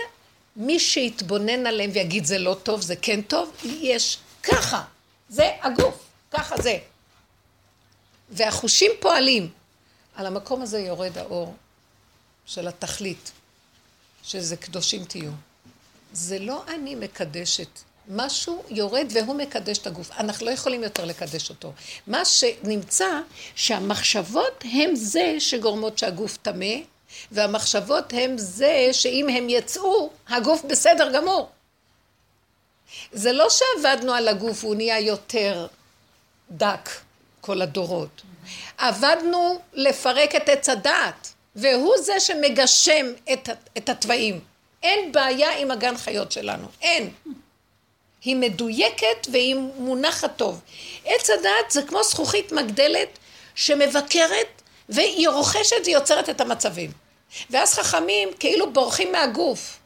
מי 0.55 0.80
שיתבונן 0.80 1.68
עליהם 1.68 1.89
ויגיד 1.93 2.26
זה 2.26 2.38
לא 2.38 2.57
טוב, 2.64 2.82
זה 2.82 2.95
כן 2.95 3.22
טוב, 3.22 3.55
יש 3.64 4.18
ככה, 4.43 4.84
זה 5.30 5.49
הגוף, 5.62 6.03
ככה 6.32 6.62
זה. 6.62 6.78
והחושים 8.30 8.91
פועלים. 8.99 9.49
על 10.16 10.26
המקום 10.26 10.62
הזה 10.62 10.80
יורד 10.80 11.18
האור 11.18 11.55
של 12.45 12.68
התכלית, 12.68 13.32
שזה 14.24 14.57
קדושים 14.57 15.05
תהיו. 15.05 15.32
זה 16.14 16.39
לא 16.39 16.64
אני 16.68 16.95
מקדשת, 16.95 17.80
משהו 18.12 18.64
יורד 18.70 19.07
והוא 19.14 19.36
מקדש 19.36 19.78
את 19.78 19.88
הגוף. 19.88 20.12
אנחנו 20.12 20.45
לא 20.45 20.51
יכולים 20.51 20.84
יותר 20.84 21.05
לקדש 21.05 21.49
אותו. 21.49 21.74
מה 22.07 22.26
שנמצא, 22.26 23.20
שהמחשבות 23.55 24.64
הם 24.74 24.95
זה 24.95 25.36
שגורמות 25.39 25.97
שהגוף 25.97 26.38
טמא, 26.38 26.76
והמחשבות 27.32 28.14
הם 28.14 28.38
זה 28.38 28.89
שאם 28.91 29.30
הם 29.30 29.49
יצאו, 29.49 30.09
הגוף 30.30 30.64
בסדר 30.64 31.12
גמור. 31.14 31.49
זה 33.12 33.32
לא 33.32 33.47
שעבדנו 33.49 34.14
על 34.14 34.28
הגוף 34.28 34.64
והוא 34.64 34.76
נהיה 34.76 34.99
יותר 34.99 35.68
דק 36.51 36.89
כל 37.41 37.62
הדורות. 37.62 38.22
עבדנו 38.78 39.59
לפרק 39.74 40.36
את 40.36 40.49
עץ 40.49 40.70
הדעת, 40.70 41.34
והוא 41.55 41.93
זה 42.03 42.20
שמגשם 42.20 43.05
את, 43.34 43.49
את 43.78 43.89
התוואים. 43.89 44.39
אין 44.84 45.12
בעיה 45.12 45.57
עם 45.57 45.72
הגן 45.72 45.97
חיות 45.97 46.32
שלנו, 46.32 46.68
אין. 46.82 47.09
היא 48.24 48.36
מדויקת 48.36 49.28
והיא 49.32 49.55
מונחת 49.55 50.38
טוב. 50.38 50.61
עץ 51.05 51.30
הדעת 51.30 51.72
זה 51.72 51.82
כמו 51.82 52.03
זכוכית 52.03 52.51
מגדלת 52.51 53.19
שמבקרת 53.55 54.61
והיא 54.89 55.30
רוכשת 55.30 55.76
ויוצרת 55.86 56.30
את 56.30 56.41
המצבים. 56.41 56.91
ואז 57.49 57.74
חכמים 57.74 58.30
כאילו 58.39 58.74
בורחים 58.74 59.11
מהגוף. 59.11 59.78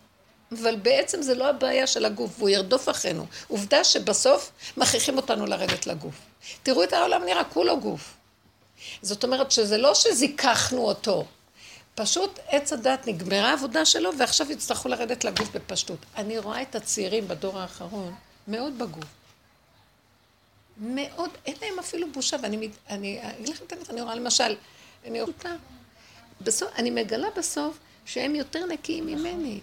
אבל 0.51 0.75
בעצם 0.75 1.21
זה 1.21 1.35
לא 1.35 1.49
הבעיה 1.49 1.87
של 1.87 2.05
הגוף, 2.05 2.31
והוא 2.37 2.49
ירדוף 2.49 2.89
אחרינו. 2.89 3.25
עובדה 3.47 3.83
שבסוף 3.83 4.51
מכריחים 4.77 5.17
אותנו 5.17 5.45
לרדת 5.45 5.87
לגוף. 5.87 6.15
תראו 6.63 6.83
את 6.83 6.93
העולם 6.93 7.25
נראה 7.25 7.43
כולו 7.43 7.79
גוף. 7.79 8.13
זאת 9.01 9.23
אומרת 9.23 9.51
שזה 9.51 9.77
לא 9.77 9.95
שזיככנו 9.95 10.81
אותו, 10.81 11.25
פשוט 11.95 12.39
עץ 12.47 12.73
הדת 12.73 13.07
נגמרה 13.07 13.49
העבודה 13.49 13.85
שלו 13.85 14.17
ועכשיו 14.17 14.51
יצטרכו 14.51 14.89
לרדת 14.89 15.23
לגוף 15.23 15.49
בפשטות. 15.55 15.99
אני 16.17 16.37
רואה 16.37 16.61
את 16.61 16.75
הצעירים 16.75 17.27
בדור 17.27 17.59
האחרון 17.59 18.15
מאוד 18.47 18.77
בגוף. 18.77 19.05
מאוד, 20.77 21.29
אין 21.45 21.55
להם 21.61 21.79
אפילו 21.79 22.11
בושה, 22.11 22.37
ואני 22.43 22.69
אני, 22.89 23.19
אגיד 23.39 23.49
לכם 23.49 23.65
את 23.65 23.71
האמת, 23.71 23.89
אני 23.89 24.01
רואה 24.01 24.15
למשל, 24.15 24.55
אני 25.05 25.21
רואה, 25.21 25.55
בסוף, 26.41 26.69
אני 26.75 26.89
מגלה 26.89 27.27
בסוף 27.37 27.77
שהם 28.05 28.35
יותר 28.35 28.65
נקיים 28.65 29.05
ממני. 29.05 29.59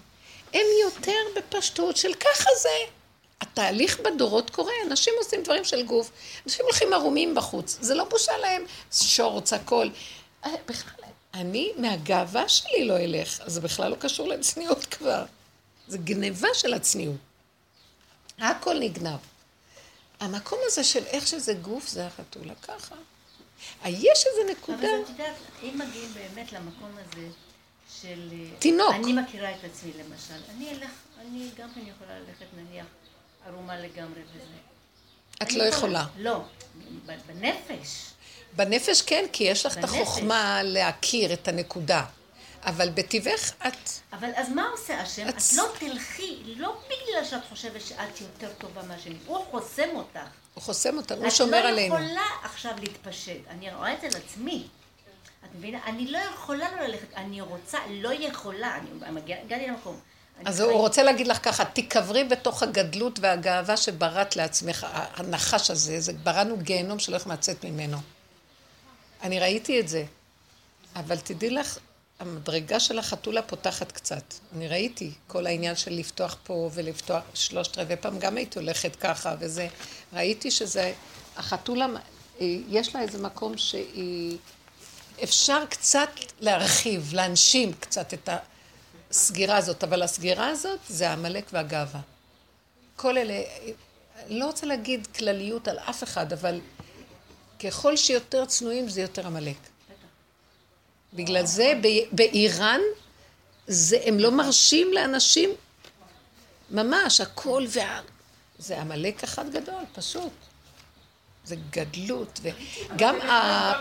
הם 0.55 0.67
יותר 0.83 1.21
בפשטות 1.37 1.97
של 1.97 2.15
ככה 2.15 2.51
זה. 2.63 2.93
התהליך 3.41 4.01
בדורות 4.01 4.51
קורה, 4.51 4.73
אנשים 4.87 5.15
עושים 5.19 5.43
דברים 5.43 5.65
של 5.65 5.87
גוף, 5.87 6.11
אנשים 6.47 6.65
הולכים 6.65 6.93
ערומים 6.93 7.35
בחוץ, 7.35 7.79
זה 7.81 7.95
לא 7.95 8.05
בושה 8.05 8.39
להם, 8.39 8.65
שורץ, 8.93 9.53
הכל. 9.53 9.89
אה, 10.45 10.51
בכלל, 10.69 11.05
אני 11.35 11.73
מהגאווה 11.77 12.49
שלי 12.49 12.85
לא 12.85 12.99
אלך, 12.99 13.41
אז 13.41 13.53
זה 13.53 13.61
בכלל 13.61 13.91
לא 13.91 13.97
קשור 13.97 14.29
לצניעות 14.29 14.85
כבר. 14.85 15.25
זה 15.89 15.99
גניבה 15.99 16.49
של 16.55 16.75
הצניעות. 16.75 17.17
הכל 18.39 18.79
נגנב. 18.79 19.19
המקום 20.21 20.59
הזה 20.67 20.85
של 20.85 21.05
איך 21.07 21.27
שזה 21.27 21.55
גוף 21.55 21.89
זה 21.89 22.07
החתולה 22.07 22.55
ככה. 22.55 22.95
יש 23.85 24.25
איזה 24.27 24.53
נקודה... 24.53 24.79
אבל 24.79 25.03
את 25.05 25.09
יודעת, 25.09 25.37
אם 25.63 25.79
מגיעים 25.79 26.15
באמת 26.15 26.53
למקום 26.53 26.91
הזה 26.99 27.29
של... 28.01 28.31
תינוק. 28.59 28.95
אני 28.95 29.13
מכירה 29.13 29.51
את 29.51 29.65
עצמי 29.65 29.93
למשל. 29.93 30.53
אני 30.57 30.71
אלך, 30.71 30.91
אני 31.21 31.51
גם 31.59 31.69
כן 31.75 31.81
יכולה 31.81 32.19
ללכת 32.19 32.47
נניח 32.57 32.87
ערומה 33.47 33.77
לגמרי 33.77 34.21
וזה. 34.35 34.45
את 35.43 35.53
לא 35.53 35.63
יכולה. 35.65 36.07
לא, 36.19 36.41
בנפש. 37.27 38.13
בנפש 38.57 39.03
כן, 39.03 39.25
כי 39.33 39.45
יש 39.45 39.67
לך 39.67 39.79
את 39.79 39.85
החוכמה 39.85 40.63
להכיר 40.63 41.33
את 41.33 41.49
הנקודה. 41.49 42.05
אבל 42.65 42.91
בטבעך 42.91 43.53
את... 43.67 43.91
אבל 44.13 44.31
אז 44.35 44.49
מה 44.49 44.69
עושה 44.73 45.01
השם? 45.01 45.29
את, 45.29 45.35
את 45.37 45.43
לא 45.57 45.65
תלכי, 45.79 46.43
לא 46.57 46.77
בגלל 46.87 47.25
שאת 47.25 47.41
חושבת 47.49 47.81
שאת 47.81 48.21
יותר 48.21 48.53
טובה 48.59 48.83
מהשני, 48.83 49.17
הוא 49.27 49.45
חוסם 49.51 49.89
אותך. 49.95 50.21
הוא 50.55 50.63
חוסם 50.63 50.97
אותנו, 50.97 51.23
הוא 51.23 51.31
שומר 51.31 51.63
לא 51.63 51.69
עלינו. 51.69 51.95
את 51.95 52.01
לא 52.01 52.05
יכולה 52.05 52.27
עכשיו 52.43 52.73
להתפשט. 52.81 53.41
אני 53.49 53.75
רואה 53.75 53.95
את 53.95 54.01
זה 54.01 54.07
על 54.07 54.13
עצמי. 54.17 54.67
את 55.45 55.55
מבינה? 55.55 55.79
אני 55.87 56.07
לא 56.07 56.19
יכולה 56.19 56.77
לא 56.77 56.83
ללכת, 56.83 57.15
אני 57.17 57.41
רוצה, 57.41 57.79
לא 57.91 58.11
יכולה, 58.13 58.79
אני 59.03 59.21
הגעתי 59.21 59.67
למקום. 59.67 60.01
אז 60.45 60.61
הוא 60.61 60.73
רוצה 60.73 61.03
להגיד 61.03 61.27
לך 61.27 61.39
ככה, 61.43 61.65
תיקברי 61.65 62.25
בתוך 62.25 62.63
הגדלות 62.63 63.19
והגאווה 63.19 63.77
שבראת 63.77 64.37
לעצמך, 64.37 64.87
הנחש 64.93 65.71
הזה, 65.71 66.01
זה 66.01 66.13
בראנו 66.13 66.57
גיהנום 66.57 66.99
שלא 66.99 67.17
יכולים 67.17 67.39
לצאת 67.39 67.65
ממנו. 67.65 67.99
אני 69.23 69.41
ראיתי 69.41 69.81
את 69.81 69.89
זה. 69.89 70.05
אבל 70.97 71.17
תדעי 71.17 71.51
לך, 71.51 71.79
המדרגה 72.23 72.81
של 72.81 72.99
החתולה 72.99 73.43
פותחת 73.43 73.93
קצת. 73.93 74.35
אני 74.57 74.69
ראיתי 74.69 75.11
כל 75.27 75.47
העניין 75.47 75.77
של 75.77 75.93
לפתוח 75.93 76.37
פה 76.45 76.71
ולפתוח 76.75 77.23
שלושת 77.35 77.79
רבעי 77.79 77.97
פעם, 77.97 78.19
גם 78.19 78.37
הייתי 78.37 78.59
הולכת 78.59 78.97
ככה 78.97 79.35
וזה. 79.39 79.69
ראיתי 80.13 80.51
שזה, 80.51 80.93
החתולה, 81.37 81.87
יש 82.69 82.95
לה 82.95 83.03
איזה 83.03 83.19
מקום 83.19 83.59
שהיא, 83.59 84.39
אפשר 85.23 85.65
קצת 85.71 86.11
להרחיב, 86.41 87.15
להנשים 87.15 87.73
קצת 87.73 88.15
את 88.15 88.29
הסגירה 89.11 89.57
הזאת, 89.57 89.85
אבל 89.85 90.03
הסגירה 90.03 90.49
הזאת 90.49 90.81
זה 90.89 91.11
העמלק 91.11 91.45
והגאווה. 91.53 92.01
כל 92.97 93.19
אלה, 93.19 93.43
לא 94.29 94.47
רוצה 94.47 94.67
להגיד 94.67 95.07
כלליות 95.07 95.69
על 95.69 95.79
אף 95.79 96.03
אחד, 96.03 96.33
אבל 96.33 96.61
ככל 97.65 97.97
שיותר 97.97 98.45
צנועים 98.45 98.89
זה 98.89 99.01
יותר 99.01 99.27
עמלק. 99.27 99.72
בגלל 101.13 101.47
זה 101.47 101.73
באיראן 102.13 102.81
זה, 103.67 103.99
הם 104.05 104.19
לא 104.19 104.31
מרשים 104.31 104.93
לאנשים 104.93 105.51
ממש, 106.71 107.21
הכל 107.21 107.65
וה... 107.69 108.01
זה 108.59 108.81
עמלק 108.81 109.23
אחד 109.23 109.51
גדול, 109.51 109.83
פשוט. 109.95 110.33
זה 111.45 111.57
גדלות, 111.71 112.41
וגם 112.43 113.21
ה... 113.21 113.73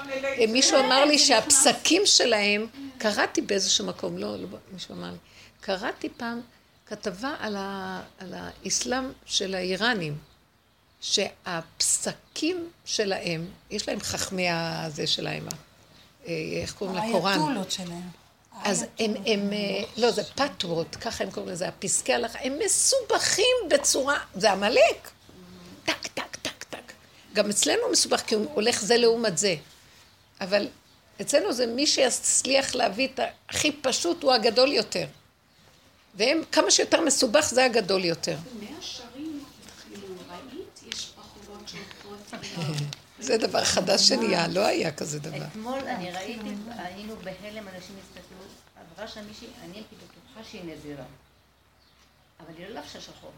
מישהו 0.47 0.79
אמר 0.79 1.05
לי 1.05 1.19
שהפסקים 1.19 2.01
שלהם, 2.05 2.67
קראתי 2.97 3.41
באיזשהו 3.41 3.85
מקום, 3.85 4.17
לא, 4.17 4.37
לא, 4.37 4.47
מישהו 4.73 4.95
אמר 4.95 5.11
לי, 5.11 5.17
קראתי 5.61 6.09
פעם 6.17 6.41
כתבה 6.85 7.35
על, 7.39 7.55
ה... 7.55 8.01
על 8.19 8.33
האסלאם 8.33 9.11
של 9.25 9.55
האיראנים, 9.55 10.17
שהפסקים 11.01 12.69
שלהם, 12.85 13.45
יש 13.69 13.87
להם 13.87 13.99
חכמי 13.99 14.49
הזה 14.49 15.07
שלהם, 15.07 15.47
איך 16.25 16.73
קוראים 16.73 16.95
לה? 16.95 17.01
קוראן. 17.11 17.39
האייתולות 17.39 17.71
שלהם. 17.71 18.21
אז 18.63 18.85
הם, 18.99 19.13
הם, 19.25 19.53
אה, 19.53 19.83
לא, 19.97 20.11
זה 20.11 20.23
פטרות, 20.23 20.95
ככה 20.95 21.23
הם 21.23 21.31
קוראים 21.31 21.51
לזה, 21.51 21.67
הפסקי 21.67 22.13
הלכה, 22.13 22.39
הם 22.41 22.59
מסובכים 22.65 23.55
בצורה, 23.69 24.17
זה 24.35 24.51
עמלק. 24.51 25.09
טק, 25.85 26.07
טק, 26.07 26.35
טק, 26.35 26.63
טק. 26.63 26.93
גם 27.33 27.49
אצלנו 27.49 27.81
מסובך, 27.91 28.21
כי 28.21 28.35
הוא 28.35 28.45
הולך 28.53 28.81
זה 28.81 28.97
לעומת 28.97 29.37
זה. 29.37 29.55
אבל 30.41 30.67
אצלנו 31.21 31.53
זה 31.53 31.65
מי 31.65 31.87
שיצליח 31.87 32.75
להביא 32.75 33.07
את 33.07 33.19
הכי 33.49 33.71
פשוט, 33.71 34.23
הוא 34.23 34.33
הגדול 34.33 34.71
יותר. 34.71 35.05
והם, 36.15 36.41
כמה 36.51 36.71
שיותר 36.71 37.01
מסובך, 37.01 37.49
זה 37.49 37.65
הגדול 37.65 38.05
יותר. 38.05 38.37
מהשרים, 38.53 39.43
כאילו, 39.91 40.07
ראית? 40.29 40.93
יש 40.93 41.11
בחורות 41.17 41.69
שהולכות... 41.69 42.81
זה 43.21 43.37
דבר 43.37 43.63
חדש 43.63 44.07
שנהיה, 44.07 44.47
לא 44.47 44.65
היה 44.65 44.91
כזה 44.91 45.19
דבר. 45.19 45.45
אתמול 45.51 45.79
אני 45.79 46.11
ראיתי, 46.11 46.53
היינו 46.67 47.15
בהלם, 47.15 47.67
אנשים 47.67 47.95
הסתכלו, 48.03 48.37
עברה 48.75 49.07
שם 49.07 49.27
מישהי, 49.27 49.47
אני 49.63 49.73
הייתי 49.73 49.95
בטוחה 49.95 50.43
שהיא 50.43 50.61
נזירה. 50.65 51.05
אבל 52.39 52.53
היא 52.57 52.67
לא 52.67 52.79
לבשה 52.79 53.01
שחור. 53.01 53.31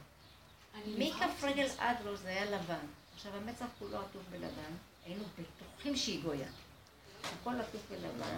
מכף 0.98 1.44
רגל 1.44 1.68
עד 1.78 1.96
ראש 2.06 2.20
זה 2.20 2.30
היה 2.30 2.46
לבן. 2.46 2.86
עכשיו 3.16 3.32
המצח 3.36 3.66
כולו 3.80 3.98
עטוף 3.98 4.22
בלבן, 4.32 4.74
היינו 5.06 5.24
בטוחים 5.34 5.96
שהיא 5.96 6.24
גויה. 6.24 6.48
הכל 7.24 7.54
עטוף 7.60 7.82
בלבן. 7.92 8.38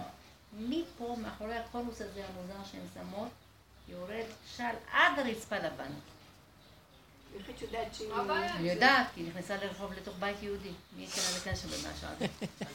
מפה, 0.52 1.16
מאחורי 1.22 1.56
הקונוס 1.56 2.00
הזה 2.00 2.24
המוזר 2.26 2.70
שהן 2.72 2.80
שמות, 2.94 3.28
יורד 3.88 4.26
של 4.56 4.64
עד 4.92 5.18
הרצפה 5.18 5.58
לבן. 5.58 5.92
איך 7.38 7.50
את 7.56 7.62
יודעת 7.62 7.94
שהיא... 7.94 8.08
מה? 8.08 8.56
אני 8.56 8.70
יודעת, 8.70 9.06
כי 9.14 9.20
היא 9.20 9.28
נכנסה 9.28 9.54
לרחוב 9.56 9.92
לתוך 9.92 10.14
בית 10.18 10.36
יהודי. 10.42 10.68
מי 10.96 11.04
לה 11.04 11.38
וכן 11.38 11.56
שם 11.56 11.68
במשהו 11.68 12.08
הזה. 12.16 12.26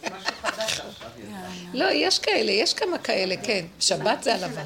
משהו 0.04 0.34
חדש 0.42 0.80
עכשיו. 0.80 1.10
לא, 1.74 1.86
יש 1.92 2.20
כאלה, 2.20 2.52
יש 2.52 2.74
כמה 2.74 2.98
כאלה, 2.98 3.36
כן. 3.44 3.66
שבת 3.80 4.24
זה 4.24 4.36
הלבן. 4.36 4.64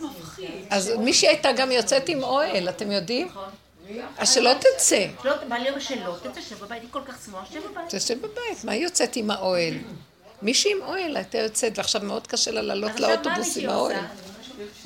מפחיד. 0.00 0.66
אז 0.70 0.92
מישהי 0.98 1.28
הייתה 1.28 1.52
גם 1.52 1.72
יוצאת 1.72 2.08
עם 2.08 2.22
אוהל, 2.22 2.68
אתם 2.68 2.90
יודעים? 2.92 3.26
נכון. 3.26 3.48
אז 4.18 4.34
שלא 4.34 4.50
תצא. 4.60 5.06
לא, 5.24 5.32
בא 5.48 5.56
לי 5.56 5.80
שלא, 5.80 6.16
תשב 6.34 6.64
בבית, 6.64 6.82
היא 6.82 6.90
כל 6.90 7.00
כך 7.06 7.18
צנועה, 7.18 7.44
שב 7.52 7.60
בבית. 7.70 7.94
תשב 7.94 8.18
בבית, 8.18 8.64
מה 8.64 8.72
היא 8.72 8.82
יוצאת 8.82 9.16
עם 9.16 9.30
האוהל? 9.30 9.74
מישהי 10.42 10.72
עם 10.72 10.82
אוהל 10.82 11.16
הייתה 11.16 11.38
יוצאת, 11.38 11.78
ועכשיו 11.78 12.00
מאוד 12.04 12.26
קשה 12.26 12.50
לה 12.50 12.62
לעלות 12.62 12.90
אז 12.90 12.96
עכשיו 12.96 13.08
מה 13.08 13.14
לאוטובוס 13.14 13.46
מישהי 13.46 13.64
עם 13.64 13.70
האוהל. 13.70 14.04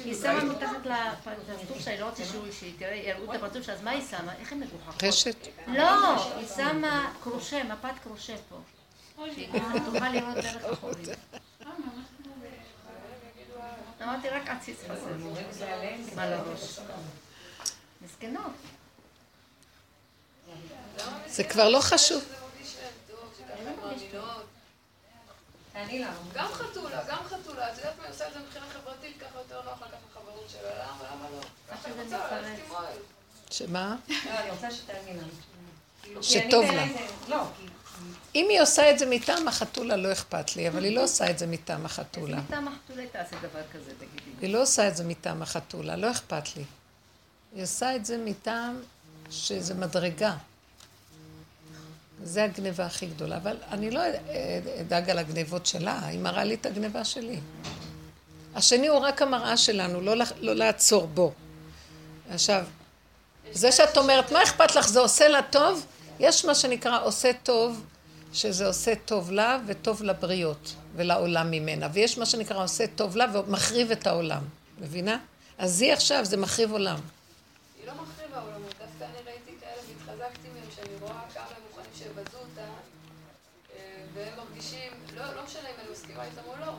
היא 0.04 0.14
שמה 0.14 0.44
מתחת 0.44 0.86
לפרצוף 0.86 1.80
שלה, 1.80 1.92
היא 1.92 2.00
לא 2.00 2.08
רוצה 2.08 2.24
שהוא, 2.24 2.52
שהיא 2.52 2.74
תראה, 2.78 2.94
יראו 2.94 3.34
את 3.34 3.36
הפרצוף 3.36 3.62
שלה, 3.62 3.74
אז 3.74 3.82
מה 3.82 3.90
היא 3.90 4.02
שמה? 4.10 4.34
איך 4.40 4.52
היא 4.52 4.58
מגוחכות? 4.60 5.02
רשת. 5.04 5.48
לא, 5.66 6.24
היא 6.36 6.48
שמה 6.56 7.12
קרושה, 7.22 7.64
מפת 7.64 7.94
קרושה 8.02 8.34
פה. 8.48 8.56
שהיא 9.34 9.48
תוכל 9.84 10.08
לראות 10.08 10.34
דרך 10.34 10.64
החורים. 10.64 11.04
אמרתי, 14.02 14.28
רק 14.28 14.48
עציץ 14.48 14.78
חסר. 14.84 15.64
מה 16.16 16.26
לראש? 16.26 16.78
מסכנות. 18.02 18.52
זה 21.26 21.44
כבר 21.44 21.68
לא 21.68 21.80
חשוב. 21.80 22.24
מאמינות. 25.78 26.12
גם 26.34 26.48
חתולה, 26.52 27.02
גם 27.08 27.18
חתולה, 27.28 27.72
את 27.72 27.78
יודעת 27.78 27.98
מה 27.98 28.04
היא 28.04 28.12
עושה 28.12 28.28
את 28.28 28.32
זה 28.32 28.38
מבחינה 28.38 28.66
חברתית, 28.72 29.16
ככה 29.20 29.38
יותר 29.38 29.62
נוח 29.62 29.82
לקחת 29.82 29.98
חברות 30.14 30.50
שלה, 30.50 30.70
למה, 30.74 31.04
למה 31.12 31.30
לא? 31.30 31.40
ככה 31.70 31.87
היא 31.87 31.87
שזה 31.87 31.87
רוצה, 31.87 31.87
מתפרץ. 31.87 31.87
ללכת 31.87 31.87
עם 31.87 31.87
אוהל. 31.87 31.87
שמה? 33.50 33.96
לא, 34.08 34.14
אני 34.26 34.50
רוצה 34.50 34.70
שתאמינה. 34.70 35.22
כאילו, 36.02 36.22
שטוב 36.22 36.64
לה. 36.64 36.86
לא. 37.28 37.42
אם 38.34 38.46
היא 38.50 38.60
עושה 38.60 38.90
את 38.90 38.98
זה 38.98 39.06
מטעם 39.06 39.48
החתולה, 39.48 39.96
לא 39.96 40.12
אכפת 40.12 40.56
לי, 40.56 40.68
אבל 40.68 40.84
היא 40.84 40.96
לא 40.96 41.04
עושה 41.04 41.30
את 41.30 41.38
זה 41.38 41.46
מטעם 41.46 41.86
החתולה. 41.86 42.36
מטעם 42.36 42.68
החתולה 42.68 43.06
תעשה 43.12 43.36
דבר 43.42 43.60
כזה, 43.72 43.90
תגידי. 43.98 44.30
היא 44.40 44.52
לא 44.52 44.62
עושה 44.62 44.88
את 44.88 44.96
זה 44.96 45.04
מטעם 45.04 45.42
החתולה, 45.42 45.96
לא 45.96 46.10
אכפת 46.10 46.56
לי. 46.56 46.64
היא 47.54 47.62
עושה 47.62 47.96
את 47.96 48.06
זה 48.06 48.18
מטעם 48.24 48.80
שזה 49.30 49.74
מדרגה. 49.74 50.36
זה 52.22 52.44
הגניבה 52.44 52.86
הכי 52.86 53.06
גדולה, 53.06 53.36
אבל 53.36 53.56
אני 53.70 53.90
לא 53.90 54.00
אדאג 54.80 55.10
על 55.10 55.18
הגניבות 55.18 55.66
שלה, 55.66 56.06
היא 56.06 56.18
מראה 56.18 56.44
לי 56.44 56.54
את 56.54 56.66
הגניבה 56.66 57.04
שלי. 57.04 57.40
השני 58.54 58.88
הוא 58.88 58.98
רק 58.98 59.22
המראה 59.22 59.56
שלנו, 59.56 60.00
לא, 60.00 60.14
לא 60.40 60.54
לעצור 60.54 61.06
בו. 61.06 61.32
עכשיו, 62.30 62.64
זה 63.52 63.72
שאת 63.72 63.96
אומרת, 63.96 64.32
מה 64.32 64.42
אכפת 64.42 64.74
לך, 64.74 64.88
זה 64.88 65.00
עושה 65.00 65.28
לה 65.28 65.42
טוב? 65.42 65.86
יש 66.20 66.44
מה 66.44 66.54
שנקרא 66.54 67.04
עושה 67.04 67.30
טוב, 67.42 67.84
שזה 68.32 68.66
עושה 68.66 68.92
טוב 69.04 69.30
לה 69.30 69.58
וטוב 69.66 70.02
לבריות 70.02 70.74
ולעולם 70.96 71.50
ממנה, 71.50 71.88
ויש 71.92 72.18
מה 72.18 72.26
שנקרא 72.26 72.64
עושה 72.64 72.84
טוב 72.86 73.16
לה 73.16 73.26
ומחריב 73.32 73.90
את 73.90 74.06
העולם, 74.06 74.42
מבינה? 74.78 75.18
אז 75.58 75.82
היא 75.82 75.92
עכשיו, 75.92 76.24
זה 76.24 76.36
מחריב 76.36 76.72
עולם. 76.72 76.98
היא 77.78 77.86
לא 77.86 77.92
מחריבה 77.94 78.40
עולמות, 78.40 78.74
דווקא 78.78 79.04
אני 79.04 79.32
ראיתי 79.32 79.52
כאלה 79.60 79.80
והתחזקתי 79.88 80.48
מהם, 80.48 80.70
שאני 80.76 80.94
רואה 81.00 81.20
כמה 81.34 81.44
הם 81.56 81.62
מוכנים 81.68 81.90
שיבזו 81.98 82.38
אותה, 82.38 82.68
אה, 83.76 83.78
והם 84.14 84.32
מרגישים, 84.36 84.92
לא, 85.14 85.22
לא 85.36 85.44
משנה 85.44 85.68
אם 85.68 85.74
אני 85.80 85.90
מסכימה 85.92 86.24
איתם 86.24 86.42
או 86.46 86.56
לא, 86.60 86.72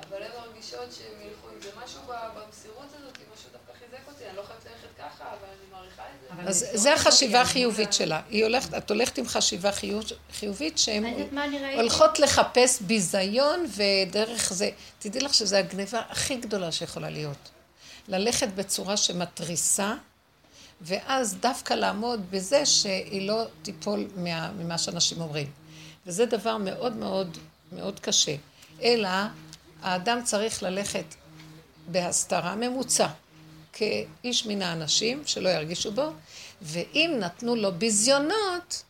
אבל 0.00 0.22
הן 0.22 0.30
מרגישות 0.40 0.92
שהם 0.92 1.20
ילכו 1.26 1.48
עם 1.54 1.60
זה 1.62 1.70
משהו 1.84 2.00
במסירות 2.34 2.88
הזאת, 2.98 3.18
משהו 3.34 3.48
דווקא 3.52 3.67
חיזק 3.90 4.08
אותי, 4.08 4.24
אני 4.28 4.36
לא 4.36 4.42
חייבת 4.42 4.64
ללכת 4.64 4.98
ככה, 4.98 5.24
אבל 5.24 5.48
אני 5.48 5.72
מעריכה 5.72 6.02
את 6.02 6.44
זה. 6.44 6.48
אז 6.50 6.80
זה 6.82 6.94
החשיבה 6.94 7.40
החיובית 7.40 7.92
שלה. 7.92 8.20
היא 8.30 8.44
הולכת, 8.44 8.74
את 8.74 8.90
הולכת 8.90 9.18
עם 9.18 9.28
חשיבה 9.28 9.72
חיוב- 9.72 10.04
חיובית 10.32 10.78
שהן? 10.78 11.04
הולכות 11.76 12.18
לחפש 12.18 12.80
ביזיון 12.80 13.66
ודרך 13.76 14.52
זה, 14.52 14.70
תדעי 14.98 15.20
לך 15.22 15.34
שזו 15.34 15.56
הגניבה 15.56 16.02
הכי 16.08 16.36
גדולה 16.36 16.72
שיכולה 16.72 17.10
להיות. 17.10 17.48
ללכת 18.08 18.48
בצורה 18.48 18.96
שמתריסה, 18.96 19.94
ואז 20.80 21.36
דווקא 21.40 21.74
לעמוד 21.74 22.30
בזה 22.30 22.66
שהיא 22.66 23.28
לא 23.28 23.44
תיפול 23.62 24.08
מה, 24.16 24.50
ממה 24.52 24.78
שאנשים 24.78 25.20
אומרים. 25.20 25.50
וזה 26.06 26.26
דבר 26.26 26.56
מאוד 26.56 26.96
מאוד 26.96 27.38
מאוד 27.72 28.00
קשה. 28.00 28.34
אלא 28.82 29.08
האדם 29.82 30.20
צריך 30.24 30.62
ללכת 30.62 31.04
בהסתרה 31.86 32.54
ממוצע, 32.56 33.06
כאיש 33.78 34.46
מן 34.46 34.62
האנשים, 34.62 35.22
שלא 35.26 35.48
ירגישו 35.48 35.92
בו, 35.92 36.10
ואם 36.62 37.16
נתנו 37.18 37.56
לו 37.56 37.72
ביזיונות, 37.72 38.82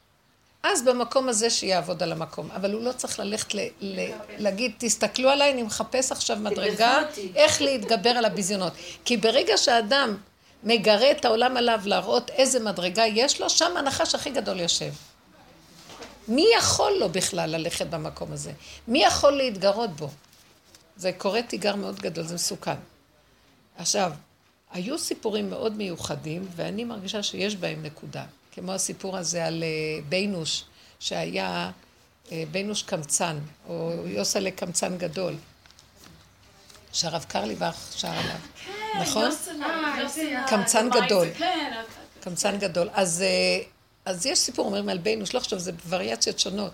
אז 0.62 0.82
במקום 0.84 1.28
הזה 1.28 1.50
שיעבוד 1.50 2.02
על 2.02 2.12
המקום. 2.12 2.50
אבל 2.50 2.72
הוא 2.72 2.82
לא 2.82 2.92
צריך 2.92 3.18
ללכת 3.18 3.54
ל- 3.54 3.68
ל- 3.80 4.10
להגיד, 4.38 4.72
תסתכלו 4.78 5.30
עליי, 5.30 5.52
אני 5.52 5.62
מחפש 5.62 6.12
עכשיו 6.12 6.36
מדרגה, 6.36 7.02
אותי." 7.02 7.32
איך 7.34 7.62
להתגבר 7.62 8.10
על 8.10 8.24
הביזיונות. 8.24 8.72
כי 9.04 9.16
ברגע 9.16 9.56
שאדם 9.56 10.16
מגרה 10.64 11.10
את 11.10 11.24
העולם 11.24 11.56
עליו 11.56 11.80
להראות 11.84 12.30
איזה 12.30 12.60
מדרגה 12.60 13.06
יש 13.06 13.40
לו, 13.40 13.50
שם 13.50 13.76
הנחש 13.76 14.14
הכי 14.14 14.30
גדול 14.30 14.60
יושב. 14.60 14.92
מי 16.28 16.46
יכול 16.58 16.92
לו 17.00 17.08
בכלל 17.08 17.50
ללכת 17.50 17.86
במקום 17.86 18.32
הזה? 18.32 18.52
מי 18.88 19.04
יכול 19.04 19.32
להתגרות 19.32 19.96
בו? 19.96 20.08
זה 20.96 21.12
קורא 21.12 21.40
תיגר 21.40 21.74
מאוד 21.76 21.98
גדול, 21.98 22.24
זה 22.24 22.34
מסוכן. 22.34 22.76
עכשיו, 23.78 24.12
היו 24.72 24.98
סיפורים 24.98 25.50
מאוד 25.50 25.76
מיוחדים, 25.76 26.48
ואני 26.56 26.84
מרגישה 26.84 27.22
שיש 27.22 27.56
בהם 27.56 27.82
נקודה. 27.82 28.24
כמו 28.52 28.72
הסיפור 28.72 29.16
הזה 29.16 29.46
על 29.46 29.62
אה, 29.62 30.00
ביינוש, 30.08 30.64
שהיה 31.00 31.70
אה, 32.32 32.44
ביינוש 32.50 32.82
קמצן, 32.82 33.38
או 33.68 33.92
יוסלה 34.06 34.50
קמצן 34.50 34.98
גדול, 34.98 35.34
שהרב 36.92 37.24
קרליבך 37.28 37.76
שר 37.96 38.08
עליו, 38.08 38.36
נכון? 39.00 39.30
קמצן 40.46 40.88
גדול. 40.90 41.28
כן, 41.38 41.72
קמצן 42.20 42.58
גדול. 42.58 42.88
אז, 42.92 43.22
אה, 43.22 43.62
אז 44.04 44.26
יש 44.26 44.38
סיפור, 44.38 44.66
אומרים 44.66 44.88
על 44.88 44.98
ביינוש, 44.98 45.34
לא 45.34 45.40
חשוב, 45.40 45.58
זה 45.58 45.72
וריאציות 45.88 46.38
שונות, 46.38 46.72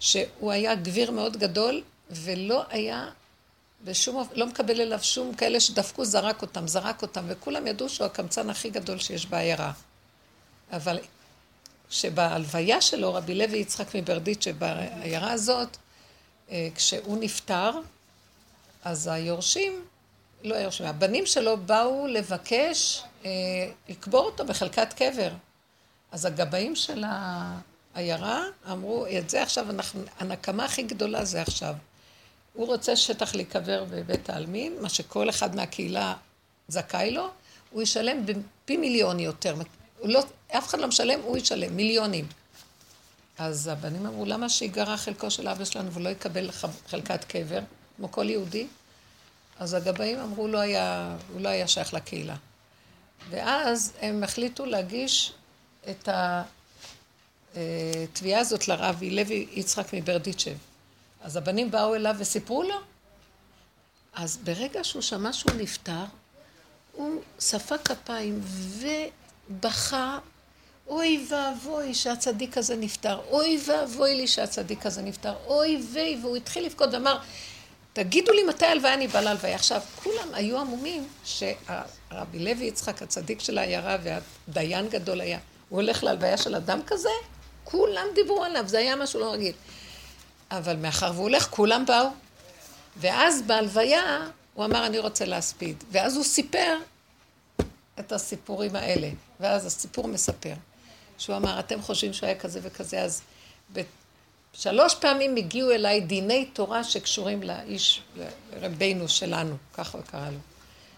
שהוא 0.00 0.52
היה 0.52 0.74
גביר 0.74 1.10
מאוד 1.10 1.36
גדול, 1.36 1.82
ולא 2.10 2.64
היה 2.70 3.08
בשום, 3.84 4.28
לא 4.34 4.46
מקבל 4.46 4.80
אליו 4.80 4.98
שום 5.02 5.34
כאלה 5.34 5.60
שדפקו, 5.60 6.04
זרק 6.04 6.42
אותם, 6.42 6.68
זרק 6.68 7.02
אותם, 7.02 7.24
וכולם 7.28 7.66
ידעו 7.66 7.88
שהוא 7.88 8.06
הקמצן 8.06 8.50
הכי 8.50 8.70
גדול 8.70 8.98
שיש 8.98 9.26
בעיירה. 9.26 9.72
אבל 10.72 10.98
שבהלוויה 11.90 12.80
שלו, 12.80 13.14
רבי 13.14 13.34
לוי 13.34 13.58
יצחק 13.58 13.94
מברדיצ'ה, 13.94 14.52
בעיירה 14.52 15.32
הזאת, 15.32 15.76
אה, 16.50 16.68
כשהוא 16.74 17.18
נפטר, 17.20 17.70
אז 18.84 19.06
היורשים, 19.06 19.84
לא 20.44 20.54
היורשים, 20.54 20.86
הבנים 20.86 21.26
שלו 21.26 21.56
באו 21.56 22.06
לבקש 22.06 23.02
אה, 23.24 23.30
לקבור 23.88 24.24
אותו 24.24 24.46
בחלקת 24.46 24.92
קבר. 24.92 25.30
אז 26.12 26.24
הגבאים 26.24 26.76
של 26.76 27.04
העיירה 27.94 28.42
אמרו, 28.70 29.06
את 29.18 29.30
זה 29.30 29.42
עכשיו, 29.42 29.70
אנחנו, 29.70 30.00
הנקמה 30.18 30.64
הכי 30.64 30.82
גדולה 30.82 31.24
זה 31.24 31.42
עכשיו. 31.42 31.74
הוא 32.54 32.66
רוצה 32.66 32.96
שטח 32.96 33.34
להיקבר 33.34 33.84
בבית 33.90 34.30
העלמין, 34.30 34.76
מה 34.80 34.88
שכל 34.88 35.30
אחד 35.30 35.56
מהקהילה 35.56 36.14
זכאי 36.68 37.10
לו, 37.10 37.28
הוא 37.70 37.82
ישלם 37.82 38.26
בפי 38.26 38.76
מיליון 38.76 39.20
יותר. 39.20 39.54
לא, 40.02 40.20
אף 40.48 40.68
אחד 40.68 40.78
לא 40.78 40.88
משלם, 40.88 41.20
הוא 41.20 41.36
ישלם, 41.36 41.76
מיליונים. 41.76 42.26
אז 43.38 43.68
הבנים 43.68 44.06
אמרו, 44.06 44.24
למה 44.24 44.48
שיגרע 44.48 44.96
חלקו 44.96 45.30
של 45.30 45.48
אבא 45.48 45.64
שלנו 45.64 45.92
ולא 45.92 46.08
יקבל 46.08 46.50
חלקת 46.86 47.24
קבר, 47.24 47.60
כמו 47.96 48.12
כל 48.12 48.30
יהודי? 48.30 48.66
אז 49.58 49.74
הגבאים 49.74 50.18
אמרו, 50.18 50.48
לא 50.48 50.58
היה, 50.58 51.16
הוא 51.32 51.40
לא 51.40 51.48
היה 51.48 51.68
שייך 51.68 51.94
לקהילה. 51.94 52.36
ואז 53.30 53.92
הם 54.00 54.24
החליטו 54.24 54.66
להגיש 54.66 55.32
את 55.90 56.08
התביעה 57.54 58.40
הזאת 58.40 58.68
לרבי 58.68 59.10
לוי 59.10 59.46
יצחק 59.52 59.94
מברדיצ'ב. 59.94 60.73
אז 61.24 61.36
הבנים 61.36 61.70
באו 61.70 61.94
אליו 61.94 62.16
וסיפרו 62.18 62.62
לו. 62.62 62.76
אז 64.14 64.36
ברגע 64.36 64.84
שהוא 64.84 65.02
שמע 65.02 65.32
שהוא 65.32 65.52
נפטר, 65.58 66.04
הוא 66.92 67.20
ספק 67.40 67.80
כפיים 67.84 68.40
ובכה, 69.50 70.18
אוי 70.86 71.26
ואבוי 71.30 71.94
שהצדיק 71.94 72.58
הזה 72.58 72.76
נפטר, 72.76 73.20
אוי 73.30 73.60
ואבוי 73.66 74.14
לי 74.14 74.26
שהצדיק 74.26 74.86
הזה 74.86 75.02
נפטר, 75.02 75.34
אוי 75.46 75.82
ויי, 75.92 76.18
והוא 76.22 76.36
התחיל 76.36 76.66
לבכות 76.66 76.88
ואמר, 76.92 77.18
תגידו 77.92 78.32
לי 78.32 78.44
מתי 78.44 78.66
הלוויה 78.66 78.94
אני 78.94 79.08
בא 79.08 79.20
להלוויה. 79.20 79.54
עכשיו, 79.54 79.80
כולם 80.02 80.28
היו 80.32 80.58
עמומים 80.58 81.08
שהרבי 81.24 82.38
לוי 82.38 82.66
יצחק, 82.66 83.02
הצדיק 83.02 83.40
של 83.40 83.58
העיירה 83.58 83.96
והדיין 84.02 84.88
גדול 84.88 85.20
היה, 85.20 85.38
הוא 85.68 85.80
הולך 85.80 86.04
להלוויה 86.04 86.36
של 86.36 86.54
אדם 86.54 86.80
כזה? 86.86 87.08
כולם 87.64 88.06
דיברו 88.14 88.44
עליו, 88.44 88.64
זה 88.68 88.78
היה 88.78 88.96
משהו 88.96 89.20
לא 89.20 89.32
רגיל. 89.32 89.52
אבל 90.58 90.76
מאחר 90.76 91.10
והוא 91.14 91.22
הולך, 91.22 91.48
כולם 91.50 91.86
באו. 91.86 92.06
ואז 92.96 93.42
בהלוויה 93.42 94.26
הוא 94.54 94.64
אמר, 94.64 94.86
אני 94.86 94.98
רוצה 94.98 95.24
להספיד. 95.24 95.84
ואז 95.90 96.16
הוא 96.16 96.24
סיפר 96.24 96.76
את 97.98 98.12
הסיפורים 98.12 98.76
האלה. 98.76 99.08
ואז 99.40 99.66
הסיפור 99.66 100.08
מספר. 100.08 100.54
שהוא 101.18 101.36
אמר, 101.36 101.58
אתם 101.58 101.82
חושבים 101.82 102.12
שהוא 102.12 102.26
היה 102.26 102.38
כזה 102.38 102.60
וכזה, 102.62 103.02
אז 103.02 103.22
שלוש 104.52 104.94
פעמים 104.94 105.36
הגיעו 105.36 105.70
אליי 105.70 106.00
דיני 106.00 106.44
תורה 106.52 106.84
שקשורים 106.84 107.42
לאיש, 107.42 108.02
לרבינו 108.52 109.08
שלנו, 109.08 109.56
ככה 109.74 109.98
הוא 109.98 110.06
קרא 110.06 110.30
לו. 110.30 110.38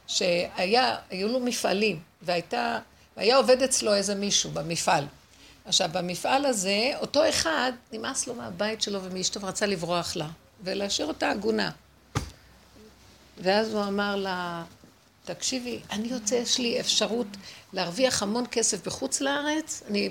שהיו 0.07 1.29
לו 1.29 1.41
מפעלים, 1.41 2.01
והייתה, 2.23 2.79
והיה 3.17 3.37
עובד 3.37 3.63
אצלו 3.63 3.95
איזה 3.95 4.15
מישהו 4.15 4.51
במפעל. 4.51 5.05
עכשיו, 5.67 5.91
במפעל 5.93 6.47
הזה, 6.47 6.93
אותו 7.01 7.29
אחד, 7.29 7.73
נמאס 7.93 8.27
לו 8.27 8.35
מהבית 8.35 8.83
שלו 8.83 9.03
ומאשתו 9.03 9.41
ורצה 9.41 9.67
לברוח 9.67 10.17
לה, 10.17 10.29
ולהשאיר 10.65 11.09
אותה 11.09 11.31
עגונה. 11.31 11.71
ואז 13.39 13.75
הוא 13.75 13.83
אמר 13.83 14.17
לה, 14.17 14.65
תקשיבי, 15.25 15.81
אני 15.91 16.09
יוצא, 16.09 16.35
יש 16.35 16.59
לי 16.59 16.81
אפשרות 16.81 17.27
להרוויח 17.73 18.23
המון 18.23 18.45
כסף 18.51 18.87
בחוץ 18.87 19.21
לארץ, 19.21 19.83
אני 19.89 20.11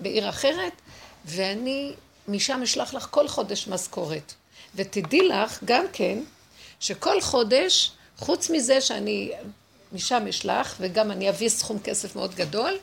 בעיר 0.00 0.28
אחרת, 0.28 0.72
ואני 1.24 1.92
משם 2.28 2.62
אשלח 2.62 2.94
לך 2.94 3.06
כל 3.10 3.28
חודש 3.28 3.68
משכורת. 3.68 4.32
ותדעי 4.74 5.28
לך 5.28 5.58
גם 5.64 5.84
כן, 5.92 6.18
שכל 6.80 7.20
חודש, 7.20 7.92
חוץ 8.18 8.50
מזה 8.50 8.80
שאני 8.80 9.32
משם 9.92 10.26
אשלח, 10.28 10.76
וגם 10.80 11.10
אני 11.10 11.30
אביא 11.30 11.48
סכום 11.48 11.78
כסף 11.78 12.16
מאוד 12.16 12.34
גדול, 12.34 12.78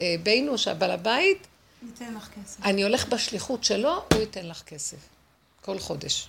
אה, 0.00 0.14
בינו 0.22 0.58
שהבעל 0.58 0.90
הבית, 0.90 1.46
ניתן 1.82 2.14
לך 2.14 2.28
כסף. 2.28 2.64
אני 2.64 2.82
הולך 2.82 3.08
בשליחות 3.08 3.64
שלו, 3.64 4.04
הוא 4.12 4.20
ייתן 4.20 4.46
לך 4.46 4.62
כסף. 4.62 4.96
כל 5.60 5.78
חודש. 5.78 6.28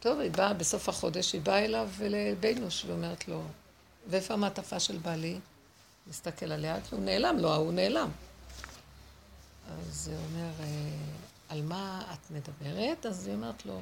טוב, 0.00 0.20
היא 0.20 0.30
באה 0.30 0.52
בסוף 0.52 0.88
החודש, 0.88 1.32
היא 1.32 1.40
באה 1.40 1.64
אליו 1.64 1.88
לבינוש 2.00 2.84
ואומרת 2.84 3.28
לו, 3.28 3.42
ואיפה 4.06 4.34
המעטפה 4.34 4.80
של 4.80 4.98
בעלי? 4.98 5.38
מסתכל 6.06 6.52
עליה, 6.52 6.78
הוא 6.90 7.00
נעלם, 7.00 7.38
לא, 7.38 7.56
הוא 7.56 7.72
נעלם. 7.72 8.10
אז 9.70 10.08
הוא 10.08 10.16
אומר, 10.16 10.50
אה, 10.60 10.66
על 11.48 11.62
מה 11.62 12.02
את 12.12 12.30
מדברת? 12.30 13.06
אז 13.06 13.26
היא 13.26 13.34
אומרת 13.34 13.66
לו, 13.66 13.80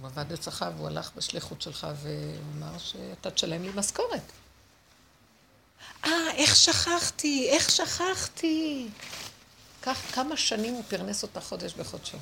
הוא 0.00 0.06
עבד 0.06 0.32
אצלך 0.32 0.64
והוא 0.76 0.86
הלך 0.86 1.10
בשליחות 1.16 1.62
שלך 1.62 1.86
והוא 2.02 2.14
אמר 2.58 2.78
שאתה 2.78 3.30
תשלם 3.30 3.62
לי 3.62 3.70
משכורת. 3.74 4.22
אה, 6.04 6.30
איך 6.34 6.56
שכחתי, 6.56 7.48
איך 7.50 7.70
שכחתי. 7.70 8.88
כך 9.82 10.14
כמה 10.14 10.36
שנים 10.36 10.74
הוא 10.74 10.82
פרנס 10.88 11.22
אותה 11.22 11.40
חודש 11.40 11.74
בחודשו. 11.74 12.18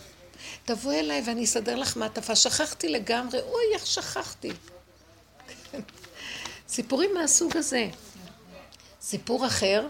תבואי 0.64 1.00
אליי 1.00 1.22
ואני 1.26 1.44
אסדר 1.44 1.76
לך 1.76 1.96
מעטפה. 1.96 2.36
שכחתי 2.36 2.88
לגמרי, 2.88 3.40
אוי, 3.40 3.64
איך 3.74 3.86
שכחתי. 3.86 4.52
סיפורים 6.68 7.14
מהסוג 7.14 7.56
הזה. 7.56 7.88
סיפור 9.00 9.46
אחר, 9.46 9.86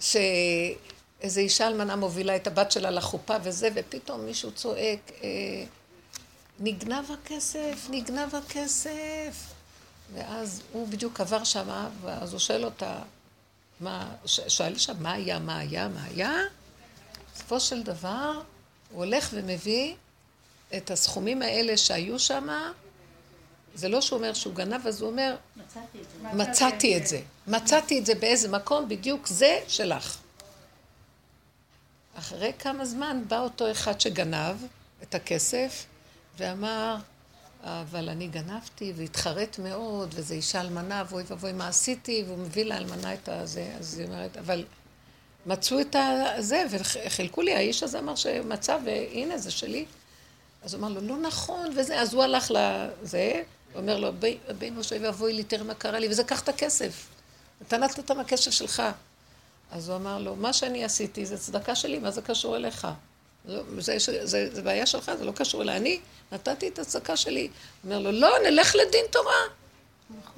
שאיזו 0.00 1.40
אישה 1.40 1.66
אלמנה 1.66 1.96
מובילה 1.96 2.36
את 2.36 2.46
הבת 2.46 2.72
שלה 2.72 2.90
לחופה 2.90 3.36
וזה, 3.42 3.68
ופתאום 3.74 4.24
מישהו 4.24 4.52
צועק, 4.52 5.10
אה, 5.22 5.28
נגנב 6.60 7.04
הכסף, 7.10 7.86
נגנב 7.90 8.34
הכסף. 8.34 9.56
ואז 10.14 10.62
הוא 10.72 10.88
בדיוק 10.88 11.20
עבר 11.20 11.44
שמה, 11.44 11.88
ואז 12.02 12.32
הוא 12.32 12.40
שואל 12.40 12.64
אותה, 12.64 12.98
מה, 13.80 14.14
שואל 14.26 14.78
שם, 14.78 15.02
מה 15.02 15.12
היה, 15.12 15.38
מה 15.38 15.58
היה, 15.58 15.88
מה 15.88 16.04
היה? 16.04 16.32
בסופו 17.34 17.60
של 17.60 17.82
דבר, 17.82 18.42
הוא 18.90 19.04
הולך 19.04 19.28
ומביא 19.32 19.94
את 20.76 20.90
הסכומים 20.90 21.42
האלה 21.42 21.76
שהיו 21.76 22.18
שם, 22.18 22.48
זה 23.74 23.88
לא 23.88 24.00
שהוא 24.00 24.16
אומר 24.16 24.34
שהוא 24.34 24.54
גנב, 24.54 24.86
אז 24.86 25.00
הוא 25.00 25.10
אומר, 25.10 25.36
מצאתי 25.56 25.98
את 25.98 26.06
זה. 26.10 26.28
מצאתי 26.32 26.96
את 26.96 27.06
זה. 27.06 27.20
מצאתי 27.46 27.98
את 27.98 28.06
זה 28.06 28.14
באיזה 28.14 28.48
מקום, 28.48 28.88
בדיוק 28.88 29.26
זה 29.26 29.60
שלך. 29.68 30.18
אחרי 32.14 32.52
כמה 32.58 32.84
זמן 32.84 33.22
בא 33.28 33.40
אותו 33.40 33.70
אחד 33.70 34.00
שגנב 34.00 34.56
את 35.02 35.14
הכסף 35.14 35.86
ואמר, 36.38 36.96
אבל 37.66 38.08
אני 38.08 38.28
גנבתי 38.28 38.92
והתחרט 38.96 39.58
מאוד, 39.58 40.14
וזו 40.14 40.34
אישה 40.34 40.60
אלמנה, 40.60 41.04
ואוי 41.08 41.22
ואבוי 41.26 41.52
מה 41.52 41.68
עשיתי, 41.68 42.24
והוא 42.26 42.38
מביא 42.38 42.64
לאלמנה 42.64 43.14
את 43.14 43.28
הזה, 43.28 43.74
אז 43.78 43.98
היא 43.98 44.06
אומרת, 44.06 44.36
אבל 44.36 44.64
מצאו 45.46 45.80
את 45.80 45.96
הזה, 45.98 46.64
וחילקו 46.70 47.42
לי, 47.42 47.54
האיש 47.54 47.82
הזה 47.82 47.98
אמר 47.98 48.14
שמצא, 48.14 48.78
והנה, 48.84 49.38
זה 49.38 49.50
שלי. 49.50 49.84
אז 50.64 50.74
הוא 50.74 50.80
אמר 50.80 50.88
לו, 50.88 51.00
לא 51.00 51.16
נכון, 51.16 51.70
וזה, 51.76 52.00
אז 52.00 52.14
הוא 52.14 52.22
הלך 52.22 52.50
לזה, 52.50 53.42
אומר 53.74 53.98
לו, 53.98 54.12
בינו 54.58 54.84
שאוי 54.84 55.06
ואבוי 55.06 55.32
לי, 55.32 55.44
תראה 55.44 55.64
מה 55.64 55.74
קרה 55.74 55.98
לי, 55.98 56.08
וזה, 56.08 56.24
קח 56.24 56.40
את 56.40 56.48
הכסף. 56.48 57.06
אתה 57.62 57.76
נתת 57.76 58.10
מהכסף 58.10 58.50
שלך. 58.50 58.82
אז 59.70 59.88
הוא 59.88 59.96
אמר 59.96 60.18
לו, 60.18 60.36
מה 60.36 60.52
שאני 60.52 60.84
עשיתי 60.84 61.26
זה 61.26 61.38
צדקה 61.38 61.74
שלי, 61.74 61.98
מה 61.98 62.10
זה 62.10 62.22
קשור 62.22 62.56
אליך? 62.56 62.86
זה, 63.46 63.98
זה, 63.98 64.26
זה, 64.26 64.48
זה 64.52 64.62
בעיה 64.62 64.86
שלך, 64.86 65.12
זה 65.18 65.24
לא 65.24 65.32
קשור 65.32 65.62
אליי. 65.62 65.76
אני 65.76 66.00
נתתי 66.32 66.68
את 66.68 66.78
הצדקה 66.78 67.16
שלי. 67.16 67.48
אומר 67.84 67.98
לו, 67.98 68.12
לא, 68.12 68.28
נלך 68.44 68.76
לדין 68.76 69.04
תורה. 69.10 69.42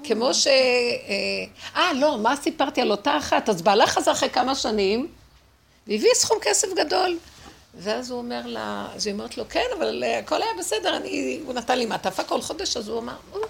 כמו 0.05 0.35
ש... 0.35 0.47
אה, 0.47 0.53
אה, 1.77 1.93
לא, 1.93 2.19
מה 2.19 2.37
סיפרתי 2.37 2.81
על 2.81 2.91
אותה 2.91 3.19
אחת? 3.19 3.49
אז 3.49 3.63
בעלה 3.63 3.87
חזר 3.87 4.13
אחרי 4.13 4.31
כמה 4.31 4.55
שנים, 4.55 5.09
והביא 5.87 6.09
סכום 6.15 6.39
כסף 6.43 6.69
גדול. 6.77 7.19
ואז 7.75 8.11
הוא 8.11 8.19
אומר 8.19 8.47
לה, 8.47 8.89
אז 8.95 9.07
היא 9.07 9.15
אומרת 9.15 9.37
לו, 9.37 9.45
כן, 9.49 9.67
אבל 9.79 10.05
אה, 10.07 10.19
הכל 10.19 10.43
היה 10.43 10.53
בסדר, 10.59 10.97
אני, 10.97 11.41
הוא 11.47 11.55
נתן 11.55 11.79
לי 11.79 11.87
מעטפה 11.87 12.25
כל 12.25 12.43
חודש, 12.43 12.77
אז 12.77 12.89
הוא 12.89 12.99
אמר, 12.99 13.17
הוא 13.33 13.41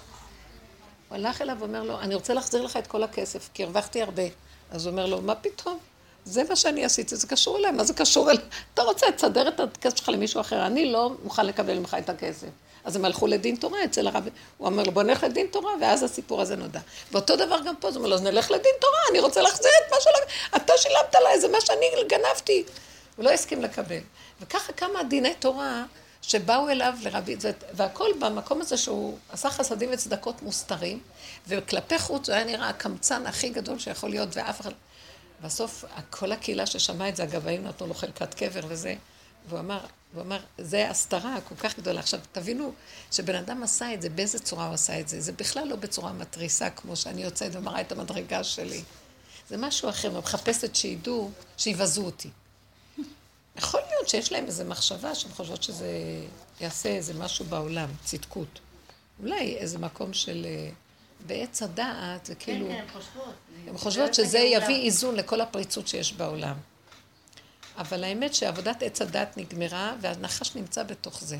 הלך 1.11 1.41
אליו 1.41 1.55
ואומר 1.59 1.83
לו, 1.83 1.99
אני 1.99 2.15
רוצה 2.15 2.33
להחזיר 2.33 2.61
לך 2.61 2.77
את 2.77 2.87
כל 2.87 3.03
הכסף, 3.03 3.49
כי 3.53 3.63
הרווחתי 3.63 4.01
הרבה. 4.01 4.23
אז 4.71 4.85
הוא 4.85 4.91
אומר 4.91 5.05
לו, 5.05 5.21
מה 5.21 5.35
פתאום? 5.35 5.77
זה 6.29 6.43
מה 6.49 6.55
שאני 6.55 6.85
עשיתי, 6.85 7.15
זה 7.15 7.27
קשור 7.27 7.57
אליי, 7.57 7.71
מה 7.71 7.83
זה 7.83 7.93
קשור 7.93 8.31
אליי? 8.31 8.43
אתה 8.73 8.81
רוצה 8.81 9.05
לסדר 9.15 9.47
את 9.47 9.59
הכסף 9.59 9.97
שלך 9.97 10.09
למישהו 10.09 10.41
אחר, 10.41 10.65
אני 10.65 10.91
לא 10.91 11.11
מוכן 11.23 11.45
לקבל 11.45 11.79
ממך 11.79 11.97
את 11.99 12.09
הכסף. 12.09 12.47
אז 12.83 12.95
הם 12.95 13.05
הלכו 13.05 13.27
לדין 13.27 13.55
תורה 13.55 13.83
אצל 13.85 14.07
הרב, 14.07 14.27
הוא 14.57 14.67
אומר 14.67 14.83
לו, 14.83 14.91
בוא 14.91 15.03
נלך 15.03 15.23
לדין 15.23 15.47
תורה, 15.47 15.71
ואז 15.81 16.03
הסיפור 16.03 16.41
הזה 16.41 16.55
נודע. 16.55 16.79
ואותו 17.11 17.35
דבר 17.35 17.59
גם 17.65 17.75
פה, 17.75 17.87
אז 17.87 17.95
הוא 17.95 17.99
אומר 17.99 18.09
לו, 18.09 18.15
אז 18.15 18.21
נלך 18.21 18.51
לדין 18.51 18.71
תורה, 18.81 18.99
אני 19.11 19.19
רוצה 19.19 19.41
להחזיר 19.41 19.71
את 19.87 19.91
מה 19.91 19.97
שלא... 20.01 20.19
אתה 20.55 20.73
שילמת 20.77 21.15
לה, 21.23 21.39
זה 21.39 21.47
מה 21.47 21.61
שאני 21.61 21.85
גנבתי. 22.07 22.63
הוא 23.15 23.25
לא 23.25 23.29
הסכים 23.29 23.61
לקבל. 23.61 23.99
וככה 24.41 24.73
כמה 24.73 25.03
דיני 25.03 25.33
תורה 25.39 25.83
שבאו 26.21 26.69
אליו 26.69 26.93
לרבי, 27.01 27.35
והכל 27.73 28.09
במקום 28.19 28.61
הזה 28.61 28.77
שהוא 28.77 29.17
עשה 29.29 29.49
חסדים 29.49 29.89
וצדקות 29.93 30.41
מוסתרים, 30.41 30.99
וכלפי 31.47 31.99
חוץ 31.99 32.29
הוא 32.29 32.35
היה 32.35 32.45
נראה 32.45 32.69
הקמצן 32.69 33.25
הכי 33.25 33.49
גדול 33.49 33.79
שיכול 33.79 34.09
להיות, 34.09 34.29
ואף 34.33 34.61
אחד... 34.61 34.71
בסוף 35.41 35.85
כל 36.09 36.31
הקהילה 36.31 36.65
ששמעה 36.65 37.09
את 37.09 37.15
זה, 37.15 37.23
הגבאים 37.23 37.63
נתנו 37.63 37.87
לו 37.87 37.93
חלקת 37.93 38.33
קבר 38.33 38.61
וזה, 38.67 38.95
והוא 39.49 39.59
אמר, 39.59 39.79
הוא 40.13 40.21
אמר, 40.21 40.39
זה 40.57 40.89
הסתרה 40.89 41.41
כל 41.41 41.55
כך 41.55 41.79
גדולה. 41.79 41.99
עכשיו, 41.99 42.19
תבינו 42.31 42.73
שבן 43.11 43.35
אדם 43.35 43.63
עשה 43.63 43.93
את 43.93 44.01
זה, 44.01 44.09
באיזה 44.09 44.39
צורה 44.39 44.65
הוא 44.65 44.73
עשה 44.73 44.99
את 44.99 45.07
זה. 45.09 45.21
זה 45.21 45.31
בכלל 45.31 45.67
לא 45.67 45.75
בצורה 45.75 46.13
מתריסה, 46.13 46.69
כמו 46.69 46.95
שאני 46.95 47.23
יוצאת 47.23 47.51
ומראה 47.55 47.81
את 47.81 47.91
המדרגה 47.91 48.43
שלי. 48.43 48.81
זה 49.49 49.57
משהו 49.57 49.89
אחר, 49.89 50.19
מחפשת 50.19 50.75
שידעו, 50.75 51.31
שיבזו 51.57 52.05
אותי. 52.05 52.29
יכול 53.55 53.81
להיות 53.89 54.09
שיש 54.09 54.31
להם 54.31 54.45
איזו 54.45 54.65
מחשבה 54.65 55.15
שהן 55.15 55.31
חושבות 55.31 55.63
שזה 55.63 55.87
יעשה 56.61 56.89
איזה 56.89 57.13
משהו 57.13 57.45
בעולם, 57.45 57.89
צדקות. 58.03 58.59
אולי 59.23 59.57
איזה 59.57 59.77
מקום 59.77 60.13
של 60.13 60.45
אה, 60.45 60.69
בעץ 61.27 61.63
הדעת 61.63 62.25
זה 62.25 62.35
כן, 62.35 62.45
כאילו... 62.45 62.67
כן, 62.67 62.73
הן 62.73 62.87
חושבות. 62.93 63.33
הן 63.67 63.77
חושבות 63.77 64.13
זה 64.13 64.25
שזה. 64.25 64.39
יביא 64.39 64.85
איזון 64.85 65.15
לכל 65.15 65.41
הפריצות 65.41 65.87
שיש 65.87 66.13
בעולם. 66.13 66.55
אבל 67.77 68.03
האמת 68.03 68.35
שעבודת 68.35 68.83
עץ 68.83 69.01
הדת 69.01 69.37
נגמרה 69.37 69.95
והנחש 70.01 70.55
נמצא 70.55 70.83
בתוך 70.83 71.23
זה. 71.23 71.37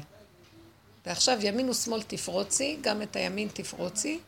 ועכשיו 1.05 1.37
ימין 1.41 1.69
ושמאל 1.69 2.01
תפרוצי, 2.01 2.77
גם 2.81 3.01
את 3.01 3.15
הימין 3.15 3.47
תפרוצי, 3.53 4.19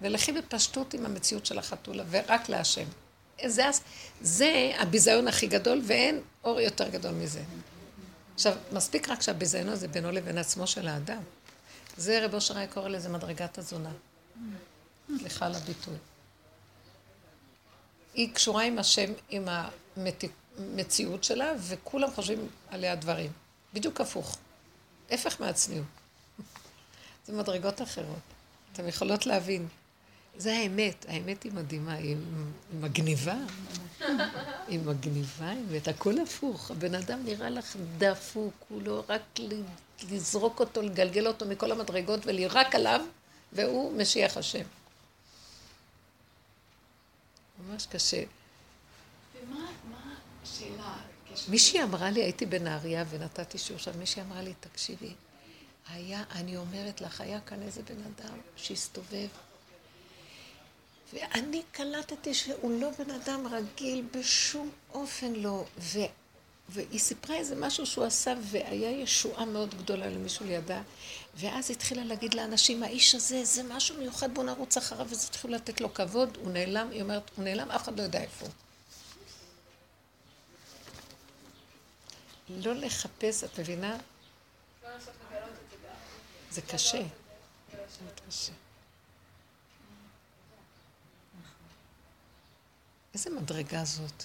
ולכי 0.00 0.32
בפשטות 0.32 0.94
עם 0.94 1.06
המציאות 1.06 1.46
של 1.46 1.58
החתולה, 1.58 2.04
ורק 2.10 2.48
להשם. 2.48 2.86
זה, 3.46 3.70
זה 4.20 4.72
הביזיון 4.78 5.28
הכי 5.28 5.46
גדול, 5.46 5.80
ואין 5.84 6.20
אור 6.44 6.60
יותר 6.60 6.88
גדול 6.88 7.12
מזה. 7.12 7.42
עכשיו, 8.34 8.54
מספיק 8.72 9.08
רק 9.08 9.22
שהביזיון 9.22 9.68
הזה 9.68 9.88
בינו 9.88 10.12
לבין 10.12 10.38
עצמו 10.38 10.66
של 10.66 10.88
האדם. 10.88 11.22
זה 11.96 12.24
רב 12.24 12.34
אושר 12.34 12.58
היה 12.58 12.66
קורא 12.66 12.88
לזה 12.88 13.08
מדרגת 13.08 13.58
הזונה. 13.58 13.90
סליחה 15.18 15.46
על 15.46 15.54
הביטוי. 15.54 15.96
היא 18.14 18.34
קשורה 18.34 18.62
עם 18.62 18.78
השם, 18.78 19.12
עם 19.30 19.48
המציאות 20.56 21.24
שלה, 21.24 21.52
וכולם 21.60 22.10
חושבים 22.14 22.48
עליה 22.70 22.96
דברים. 22.96 23.32
בדיוק 23.74 24.00
הפוך. 24.00 24.38
הפך 25.10 25.40
מהצניעות. 25.40 25.86
זה 27.26 27.32
מדרגות 27.32 27.82
אחרות. 27.82 28.18
אתם 28.72 28.88
יכולות 28.88 29.26
להבין. 29.26 29.68
זה 30.36 30.52
האמת, 30.52 31.06
האמת 31.08 31.42
היא 31.42 31.52
מדהימה, 31.52 31.92
היא 31.92 32.16
מגניבה. 32.80 33.36
היא 34.68 34.80
מגניבה, 34.84 35.46
האמת, 35.46 35.88
הכל 35.88 36.14
הפוך. 36.20 36.70
הבן 36.70 36.94
אדם 36.94 37.24
נראה 37.24 37.50
לך 37.50 37.76
דפוק, 37.98 38.54
הוא 38.68 38.82
לא 38.82 39.04
רק 39.08 39.22
לזרוק 40.10 40.60
אותו, 40.60 40.82
לגלגל 40.82 41.26
אותו 41.26 41.46
מכל 41.46 41.72
המדרגות 41.72 42.20
ולירק 42.26 42.74
עליו, 42.74 43.00
והוא 43.52 43.96
משיח 43.96 44.36
השם. 44.36 44.64
ממש 47.68 47.86
קשה. 47.86 48.22
ומה, 49.42 49.66
מה 49.90 50.14
השאלה? 50.42 50.96
מישהי 51.48 51.82
אמרה 51.82 52.10
לי, 52.10 52.22
הייתי 52.22 52.46
בנהריה 52.46 53.04
ונתתי 53.10 53.58
שיעור 53.58 53.80
שם, 53.80 53.98
מישהי 53.98 54.22
אמרה 54.22 54.42
לי, 54.42 54.54
תקשיבי, 54.60 55.14
היה, 55.88 56.24
אני 56.30 56.56
אומרת 56.56 57.00
לך, 57.00 57.20
היה 57.20 57.40
כאן 57.40 57.62
איזה 57.62 57.82
בן 57.82 58.00
אדם 58.02 58.38
שהסתובב, 58.56 59.28
ואני 61.12 61.62
קלטתי 61.72 62.34
שהוא 62.34 62.80
לא 62.80 62.90
בן 62.98 63.10
אדם 63.10 63.46
רגיל, 63.46 64.04
בשום 64.16 64.70
אופן 64.94 65.32
לא. 65.32 65.64
ו, 65.78 65.98
והיא 66.68 67.00
סיפרה 67.00 67.36
איזה 67.36 67.54
משהו 67.56 67.86
שהוא 67.86 68.04
עשה, 68.04 68.34
והיה 68.42 68.90
ישועה 68.90 69.44
מאוד 69.44 69.74
גדולה 69.74 70.06
למישהו 70.06 70.46
לידה, 70.46 70.82
ואז 71.34 71.70
התחילה 71.70 72.04
להגיד 72.04 72.34
לאנשים, 72.34 72.82
האיש 72.82 73.14
הזה, 73.14 73.44
זה 73.44 73.62
משהו 73.62 73.96
מיוחד, 73.98 74.34
בואו 74.34 74.46
נרוץ 74.46 74.76
אחריו, 74.76 75.06
ואז 75.08 75.24
התחילו 75.24 75.54
לתת 75.54 75.80
לו 75.80 75.94
כבוד, 75.94 76.36
הוא 76.36 76.52
נעלם, 76.52 76.90
היא 76.90 77.02
אומרת, 77.02 77.30
הוא 77.36 77.44
נעלם, 77.44 77.70
אף 77.70 77.82
אחד 77.82 77.98
לא 77.98 78.02
יודע 78.02 78.20
איפה 78.20 78.46
הוא. 78.46 78.54
לא 82.48 82.74
לחפש, 82.74 83.44
את 83.44 83.60
מבינה? 83.60 83.98
זה. 85.00 85.10
זה 86.50 86.62
קשה. 86.62 87.02
איזה 93.14 93.30
מדרגה 93.30 93.84
זאת. 93.84 94.24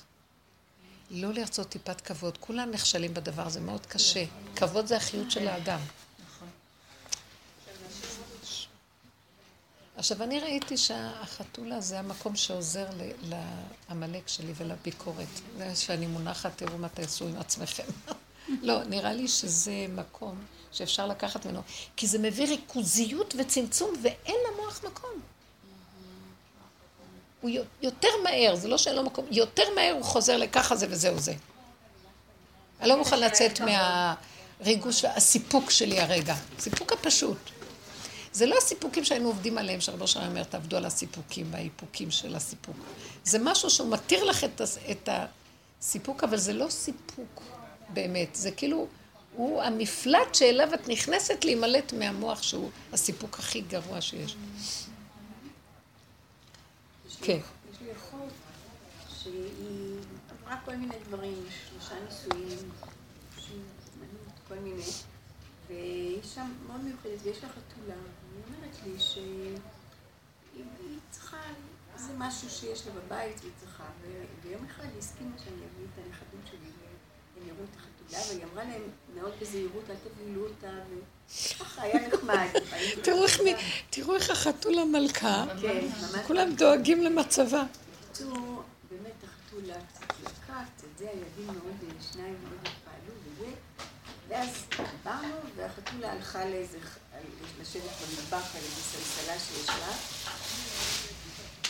לא 1.09 1.33
לרצות 1.33 1.69
טיפת 1.69 2.01
כבוד. 2.01 2.37
כולם 2.37 2.71
נכשלים 2.71 3.13
בדבר 3.13 3.47
הזה, 3.47 3.59
מאוד 3.59 3.85
קשה. 3.85 4.25
כבוד 4.55 4.85
זה 4.85 4.97
החיות 4.97 5.31
של 5.31 5.47
האדם. 5.47 5.79
עכשיו, 9.97 10.23
אני 10.23 10.39
ראיתי 10.39 10.77
שהחתולה 10.77 11.81
זה 11.81 11.99
המקום 11.99 12.35
שעוזר 12.35 12.85
לעמלק 13.89 14.27
שלי 14.27 14.53
ולביקורת. 14.55 15.27
זה 15.57 15.75
שאני 15.75 16.07
מונחת, 16.07 16.51
תראו 16.55 16.77
מה 16.77 16.89
תעשו 16.89 17.27
עם 17.27 17.37
עצמכם. 17.39 17.83
לא, 18.63 18.83
נראה 18.83 19.13
לי 19.13 19.27
שזה 19.27 19.85
מקום 19.89 20.35
שאפשר 20.71 21.07
לקחת 21.07 21.45
ממנו, 21.45 21.61
כי 21.95 22.07
זה 22.07 22.19
מביא 22.19 22.47
ריכוזיות 22.47 23.35
וצמצום, 23.37 23.93
ואין 24.01 24.35
למוח 24.51 24.83
מקום. 24.83 25.11
הוא 27.41 27.49
יו- 27.49 27.63
יותר 27.81 28.07
מהר, 28.23 28.55
זה 28.55 28.67
לא 28.67 28.77
שאין 28.77 28.95
לו 28.95 29.03
מקום, 29.03 29.25
יותר 29.31 29.63
מהר 29.75 29.93
הוא 29.93 30.03
חוזר 30.03 30.37
לככה 30.37 30.75
זה 30.75 30.87
וזהו 30.89 31.19
זה. 31.19 31.33
אני 32.81 32.89
לא 32.89 32.97
מוכן 32.97 33.19
לצאת 33.19 33.59
מהריגוש, 33.61 35.05
הסיפוק 35.05 35.71
שלי 35.71 35.99
הרגע. 35.99 36.35
סיפוק 36.59 36.91
הפשוט. 36.91 37.37
זה 38.33 38.45
לא 38.45 38.55
הסיפוקים 38.57 39.05
שהיינו 39.05 39.27
עובדים 39.27 39.57
עליהם, 39.57 39.81
שרבו 39.81 40.07
שלנו 40.07 40.29
אומר, 40.29 40.43
תעבדו 40.43 40.77
על 40.77 40.85
הסיפוקים 40.85 41.47
והאיפוקים 41.51 42.11
של 42.11 42.35
הסיפוק. 42.35 42.75
זה 43.23 43.39
משהו 43.39 43.69
שהוא 43.69 43.91
מתיר 43.91 44.23
לך 44.23 44.43
את, 44.43 44.61
את 44.91 45.09
הסיפוק, 45.81 46.23
אבל 46.23 46.37
זה 46.37 46.53
לא 46.53 46.69
סיפוק 46.69 47.41
באמת. 47.89 48.35
זה 48.35 48.51
כאילו, 48.51 48.87
הוא 49.35 49.61
המפלט 49.61 50.35
שאליו 50.35 50.73
את 50.73 50.87
נכנסת 50.87 51.45
להימלט 51.45 51.93
מהמוח, 51.93 52.43
שהוא 52.43 52.69
הסיפוק 52.93 53.39
הכי 53.39 53.61
גרוע 53.61 54.01
שיש. 54.01 54.35
כן. 57.21 57.39
יש 57.71 57.77
לי 57.81 57.91
אחות 57.91 58.29
שהיא 59.23 59.95
עברה 60.29 60.57
כל 60.65 60.75
מיני 60.75 60.95
דברים, 61.07 61.45
שלושה 61.69 61.95
נישואים, 62.05 62.69
כל 64.47 64.55
מיני, 64.55 64.81
והיא 65.67 66.19
שם 66.23 66.53
מאוד 66.67 66.81
מיוחדת, 66.81 67.19
ויש 67.23 67.43
לה 67.43 67.49
חתולה, 67.49 67.95
והיא 68.31 68.43
אומרת 68.47 68.75
לי 68.85 68.99
שהיא 68.99 69.57
היא 70.55 70.99
צריכה, 71.11 71.37
זה 71.95 72.13
משהו 72.17 72.49
שיש 72.49 72.87
לה 72.87 72.93
בבית, 72.93 73.39
והיא 73.41 73.51
צריכה, 73.59 73.83
ויום 74.43 74.65
אחד 74.65 74.83
היא 74.83 74.99
הסכימה 74.99 75.37
שאני 75.37 75.55
אביא 75.55 75.85
את 75.93 76.05
הנכדים 76.05 76.39
שלי, 76.45 76.69
והם 77.35 77.47
יראו 77.47 77.63
את 77.63 77.75
החתולה, 77.75 78.23
והיא 78.29 78.43
אמרה 78.51 78.63
להם 78.63 78.81
מאוד 79.15 79.31
בזהירות, 79.41 79.83
אל 79.89 79.95
תבהילו 79.95 80.47
אותה, 80.47 80.71
וככה 81.29 81.81
היה 81.81 82.07
נחמד. 82.07 82.47
תראו 83.89 84.15
איך, 84.15 84.29
החתול 84.29 84.79
המלכה, 84.79 85.45
כן. 85.61 85.87
כולם 86.27 86.55
דואגים 86.55 87.03
למצבה. 87.03 87.63
בקיצור, 88.03 88.63
באמת 88.89 89.23
החתולה 89.23 89.75
קצת 89.93 90.13
לקה, 90.23 90.63
קצת 90.77 90.87
זה, 90.97 91.09
הילדים 91.09 91.45
מאוד, 91.45 92.01
שניים 92.11 92.35
מאוד 92.43 92.67
ואז 94.27 94.65
באנו, 95.03 95.35
והחתולה 95.55 96.11
הלכה 96.11 96.45
לאיזה, 96.45 96.77
לשבת 97.61 97.83
במטבח 97.83 98.55
על 98.55 98.61
איזה 98.61 98.81
סלסלה 98.81 99.39
שיש 99.39 99.69
לה, 99.69 99.93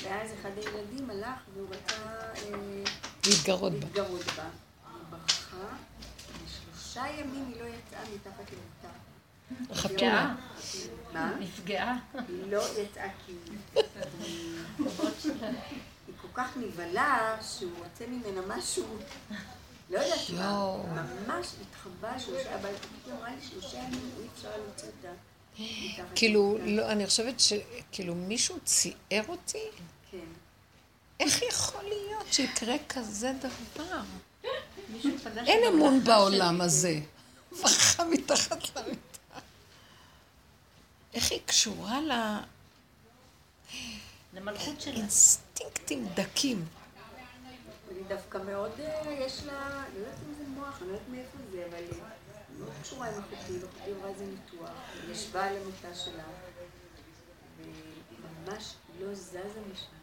ואז 0.04 0.30
אחד 0.42 0.50
הילדים 0.58 1.10
הלך 1.10 1.40
והוא 1.54 1.68
רצה 1.70 1.96
אה, 1.96 2.84
להתגרות 3.26 3.74
בה. 3.74 3.80
להתגרות 3.80 4.26
בה. 4.26 4.44
היא 4.44 5.02
ברחה, 5.10 5.58
ושלושה 6.46 7.08
ימים 7.20 7.46
היא 7.48 7.62
לא 7.62 7.66
יצאה 7.66 8.02
מתחת 8.16 8.52
למיטה. 8.52 8.98
החתולה. 9.70 10.36
מה? 11.14 11.32
נפגעה. 11.40 11.98
היא 12.14 12.52
לא 12.52 12.64
יצאה 12.80 13.08
כי 13.26 13.34
היא 16.08 16.16
כל 16.22 16.28
כך 16.34 16.58
נבהלה 16.58 17.38
שהוא 17.42 17.72
רוצה 17.78 18.06
ממנה 18.08 18.42
משהו, 18.58 18.98
לא 19.90 20.00
יודעת 20.00 20.30
מה. 20.30 21.06
ממש 21.28 21.48
התחבא 21.62 22.20
שלושה, 22.20 22.56
אבל 22.56 22.70
היא 23.06 23.14
אמרה 23.14 23.30
לי 23.36 23.42
שלושה 23.50 23.78
ימים 23.78 24.12
אי 24.20 24.28
אפשר 24.36 24.50
להוציא 24.58 24.88
אותה. 24.88 25.14
מתחת 25.60 26.04
כאילו. 26.16 26.58
לא, 26.66 26.92
אני 26.92 27.08
חושבת 27.08 27.40
שכאילו 27.40 28.16
מישהו 28.16 28.60
ציער 28.66 29.24
אותי? 29.28 29.64
כן. 30.12 30.18
איך 31.20 31.42
יכול 31.42 31.84
להיות 31.84 32.34
שיקרה 32.34 32.76
כזה 32.90 33.32
דבר? 33.40 34.02
אין 35.36 35.74
אמון 35.74 36.04
בעולם. 36.04 36.62
הזה. 36.62 37.00
ברחה 37.62 38.06
מתחת 38.06 38.76
למיטה. 38.76 39.40
איך 41.14 41.32
היא 41.32 41.40
קשורה 41.46 42.00
למלכות 44.34 44.82
שלה. 44.82 44.94
לאינסטינקטים 44.94 46.08
דקים? 46.14 46.66
דווקא 48.08 48.38
מאוד, 48.38 48.72
אה, 48.80 49.12
יש 49.12 49.44
לה, 49.46 49.84
לא 49.94 50.00
יודעת 50.00 50.18
אם 50.28 50.34
זה 50.38 50.44
מוח, 50.48 50.82
אני 50.82 50.88
לא 50.88 50.94
יודעת 50.94 51.10
מאיפה 51.10 51.38
זה, 51.52 51.66
אבל 51.70 51.78
היא 51.78 52.02
מאוד 52.60 52.72
קשורה 52.82 53.08
עם 53.08 53.14
אחותי, 53.14 53.54
ואחותי 53.54 53.92
עברה 53.98 54.10
איזה 54.10 54.26
ניתוח, 54.26 54.70
היא 55.04 55.12
ישבה 55.12 55.44
על 55.44 55.58
המיטה 55.58 55.96
שלה, 55.96 56.24
והיא 57.58 57.74
ממש 58.48 58.74
לא 59.00 59.14
זזה 59.14 59.40
משם. 59.72 59.98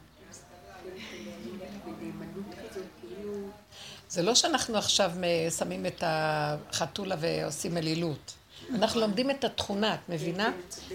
זה 4.09 4.23
לא 4.23 4.35
שאנחנו 4.35 4.77
עכשיו 4.77 5.13
שמים 5.59 5.87
את 5.87 6.03
החתולה 6.07 7.17
ועושים 7.19 7.77
אלילות. 7.77 8.35
אנחנו 8.75 9.01
לומדים 9.01 9.31
את 9.31 9.45
התכונה, 9.45 9.95
את 9.95 10.09
מבינה? 10.09 10.53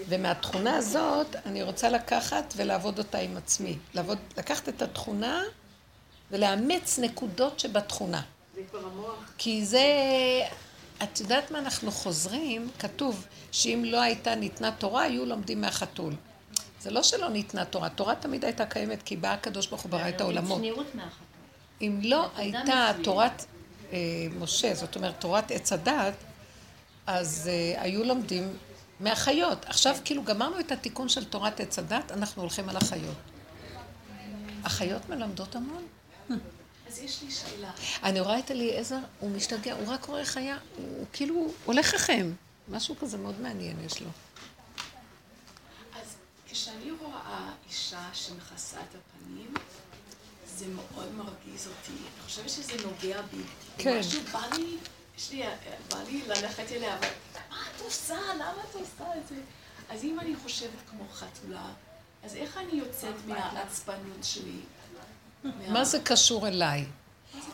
ומהתכונה 0.08 0.76
הזאת 0.76 1.36
אני 1.46 1.62
רוצה 1.62 1.88
לקחת 1.88 2.54
ולעבוד 2.56 2.98
אותה 2.98 3.18
עם 3.18 3.36
עצמי. 3.36 3.78
לעבוד, 3.94 4.18
לקחת 4.36 4.68
את 4.68 4.82
התכונה 4.82 5.42
ולאמץ 6.30 6.98
נקודות 6.98 7.60
שבתכונה. 7.60 8.22
זה 8.54 8.60
כבר 8.70 8.78
המוח. 8.78 9.32
כי 9.38 9.66
זה, 9.66 9.84
את 11.02 11.20
יודעת 11.20 11.50
מה 11.50 11.58
אנחנו 11.58 11.90
חוזרים? 11.90 12.70
כתוב 12.78 13.26
שאם 13.52 13.82
לא 13.86 14.00
הייתה 14.00 14.34
ניתנה 14.34 14.70
תורה, 14.72 15.02
היו 15.02 15.26
לומדים 15.26 15.60
מהחתול. 15.60 16.14
זה 16.80 16.90
לא 16.90 17.02
שלא 17.02 17.28
ניתנה 17.28 17.64
תורה, 17.64 17.88
תורה 17.88 18.14
תמיד 18.14 18.44
הייתה 18.44 18.66
קיימת, 18.66 19.02
כי 19.02 19.16
בא 19.16 19.32
הקדוש 19.32 19.66
ברוך 19.66 19.82
הוא 19.82 19.90
ברא 19.90 20.08
את 20.08 20.20
העולמות. 20.20 20.62
אם 21.80 22.00
לא 22.02 22.28
הייתה. 22.36 22.92
תורת 23.04 23.44
אה, 23.92 23.98
משה, 24.38 24.74
זאת 24.74 24.96
אומרת 24.96 25.20
תורת 25.20 25.50
עץ 25.50 25.72
הדת, 25.72 26.14
אז 27.06 27.50
אה, 27.52 27.82
היו 27.82 28.04
לומדים 28.04 28.56
מהחיות. 29.00 29.64
עכשיו 29.64 29.96
כאילו 30.04 30.24
גמרנו 30.24 30.60
את 30.60 30.72
התיקון 30.72 31.08
של 31.08 31.24
תורת 31.24 31.60
עץ 31.60 31.78
הדת, 31.78 32.12
אנחנו 32.12 32.42
הולכים 32.42 32.68
על 32.68 32.76
החיות. 32.76 33.16
החיות 34.64 35.08
מלמדות 35.08 35.56
המון. 35.56 35.82
אז 36.88 36.98
יש 36.98 37.22
לי 37.22 37.30
שאלה. 37.30 37.70
אני 38.02 38.20
רואה 38.20 38.38
את 38.38 38.50
אליעזר, 38.50 38.98
הוא 39.20 39.30
משתגע, 39.30 39.74
הוא 39.74 39.88
רק 39.88 40.04
רואה 40.04 40.24
חיה, 40.24 40.58
הוא 40.76 41.06
כאילו 41.12 41.52
הולך 41.64 41.94
לכם. 41.94 42.32
משהו 42.68 42.96
כזה 43.00 43.18
מאוד 43.18 43.40
מעניין 43.40 43.76
יש 43.84 44.00
לו. 44.02 44.08
אז 46.00 46.16
כשאני 46.48 46.90
רואה 46.90 47.52
אישה 47.68 48.08
שמכסה 48.12 48.80
את 48.80 48.94
הפנים, 48.94 49.54
זה 50.46 50.66
מאוד 50.66 51.14
מרגיז 51.14 51.66
אותי. 51.66 51.92
אני 51.92 52.24
חושבת 52.24 52.50
שזה 52.50 52.72
נוגע 52.84 53.22
בי. 53.22 53.42
כן. 53.78 53.98
משהו 53.98 54.20
בא 54.32 54.46
לי, 54.56 54.76
יש 55.18 55.30
לי, 55.30 55.42
בא 55.90 56.02
לי 56.02 56.22
ללכת 56.26 56.72
אליה, 56.72 56.98
אבל 56.98 57.08
מה 57.50 57.62
את 57.76 57.80
עושה? 57.80 58.18
למה 58.34 58.62
את 58.70 58.74
עושה 58.74 59.04
את 59.20 59.28
זה? 59.28 59.36
אז 59.90 60.04
אם 60.04 60.20
אני 60.20 60.36
חושבת 60.42 60.78
כמו 60.90 61.04
חתולה, 61.12 61.66
אז 62.24 62.36
איך 62.36 62.56
אני 62.56 62.72
יוצאת 62.72 63.14
מהעצבנות 63.26 64.22
שלי? 64.22 64.60
מה 65.44 65.84
זה 65.84 65.98
קשור 66.04 66.48
אליי? 66.48 66.84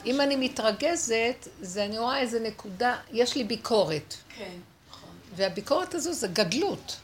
אם 0.07 0.21
אני 0.21 0.37
מתרגזת, 0.37 1.49
זה 1.61 1.85
אני 1.85 1.99
רואה 1.99 2.19
איזה 2.19 2.41
נקודה, 2.41 2.97
יש 3.13 3.37
לי 3.37 3.45
ביקורת. 3.45 4.15
כן, 4.39 4.51
נכון. 4.91 5.09
והביקורת 5.37 5.95
הזו 5.95 6.13
זה 6.13 6.29
גדלות. 6.29 6.97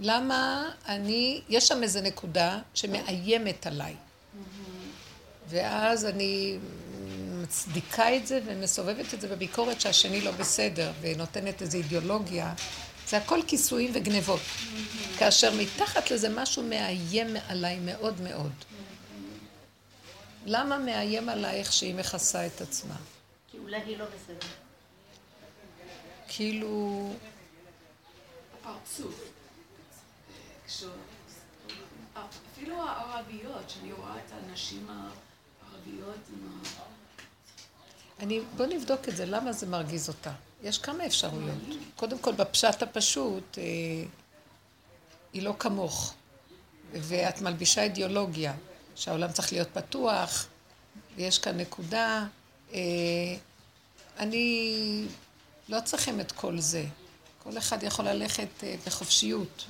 למה 0.00 0.70
אני, 0.88 1.40
יש 1.48 1.68
שם 1.68 1.82
איזה 1.82 2.00
נקודה 2.00 2.58
שמאיימת 2.74 3.66
עליי. 3.66 3.94
ואז 5.48 6.04
אני 6.04 6.58
מצדיקה 7.42 8.16
את 8.16 8.26
זה 8.26 8.40
ומסובבת 8.46 9.14
את 9.14 9.20
זה 9.20 9.28
בביקורת 9.28 9.80
שהשני 9.80 10.20
לא 10.20 10.30
בסדר, 10.30 10.92
ונותנת 11.00 11.62
איזו 11.62 11.78
אידיאולוגיה. 11.78 12.54
זה 13.08 13.16
הכל 13.16 13.40
כיסויים 13.46 13.90
וגנבות. 13.94 14.40
כאשר 15.18 15.54
מתחת 15.54 16.10
לזה 16.10 16.28
משהו 16.28 16.62
מאיים 16.62 17.36
עליי 17.48 17.78
מאוד 17.78 18.20
מאוד. 18.20 18.52
למה 20.46 20.78
מאיים 20.78 21.28
עלייך 21.28 21.72
שהיא 21.72 21.94
מכסה 21.94 22.46
את 22.46 22.60
עצמה? 22.60 22.96
כי 23.50 23.58
אולי 23.58 23.76
היא 23.76 23.98
לא 23.98 24.04
בסדר. 24.04 24.48
כאילו... 26.28 27.12
הפרצוף. 28.60 29.32
אפילו 32.54 32.82
הערביות, 32.82 33.70
שאני 33.70 33.92
רואה 33.92 34.16
את 34.16 34.32
הנשים 34.32 34.86
הערביות 34.90 36.20
עם 36.32 36.48
ה... 36.48 36.82
אני, 38.20 38.40
בוא 38.56 38.66
נבדוק 38.66 39.08
את 39.08 39.16
זה, 39.16 39.26
למה 39.26 39.52
זה 39.52 39.66
מרגיז 39.66 40.08
אותה. 40.08 40.32
יש 40.62 40.78
כמה 40.78 41.06
אפשרויות. 41.06 41.58
קודם 41.96 42.18
כל, 42.18 42.32
בפשט 42.32 42.82
הפשוט, 42.82 43.58
אה, 43.58 43.64
היא 45.32 45.42
לא 45.42 45.54
כמוך, 45.58 46.14
ואת 46.92 47.40
מלבישה 47.40 47.82
אידיאולוגיה, 47.82 48.54
שהעולם 48.96 49.32
צריך 49.32 49.52
להיות 49.52 49.68
פתוח, 49.72 50.46
ויש 51.16 51.38
כאן 51.38 51.56
נקודה. 51.56 52.26
אה, 52.74 52.78
אני 54.18 55.06
לא 55.68 55.80
צריכים 55.84 56.20
את 56.20 56.32
כל 56.32 56.58
זה. 56.58 56.84
כל 57.42 57.58
אחד 57.58 57.82
יכול 57.82 58.04
ללכת 58.04 58.48
אה, 58.62 58.74
בחופשיות. 58.86 59.64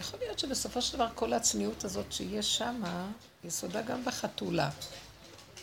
יכול 0.00 0.18
להיות 0.20 0.38
שבסופו 0.38 0.82
של 0.82 0.96
דבר 0.96 1.08
כל 1.14 1.32
הצניעות 1.32 1.84
הזאת 1.84 2.12
שיש 2.12 2.58
שמה, 2.58 3.10
יסודה 3.44 3.82
גם 3.82 4.04
בחתולה. 4.04 4.70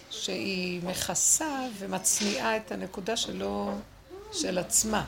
שהיא 0.10 0.82
מכסה 0.84 1.68
ומצניעה 1.78 2.58
את 2.58 2.72
הנקודה 2.72 3.18
שלו, 3.18 3.78
של 4.34 4.58
עצמה. 4.58 5.06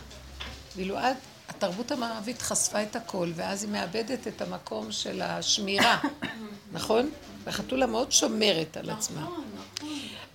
ואילו 0.75 0.97
עד, 0.97 1.17
התרבות 1.49 1.91
המערבית 1.91 2.41
חשפה 2.41 2.83
את 2.83 2.95
הכל, 2.95 3.31
ואז 3.35 3.63
היא 3.63 3.71
מאבדת 3.71 4.27
את 4.27 4.41
המקום 4.41 4.91
של 4.91 5.21
השמירה, 5.21 5.99
נכון? 6.71 7.09
והחתולה 7.43 7.85
מאוד 7.85 8.11
שומרת 8.11 8.77
על 8.77 8.89
עצמה. 8.89 9.27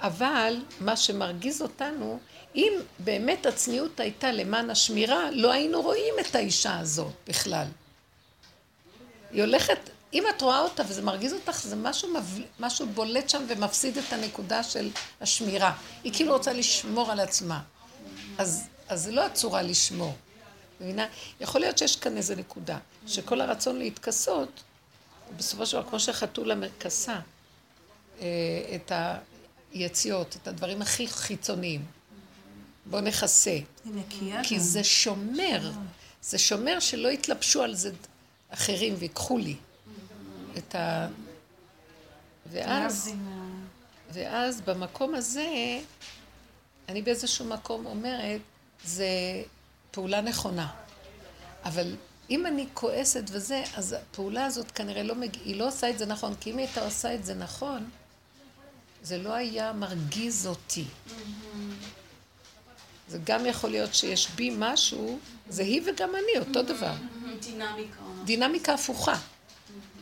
אבל 0.01 0.57
מה 0.80 0.97
שמרגיז 0.97 1.62
אותנו, 1.62 2.18
אם 2.55 2.72
באמת 2.99 3.47
הצניעות 3.47 4.01
הייתה 4.01 4.32
למען 4.32 4.70
השמירה, 4.70 5.30
לא 5.30 5.53
היינו 5.53 5.82
רואים 5.82 6.14
את 6.20 6.35
האישה 6.35 6.78
הזאת 6.78 7.12
בכלל. 7.28 7.66
היא 9.30 9.43
הולכת, 9.43 9.78
אם 10.12 10.24
את 10.37 10.43
רואה 10.43 10.61
אותה 10.61 10.82
וזה 10.89 11.03
מרגיז 11.03 11.32
אותך, 11.32 11.61
זה 11.62 11.76
משהו. 11.76 12.09
משהו 12.61 12.87
בולט 12.87 13.28
שם 13.28 13.45
ומפסיד 13.49 13.99
את 13.99 14.12
הנקודה 14.12 14.62
של 14.62 14.91
השמירה. 15.20 15.72
היא 16.05 16.12
כאילו 16.12 16.32
רוצה 16.32 16.53
לשמור 16.53 17.12
על 17.12 17.20
עצמה. 17.20 17.61
אז, 18.39 18.64
אז 18.89 19.03
זה 19.03 19.12
לא 19.12 19.26
הצורה 19.26 19.62
לשמור. 19.62 20.14
מבינה? 20.80 21.07
יכול 21.41 21.61
להיות 21.61 21.78
שיש 21.78 21.97
כאן 21.97 22.16
איזו 22.16 22.35
נקודה, 22.35 22.78
שכל 23.07 23.41
הרצון 23.41 23.78
להתכסות, 23.78 24.62
בסופו 25.37 25.66
של 25.66 25.76
דבר, 25.76 25.89
כמו 25.89 26.01
שחתולה 26.01 26.55
מכסה 26.55 27.18
אה, 28.20 28.26
את 28.74 28.93
היציאות, 29.72 30.37
את 30.43 30.49
הדברים 30.49 30.82
הכי 30.82 31.09
חיצוניים. 31.09 31.85
בואו 32.87 33.01
נכסה. 33.01 33.51
היא 33.51 33.64
נקייה 33.85 34.45
כי. 34.45 34.61
זה 34.61 34.85
שומר. 34.85 35.72
זה 36.22 36.39
שומר 36.39 36.80
שלא 36.80 37.09
יתלבשו 37.09 37.62
על 37.62 37.74
זה 37.74 37.91
אחרים 38.51 38.95
ויקחו 38.99 39.39
לי 39.39 39.57
את 40.59 40.74
ה... 40.74 41.09
ואז, 42.51 43.12
ואז 44.12 44.61
במקום 44.61 45.14
הזה, 45.14 45.80
אני 46.89 47.03
באיזשהו 47.03 47.45
מקום 47.45 47.87
אומרת, 47.87 48.41
זה 48.85 49.09
פעולה 49.91 50.20
נכונה. 50.20 50.68
אבל 51.64 51.97
אם 52.31 52.47
אני 52.47 52.66
כועסת 52.75 53.22
וזה, 53.27 53.62
אז 53.77 53.93
הפעולה 53.93 54.47
הזאת 54.47 54.70
כנראה 54.70 55.03
לא 55.03 55.14
מגיע, 55.14 55.43
היא 55.45 55.57
לא 55.57 55.68
עושה 55.68 55.91
את 55.91 55.99
זה 55.99 56.07
נכון, 56.07 56.35
כי 56.41 56.51
אם 56.51 56.59
היא 56.59 56.66
הייתה 56.66 56.85
עושה 56.85 57.14
את 57.14 57.25
זה 57.25 57.35
נכון, 57.35 57.91
זה 59.03 59.18
לא 59.18 59.33
היה 59.33 59.72
מרגיז 59.72 60.47
אותי. 60.47 60.85
זה 63.09 63.18
גם 63.25 63.47
יכול 63.47 63.70
להיות 63.70 63.95
שיש 63.95 64.29
בי 64.31 64.55
משהו, 64.59 65.18
זה 65.49 65.62
היא 65.62 65.83
וגם 65.87 66.11
אני, 66.11 66.47
אותו 66.47 66.62
דבר. 66.62 66.93
דינמיקה. 67.41 68.01
דינמיקה 68.25 68.75
הפוכה. 68.75 69.18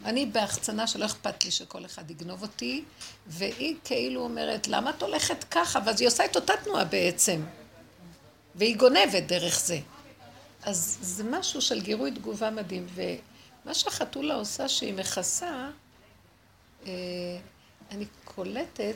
אני 0.04 0.26
בהחצנה 0.26 0.86
שלא 0.86 1.04
אכפת 1.04 1.44
לי 1.44 1.50
שכל 1.50 1.84
אחד 1.84 2.10
יגנוב 2.10 2.42
אותי, 2.42 2.84
והיא 3.26 3.76
כאילו 3.84 4.20
אומרת, 4.20 4.68
למה 4.68 4.90
את 4.90 5.02
הולכת 5.02 5.44
ככה? 5.50 5.80
ואז 5.86 6.00
היא 6.00 6.08
עושה 6.08 6.24
את 6.24 6.36
אותה 6.36 6.52
תנועה 6.64 6.84
בעצם. 6.84 7.42
והיא 8.54 8.76
גונבת 8.76 9.22
דרך 9.22 9.60
זה. 9.60 9.78
אז 10.62 10.98
זה 11.00 11.24
משהו 11.24 11.62
של 11.62 11.80
גירוי 11.80 12.10
תגובה 12.10 12.50
מדהים. 12.50 12.86
ומה 12.94 13.74
שהחתולה 13.74 14.34
עושה, 14.34 14.68
שהיא 14.68 14.94
מכסה, 14.94 15.70
אה, 16.86 16.90
אני 17.90 18.06
קולטת 18.24 18.94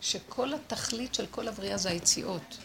שכל 0.00 0.54
התכלית 0.54 1.14
של 1.14 1.26
כל 1.26 1.48
הבריאה 1.48 1.76
זה 1.76 1.88
היציאות. 1.88 2.58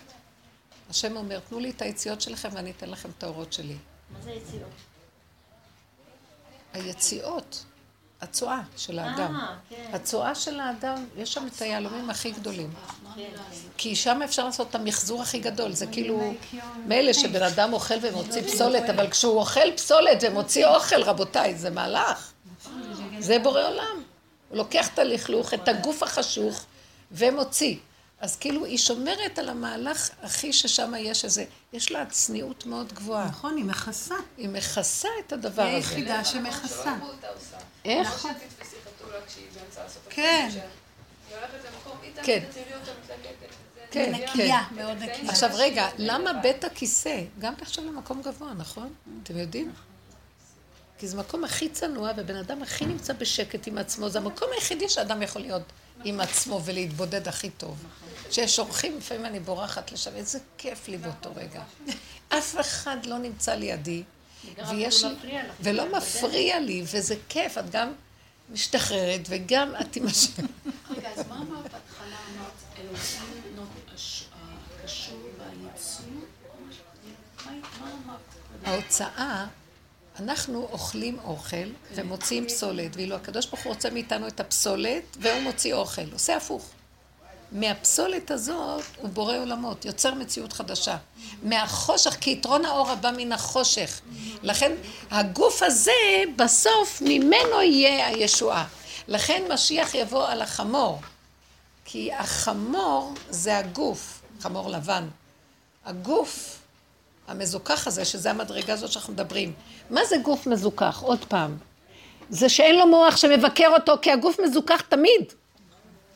השם 0.89 1.18
אומר, 1.18 1.39
תנו 1.39 1.60
לי 1.60 1.70
את 1.70 1.82
היציאות 1.82 2.22
שלכם 2.22 2.50
ואני 2.52 2.72
אתן 2.72 2.89
לכם 2.89 3.10
את 3.18 3.24
האורות 3.24 3.54
שלי. 3.54 3.78
מה 4.12 4.22
זה 4.22 4.32
יציאות? 4.32 4.72
היציאות, 6.74 7.66
הצואה 8.22 8.59
של 8.78 8.99
האדם. 8.99 9.36
אה, 9.36 9.55
כן. 9.70 9.89
הצואה 9.93 10.36
של 10.36 10.59
האדם, 10.59 11.05
יש 11.18 11.34
שם 11.34 11.47
את 11.47 11.61
היהלומים 11.61 12.09
הכי 12.09 12.32
גדולים. 12.32 12.70
כן, 13.15 13.22
כן. 13.22 13.41
כי 13.78 13.95
שם 13.95 14.22
אפשר 14.22 14.45
לעשות 14.45 14.70
את 14.70 14.76
המחזור 14.76 15.22
הכי 15.22 15.39
גדול. 15.39 15.72
זה 15.72 15.88
כאילו, 15.88 16.34
מילא 16.86 17.13
שבן 17.13 17.43
אדם 17.43 17.74
אוכל 17.74 17.95
ומוציא 18.01 18.41
פסולת, 18.41 18.89
אבל 18.89 19.09
כשהוא 19.09 19.39
אוכל 19.39 19.72
פסולת 19.76 20.18
ומוציא 20.22 20.68
אוכל, 20.68 21.03
רבותיי, 21.03 21.55
זה 21.55 21.70
מהלך. 21.70 22.32
זה 23.20 23.39
בורא 23.39 23.68
עולם. 23.68 24.03
הוא 24.49 24.57
לוקח 24.57 24.88
את 24.93 24.99
הלכלוך, 24.99 25.53
את 25.53 25.68
הגוף 25.68 26.03
החשוך, 26.03 26.65
ומוציא. 27.11 27.76
אז 28.20 28.36
כאילו, 28.36 28.65
היא 28.65 28.78
שומרת 28.78 29.39
על 29.39 29.49
המהלך 29.49 30.09
הכי 30.24 30.53
ששם 30.53 30.93
יש 30.99 31.26
איזה, 31.26 31.45
יש 31.74 31.91
לה 31.91 32.05
צניעות 32.05 32.65
מאוד 32.65 32.93
גבוהה. 32.93 33.26
נכון, 33.26 33.57
היא 33.57 33.65
מכסה. 33.65 34.15
היא 34.38 34.49
מכסה 34.49 35.07
את 35.26 35.34
הדבר 35.34 35.63
היא 35.63 35.78
הזה. 35.78 35.95
היחידה 35.95 36.26
שמכסה. 36.26 36.95
איך? 37.88 38.26
לא 38.26 38.32
שתתפסי 38.32 38.76
חתולה 38.86 39.18
כשהיא 39.28 39.46
באמצע 39.56 39.84
לעשות 39.84 40.02
את 40.08 40.14
כן. 40.14 40.50
היא 40.52 41.38
הולכת 41.38 41.54
למקום, 41.54 41.98
היא 42.02 42.12
כן. 42.16 42.40
תמיד 42.40 42.50
תצילי 42.50 42.74
אותה 42.80 42.92
מתלקקת. 43.04 43.50
זה 43.76 43.82
כן. 43.92 44.14
נקייה, 44.14 44.62
את 44.68 44.72
מאוד 44.72 44.92
הקטעים 44.92 45.12
נקייה. 45.12 45.30
עכשיו 45.30 45.50
רגע, 45.54 45.90
למה. 45.98 46.34
בית 46.34 46.64
הכיסא 46.64 47.22
גם 47.40 47.54
נחשב 47.62 47.82
למקום 47.82 48.22
גבוה, 48.22 48.54
נכון? 48.54 48.94
אתם 49.24 49.38
יודעים? 49.38 49.74
כי 50.98 51.08
זה 51.08 51.18
מקום 51.18 51.44
הכי 51.44 51.70
צנוע, 51.70 52.12
ובן 52.18 52.36
אדם 52.36 52.64
הכי 52.64 52.86
נמצא 52.86 53.14
בשקט 53.14 53.68
עם 53.68 53.78
עצמו. 53.78 54.10
זה 54.10 54.20
המקום 54.20 54.50
היחידי 54.56 54.90
שאדם 54.90 55.22
יכול 55.22 55.42
להיות 55.42 55.62
עם 56.04 56.20
עצמו 56.20 56.62
ולהתבודד 56.66 57.28
הכי 57.28 57.50
טוב. 57.50 57.84
כשיש 58.30 58.60
אורחים, 58.60 58.98
לפעמים 58.98 59.26
אני 59.26 59.40
בורחת 59.40 59.92
לשם, 59.92 60.16
איזה 60.16 60.40
כיף 60.58 60.88
לי 60.88 60.98
באותו 60.98 61.30
רגע. 61.36 61.62
אף 62.30 62.60
אחד 62.60 63.06
לא 63.06 63.18
נמצא 63.18 63.54
לידי, 63.54 64.04
ויש 64.70 65.04
לי, 65.04 65.40
ולא 65.60 65.98
מפריע 65.98 66.60
לי, 66.60 66.84
וזה 66.84 67.16
כיף, 67.30 67.58
את 67.58 67.70
גם 67.70 67.94
משתחררת, 68.52 69.22
וגם 69.30 69.74
את 69.82 69.96
עם 69.96 70.06
השם. 70.06 70.44
רגע, 70.98 71.10
אז 71.16 71.28
מה 71.28 71.36
אמרת 71.36 71.64
בהתחלה? 71.64 72.18
אמרת, 72.36 72.52
אלוהים 72.80 72.98
קשור? 74.84 75.28
ההוצאה, 78.66 79.46
אנחנו 80.20 80.68
אוכלים 80.72 81.20
אוכל 81.24 81.68
ומוציאים 81.96 82.48
פסולת, 82.48 82.96
ואילו 82.96 83.16
הקדוש 83.16 83.46
ברוך 83.46 83.64
הוא 83.64 83.74
רוצה 83.74 83.90
מאיתנו 83.90 84.28
את 84.28 84.40
הפסולת, 84.40 85.18
והוא 85.20 85.42
מוציא 85.42 85.74
אוכל. 85.74 86.12
עושה 86.14 86.38
הפוך. 86.38 86.70
מהפסולת 87.52 88.32
הזאת 88.32 88.84
הוא 88.95 89.10
בורא 89.10 89.38
עולמות, 89.38 89.86
יוצר 89.86 90.14
מציאות 90.14 90.54
חדשה. 90.54 90.98
מהחושך, 91.43 92.18
כי 92.22 92.32
יתרון 92.32 92.66
האור 92.66 92.89
הבא 92.89 93.12
מן 93.18 93.32
החושך. 93.32 94.02
לכן 94.43 94.72
הגוף 95.12 95.64
הזה, 95.64 95.91
בסוף 96.36 97.02
ממנו 97.02 97.62
יהיה 97.62 98.08
הישועה. 98.08 98.66
לכן 99.08 99.43
משיח 99.54 99.95
יבוא 99.95 100.28
על 100.28 100.41
החמור. 100.41 101.02
כי 101.86 102.14
החמור 102.14 103.14
זה 103.30 103.58
הגוף, 103.58 104.22
חמור 104.39 104.70
לבן. 104.70 105.08
הגוף 105.86 106.60
המזוכח 107.28 107.88
הזה, 107.88 108.06
שזה 108.06 108.32
המדרגה 108.32 108.74
הזאת 108.74 108.91
שאנחנו 108.91 109.14
מדברים. 109.14 109.54
מה 109.89 110.06
זה 110.06 110.18
גוף 110.18 110.48
מזוכח? 110.48 111.00
עוד 111.02 111.26
פעם. 111.26 111.58
זה 112.30 112.50
שאין 112.50 112.76
לו 112.76 112.88
מוח 112.88 113.18
שמבקר 113.18 113.68
אותו, 113.74 113.93
כי 114.02 114.12
הגוף 114.12 114.39
מזוכח 114.39 114.82
תמיד. 114.82 115.34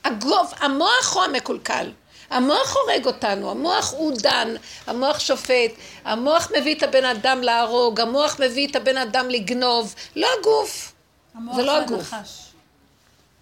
הגוף, 0.03 0.53
המוח 0.59 1.13
הוא 1.13 1.23
המקולקל. 1.23 1.91
המוח 2.31 2.75
הורג 2.75 3.05
אותנו, 3.05 3.51
המוח 3.51 3.93
הוא 3.93 4.13
דן, 4.17 4.47
המוח 4.87 5.19
שופט, 5.19 5.71
המוח 6.05 6.51
מביא 6.59 6.75
את 6.75 6.83
הבן 6.83 7.05
אדם 7.05 7.41
להרוג, 7.41 7.99
המוח 7.99 8.39
מביא 8.39 8.67
את 8.67 8.75
הבן 8.75 8.97
אדם 8.97 9.29
לגנוב, 9.29 9.95
לא 10.15 10.27
הגוף. 10.39 10.93
המוח 11.35 11.55
זה 11.55 11.63
לא 11.63 11.77
הגוף. 11.77 12.13
הנחש. 12.13 12.51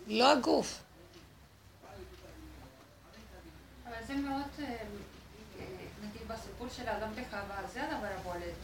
לא 0.08 0.32
הגוף. 0.32 0.80
אבל 3.88 3.96
זה 4.08 4.14
מאוד, 4.14 4.42
אה, 4.60 4.66
אה, 4.66 4.76
נגיד 6.04 6.28
בסיפור 6.28 6.68
של 6.78 6.88
האדם 6.88 7.10
וחווה, 7.16 7.56
זה 7.74 7.84
הדבר 7.84 8.08
הבולט. 8.20 8.59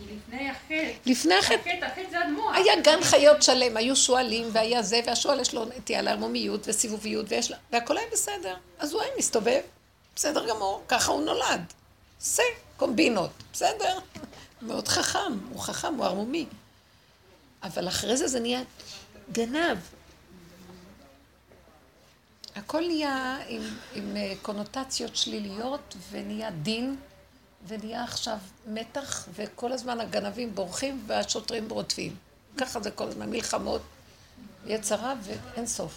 לפני 0.00 0.50
החטא, 0.50 0.92
לפני 1.06 1.34
החטא, 1.34 1.70
החטא, 1.82 2.10
זה 2.10 2.18
המוח. 2.18 2.54
היה 2.54 2.80
גן 2.80 3.02
חיות 3.02 3.42
שלם, 3.42 3.76
היו 3.76 3.96
שועלים 3.96 4.48
והיה 4.52 4.82
זה, 4.82 5.00
והשועל 5.06 5.40
יש 5.40 5.54
לו 5.54 5.64
נטייה 5.64 6.02
לערמומיות 6.02 6.68
וסיבוביות, 6.68 7.26
ויש 7.28 7.50
לה, 7.50 7.56
והכל 7.72 7.98
היה 7.98 8.06
בסדר. 8.12 8.56
אז 8.78 8.92
הוא 8.92 9.02
היה 9.02 9.10
מסתובב, 9.18 9.60
בסדר 10.16 10.48
גמור, 10.48 10.82
ככה 10.88 11.12
הוא 11.12 11.22
נולד. 11.22 11.72
זה 12.20 12.42
קומבינות, 12.76 13.30
בסדר? 13.52 13.98
מאוד 14.62 14.88
חכם, 14.88 15.38
הוא 15.52 15.60
חכם, 15.60 15.94
הוא 15.94 16.04
ערמומי. 16.04 16.46
אבל 17.62 17.88
אחרי 17.88 18.16
זה 18.16 18.28
זה 18.28 18.40
נהיה 18.40 18.60
גנב. 19.32 19.78
הכל 22.56 22.86
נהיה 22.86 23.38
עם, 23.48 23.62
עם 23.94 24.16
אה, 24.16 24.32
קונוטציות 24.42 25.16
שליליות, 25.16 25.96
ונהיה 26.10 26.50
דין, 26.50 26.96
ונהיה 27.68 28.04
עכשיו 28.04 28.36
מתח, 28.66 29.28
וכל 29.34 29.72
הזמן 29.72 30.00
הגנבים 30.00 30.54
בורחים 30.54 31.04
והשוטרים 31.06 31.70
רודפים. 31.70 32.16
ככה 32.56 32.80
זה 32.80 32.90
כל 32.90 33.08
הזמן, 33.08 33.30
מלחמות, 33.30 33.82
יצרה 34.66 35.14
ואין 35.22 35.66
סוף. 35.66 35.92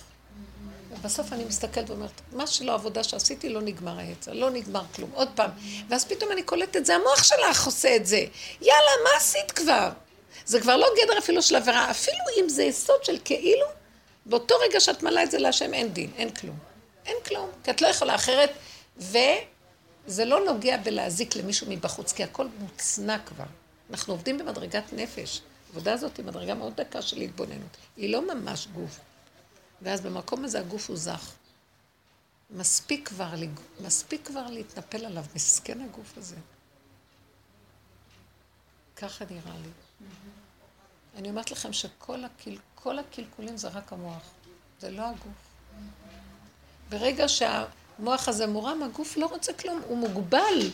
ובסוף 0.92 1.34
אני 1.34 1.46
מסתכלת 1.46 1.90
ואומרת, 1.90 2.22
מה 2.32 2.48
שלא 2.48 2.74
עבודה 2.74 3.04
שעשיתי, 3.04 3.50
לא 3.50 3.62
נגמר 3.62 3.98
היצר, 3.98 4.34
לא 4.34 4.50
נגמר 4.50 4.84
כלום. 4.96 5.10
עוד 5.14 5.30
פעם. 5.36 5.50
ואז 5.90 6.06
פתאום 6.06 6.32
אני 6.32 6.44
קולטת, 6.44 6.86
זה 6.86 6.96
המוח 6.96 7.24
שלך 7.24 7.66
עושה 7.66 7.96
את 7.96 8.06
זה. 8.06 8.26
יאללה, 8.62 8.92
מה 9.04 9.10
עשית 9.18 9.52
כבר? 9.52 9.90
זה 10.46 10.62
כבר 10.62 10.78
לא 10.78 10.88
גדר 11.04 11.18
אפילו 11.18 11.42
של 11.42 11.56
עבירה, 11.56 11.92
אפילו 11.92 12.24
אם 12.40 12.50
זה 12.50 12.64
יסוד 12.64 13.04
של 13.04 13.18
כאילו, 13.26 13.66
באותו 14.26 14.56
רגע 14.70 14.80
שאת 14.80 15.04
מעלה 15.04 15.24
את 15.24 15.32
זה 15.32 15.38
להשם 15.38 15.74
אין 15.74 15.94
דין, 15.94 16.12
אין 16.18 16.30
כלום. 16.30 16.58
אין 17.06 17.18
כלום, 17.26 17.50
כי 17.64 17.72
את 17.72 17.82
לא 17.82 17.88
יכולה 17.88 18.16
אחרת, 18.16 18.50
וזה 20.06 20.26
לא 20.26 20.46
נוגע 20.46 20.78
בלהזיק 20.78 21.36
למישהו 21.36 21.68
מבחוץ, 21.70 22.12
כי 22.12 22.24
הכל 22.24 22.48
מוצנע 22.60 23.20
כבר. 23.26 23.46
אנחנו 23.90 24.14
עובדים 24.14 24.38
במדרגת 24.38 24.94
נפש. 24.94 25.42
העבודה 25.68 25.94
הזאת 25.94 26.18
היא 26.18 26.26
מדרגה 26.26 26.54
מאוד 26.54 26.76
דקה 26.76 27.02
של 27.02 27.22
התבוננות. 27.22 27.78
היא 27.98 28.10
לא 28.10 28.36
ממש 28.36 28.68
גוף. 28.68 29.00
ואז 29.82 30.02
במקום 30.02 30.46
הזה 30.46 30.60
הגוף 30.60 30.90
הוא 30.90 30.98
זך. 30.98 31.32
מספיק 32.52 33.10
כבר, 33.10 33.34
מספיק 33.80 34.28
כבר 34.28 34.48
להתנפל 34.48 35.06
עליו, 35.06 35.26
מסכן 35.36 35.82
הגוף 35.82 36.18
הזה. 36.18 36.36
ככה 38.96 39.26
נראה 39.30 39.58
לי. 39.64 39.70
אני 41.16 41.30
אומרת 41.30 41.52
לכם 41.52 41.74
שכל 41.74 42.24
הקל... 42.24 42.58
כל 42.76 43.00
הקלקולים 43.00 43.58
זה 43.58 43.68
רק 43.68 43.94
המוח, 43.94 44.32
זה 44.80 44.92
לא 44.92 45.10
הגוף. 45.10 45.54
ברגע 46.90 47.28
שהמוח 48.04 48.28
הזה 48.28 48.48
מורם, 48.48 48.84
הגוף 48.84 49.18
לא 49.18 49.26
רוצה 49.26 49.54
כלום, 49.54 49.82
הוא 49.88 49.98
מוגבל, 49.98 50.70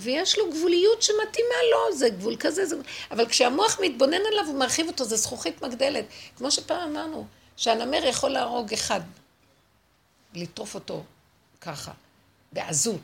ויש 0.00 0.38
לו 0.38 0.50
גבוליות 0.50 1.02
שמתאימה 1.02 1.54
לו, 1.72 1.96
זה 1.96 2.08
גבול 2.08 2.36
כזה, 2.36 2.66
זה... 2.66 2.76
אבל 3.10 3.26
כשהמוח 3.26 3.78
מתבונן 3.82 4.20
עליו, 4.32 4.46
הוא 4.46 4.58
מרחיב 4.58 4.86
אותו, 4.86 5.04
זה 5.04 5.16
זכוכית 5.16 5.62
מגדלת. 5.62 6.04
כמו 6.36 6.50
שפעם 6.50 6.90
אמרנו, 6.90 7.26
שהנמר 7.56 8.04
יכול 8.04 8.30
להרוג 8.30 8.72
אחד, 8.72 9.00
לטרוף 10.34 10.74
אותו 10.74 11.02
ככה, 11.60 11.92
בעזות. 12.52 13.00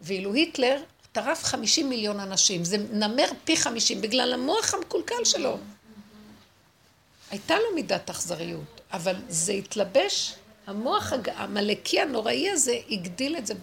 ואילו 0.00 0.34
היטלר 0.34 0.82
טרף 1.12 1.44
50 1.44 1.88
מיליון 1.88 2.20
אנשים, 2.20 2.64
זה 2.64 2.76
נמר 2.78 3.26
פי 3.44 3.56
50, 3.56 4.00
בגלל 4.00 4.32
המוח 4.32 4.74
המקולקל 4.74 5.24
שלו. 5.24 5.58
הייתה 7.30 7.54
לו 7.54 7.74
מידת 7.74 8.10
אכזריות, 8.10 8.80
אבל 8.92 9.16
זה 9.28 9.52
התלבש, 9.52 10.34
המוח 10.66 11.12
העמלקי 11.26 12.00
הנוראי 12.00 12.50
הזה 12.50 12.80
הגדיל 12.90 13.36
את 13.36 13.46
זה 13.46 13.54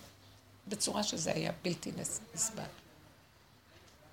בצורה 0.68 1.04
שזה 1.04 1.32
היה 1.32 1.52
בלתי 1.62 1.92
נס- 1.98 2.20
נסבל. 2.36 2.64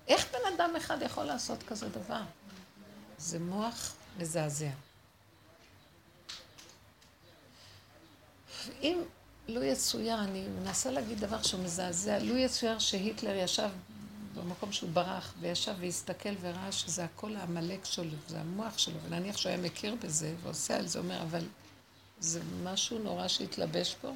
איך 0.07 0.25
בן 0.31 0.53
אדם 0.55 0.75
אחד 0.77 0.97
יכול 1.01 1.23
לעשות 1.23 1.63
כזה 1.63 1.89
דבר? 1.89 2.21
זה 3.17 3.39
מוח 3.39 3.93
מזעזע. 4.17 4.69
אם 8.81 9.01
לו 9.47 9.63
יצויר, 9.63 10.19
אני 10.23 10.47
מנסה 10.47 10.91
להגיד 10.91 11.19
דבר 11.19 11.41
שהוא 11.41 11.63
מזעזע, 11.63 12.19
לו 12.19 12.37
יצויר 12.37 12.79
שהיטלר 12.79 13.35
ישב 13.35 13.69
במקום 14.35 14.71
שהוא 14.73 14.89
ברח, 14.89 15.33
וישב 15.39 15.73
והסתכל 15.79 16.29
וראה 16.41 16.71
שזה 16.71 17.03
הכל 17.03 17.35
העמלק 17.35 17.85
שלו, 17.85 18.11
זה 18.27 18.39
המוח 18.39 18.77
שלו, 18.77 18.95
ונניח 19.05 19.37
שהוא 19.37 19.49
היה 19.49 19.61
מכיר 19.61 19.95
בזה 20.03 20.33
ועושה 20.43 20.75
על 20.77 20.87
זה, 20.87 20.99
אומר, 20.99 21.21
אבל 21.21 21.43
זה 22.19 22.39
משהו 22.63 22.99
נורא 22.99 23.27
שהתלבש 23.27 23.95
פה, 24.01 24.11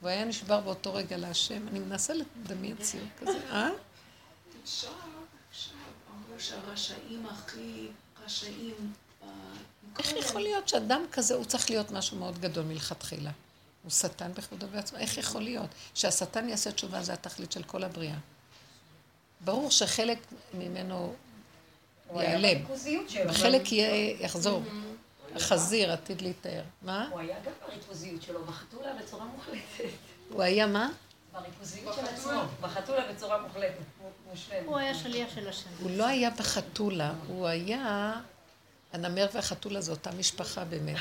והוא 0.00 0.10
היה 0.10 0.24
נשבר 0.24 0.60
באותו 0.60 0.94
רגע 0.94 1.16
להשם. 1.16 1.68
אני 1.68 1.78
מנסה 1.78 2.14
לדמיין 2.14 2.76
ציור 2.76 3.06
כזה, 3.20 3.38
אה? 3.50 3.68
אפשר, 4.64 4.88
אפשר, 5.50 5.70
אמרו 6.10 6.40
שהרשעים 6.40 7.26
הכי 7.26 7.88
רשעים. 8.24 8.92
אה, 9.22 9.28
איך 9.98 10.12
יכול 10.12 10.40
להיות 10.40 10.68
שאדם 10.68 11.04
כזה, 11.12 11.34
הוא 11.34 11.44
צריך 11.44 11.70
להיות 11.70 11.90
משהו 11.90 12.16
מאוד 12.16 12.38
גדול 12.38 12.64
מלכתחילה? 12.64 13.30
הוא 13.82 13.90
שטן 13.90 14.32
בכבודו 14.32 14.66
בעצמו. 14.66 14.98
איך 14.98 15.18
יכול 15.18 15.42
להיות 15.42 15.70
שהשטן 15.94 16.48
יעשה 16.48 16.72
תשובה, 16.72 17.02
זה 17.02 17.12
התכלית 17.12 17.52
של 17.52 17.62
כל 17.62 17.84
הבריאה? 17.84 18.16
ברור 19.40 19.70
שחלק 19.70 20.18
ממנו 20.54 21.14
ייעלם. 22.14 22.64
וחלק 23.28 23.72
יהיה, 23.72 24.16
יחזור. 24.20 24.62
החזיר 25.36 25.92
עתיד 25.92 26.22
להתאר. 26.22 26.62
מה? 26.82 27.08
הוא 27.10 27.20
היה 27.20 27.36
גם 27.44 27.52
בריכוזיות 27.66 28.22
שלו, 28.22 28.44
בחתולה 28.44 28.92
בצורה 29.02 29.24
מוחלטת. 29.24 29.84
הוא 30.30 30.42
היה 30.42 30.66
מה? 30.66 30.88
בריכוזיות 31.32 31.94
של 31.94 32.06
עצמו, 32.06 32.42
בחתולה 32.60 33.12
בצורה 33.12 33.42
מוחלטת, 33.42 33.84
מושלמת. 34.30 34.66
הוא 34.66 34.78
היה 34.78 34.94
שליח 34.94 35.34
של 35.34 35.48
השם. 35.48 35.70
הוא 35.80 35.90
לא 35.90 36.06
היה 36.06 36.30
בחתולה, 36.30 37.12
הוא 37.26 37.46
היה... 37.46 38.12
הנמר 38.92 39.26
והחתולה 39.32 39.80
זה 39.80 39.90
אותה 39.90 40.10
משפחה 40.12 40.64
באמת. 40.64 40.96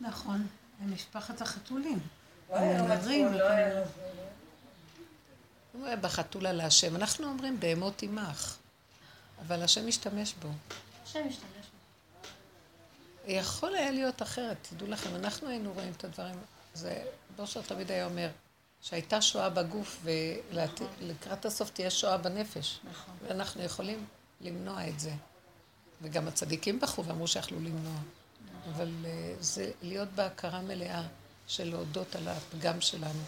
נכון, 0.00 0.46
הם 0.80 0.94
משפחת 0.94 1.40
החתולים. 1.40 1.98
לא 2.50 2.56
היה 2.56 3.74
לא. 3.74 3.80
הוא 5.72 5.86
היה 5.86 5.96
בחתולה 5.96 6.52
להשם. 6.52 6.96
אנחנו 6.96 7.26
אומרים 7.26 7.60
בהמות 7.60 8.02
עמך, 8.02 8.56
אבל 9.46 9.62
השם 9.62 9.86
משתמש 9.86 10.34
בו. 10.42 10.48
השם 11.04 11.28
משתמש 11.28 11.36
בו. 11.36 11.53
יכול 13.26 13.74
היה 13.74 13.90
להיות 13.90 14.22
אחרת, 14.22 14.56
תדעו 14.70 14.88
לכם, 14.88 15.14
אנחנו 15.14 15.48
היינו 15.48 15.72
רואים 15.72 15.92
את 15.96 16.04
הדברים, 16.04 16.34
זה, 16.74 17.04
בושר 17.36 17.62
תמיד 17.62 17.90
היה 17.90 18.04
אומר, 18.04 18.28
שהייתה 18.80 19.22
שואה 19.22 19.50
בגוף 19.50 20.02
ולקראת 20.02 21.44
הסוף 21.44 21.70
תהיה 21.70 21.90
שואה 21.90 22.18
בנפש. 22.18 22.80
נכון. 22.90 23.14
ואנחנו 23.22 23.62
יכולים 23.62 24.06
למנוע 24.40 24.88
את 24.88 25.00
זה. 25.00 25.12
וגם 26.02 26.28
הצדיקים 26.28 26.80
בכו 26.80 27.04
ואמרו 27.04 27.26
שיכלו 27.26 27.60
למנוע. 27.60 27.98
אבל 28.68 28.92
אה, 29.04 29.34
זה 29.40 29.70
להיות 29.82 30.08
בהכרה 30.08 30.60
מלאה 30.60 31.02
של 31.46 31.70
להודות 31.70 32.16
על 32.16 32.28
הפגם 32.28 32.80
שלנו. 32.80 33.22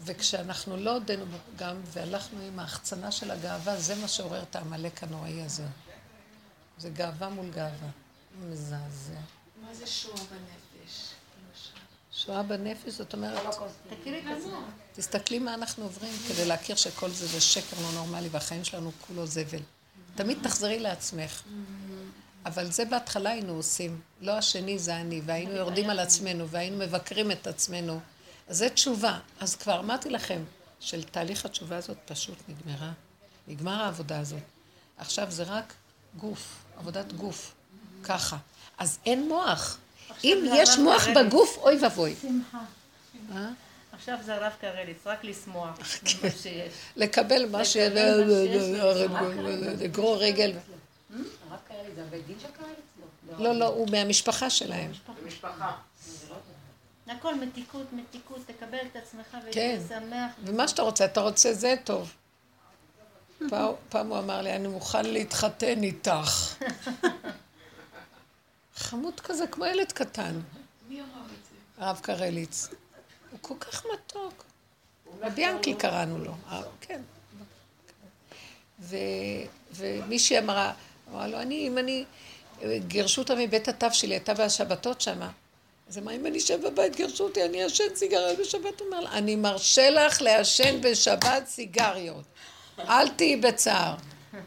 וכשאנחנו 0.00 0.76
לא 0.76 0.94
הודינו 0.94 1.26
בו 1.26 1.36
גם, 1.56 1.76
והלכנו 1.84 2.40
עם 2.40 2.58
ההחצנה 2.58 3.12
של 3.12 3.30
הגאווה, 3.30 3.80
זה 3.80 3.94
מה 3.94 4.08
שעורר 4.08 4.42
את 4.42 4.56
העמלק 4.56 5.02
הנוראי 5.02 5.42
הזה. 5.42 5.64
זה 6.78 6.90
גאווה 6.90 7.28
מול 7.28 7.50
גאווה. 7.50 7.88
מזעזע. 8.40 9.20
מה 9.62 9.74
זה 9.74 9.86
שואה 9.86 10.16
בנפש? 10.16 11.14
שואה 12.12 12.42
בנפש, 12.42 12.92
זאת 12.92 13.12
אומרת, 13.12 13.38
עצמך. 13.46 14.52
תסתכלי 14.92 15.38
מה 15.38 15.54
אנחנו 15.54 15.84
עוברים 15.84 16.12
כדי 16.28 16.44
להכיר 16.44 16.76
שכל 16.76 17.10
זה 17.10 17.26
זה 17.26 17.40
שקר 17.40 17.76
לא 17.82 17.92
נורמלי 17.92 18.28
והחיים 18.28 18.64
שלנו 18.64 18.90
כולו 19.06 19.26
זבל. 19.26 19.60
תמיד 20.14 20.38
תחזרי 20.42 20.78
לעצמך. 20.78 21.42
אבל 22.46 22.70
זה 22.70 22.84
בהתחלה 22.84 23.30
היינו 23.30 23.52
עושים, 23.52 24.00
לא 24.20 24.32
השני 24.32 24.78
זה 24.78 24.96
אני, 24.96 25.20
והיינו 25.24 25.52
יורדים 25.52 25.90
על 25.90 25.98
עצמנו, 25.98 26.48
והיינו 26.48 26.76
מבקרים 26.76 27.30
את 27.30 27.46
עצמנו. 27.46 28.00
אז 28.48 28.58
זה 28.58 28.70
תשובה. 28.70 29.18
אז 29.40 29.56
כבר 29.56 29.80
אמרתי 29.80 30.10
לכם, 30.10 30.44
של 30.80 31.02
תהליך 31.02 31.44
התשובה 31.44 31.76
הזאת 31.76 31.96
פשוט 32.04 32.38
נגמרה. 32.48 32.92
נגמר 33.48 33.82
העבודה 33.82 34.20
הזאת. 34.20 34.42
עכשיו 34.98 35.30
זה 35.30 35.42
רק 35.42 35.74
גוף, 36.16 36.63
עבודת 36.78 37.12
גוף. 37.12 37.54
ככה. 38.04 38.36
אז 38.78 38.98
אין 39.06 39.28
מוח. 39.28 39.78
אם 40.24 40.44
יש 40.54 40.78
מוח 40.78 41.04
קרליץ. 41.04 41.18
בגוף, 41.18 41.58
אוי 41.58 41.78
ואבוי. 41.82 42.14
אה? 43.34 43.48
עכשיו 43.92 44.18
זה 44.24 44.34
הרב 44.34 44.52
קרליץ, 44.60 44.96
רק 45.06 45.24
לשמוח 45.24 45.76
כן. 46.04 46.18
ממה 46.22 46.30
שיש. 46.30 46.72
לקבל 46.96 47.48
מה 47.50 47.64
ש... 47.64 47.76
לקבל 47.76 48.24
מה 48.24 48.32
שיש 48.44 49.80
לגרור 49.80 50.16
רגל. 50.16 50.52
הרב 51.50 51.58
קרליץ, 51.68 51.94
זה 51.94 52.02
הבית 52.02 52.26
דין 52.26 52.36
של 52.40 52.48
קרליץ? 52.58 52.76
לא, 53.38 53.54
לא, 53.58 53.66
הוא 53.66 53.88
מהמשפחה 53.90 54.50
שלהם. 54.50 54.92
משפחה. 55.26 55.72
הכל 57.06 57.34
מתיקות, 57.34 57.86
מתיקות, 57.92 58.38
תקבל 58.46 58.78
את 58.92 58.96
עצמך 58.96 59.26
כן. 59.30 59.38
ותהיה 59.48 59.80
שמח. 59.88 60.32
ומה 60.44 60.68
שאתה 60.68 60.82
רוצה, 60.82 61.04
אתה 61.04 61.20
רוצה 61.20 61.52
זה 61.52 61.74
טוב. 61.84 62.12
פעם- 63.50 63.72
פעם 63.88 64.08
הוא 64.08 64.18
אמר 64.18 64.42
לי, 64.42 64.52
אני 64.56 64.68
מוכן 64.68 65.06
להתחתן 65.06 65.82
איתך. 65.82 66.54
חמוד 68.76 69.20
כזה, 69.20 69.46
כמו 69.46 69.66
ילד 69.66 69.92
קטן, 69.92 70.40
מי 70.88 71.00
אמר 71.00 71.06
את 71.06 71.44
זה? 71.78 71.84
הרב 71.84 71.98
קרליץ. 72.02 72.68
הוא 73.30 73.38
כל 73.42 73.54
כך 73.60 73.84
מתוק. 73.94 74.44
רבי 75.22 75.42
ינקי 75.42 75.74
קראנו 75.74 76.18
לו, 76.18 76.32
אה, 76.50 76.62
כן. 76.80 77.00
ומישהי 79.72 80.38
אמרה, 80.38 80.72
אמרה 81.12 81.26
לו, 81.28 81.40
אני, 81.40 81.68
אם 81.68 81.78
אני, 81.78 82.04
גירשו 82.88 83.20
אותה 83.22 83.34
מבית 83.34 83.68
התו 83.68 83.86
שלי, 83.92 84.14
הייתה 84.14 84.34
בשבתות 84.34 85.00
שמה. 85.00 85.30
אז 85.88 85.98
אמרה, 85.98 86.14
אם 86.14 86.26
אני 86.26 86.38
אשב 86.38 86.66
בבית, 86.66 86.96
גירשו 86.96 87.24
אותי, 87.24 87.44
אני 87.44 87.64
אעשן 87.64 87.84
סיגריות 87.94 88.38
בשבת. 88.38 88.80
הוא 88.80 88.86
אומר 88.86 89.00
לה, 89.00 89.12
אני 89.12 89.36
מרשה 89.36 89.90
לך 89.90 90.22
לעשן 90.22 90.80
בשבת 90.80 91.46
סיגריות. 91.46 92.24
אל 92.78 93.08
תהיי 93.08 93.36
בצער. 93.36 93.94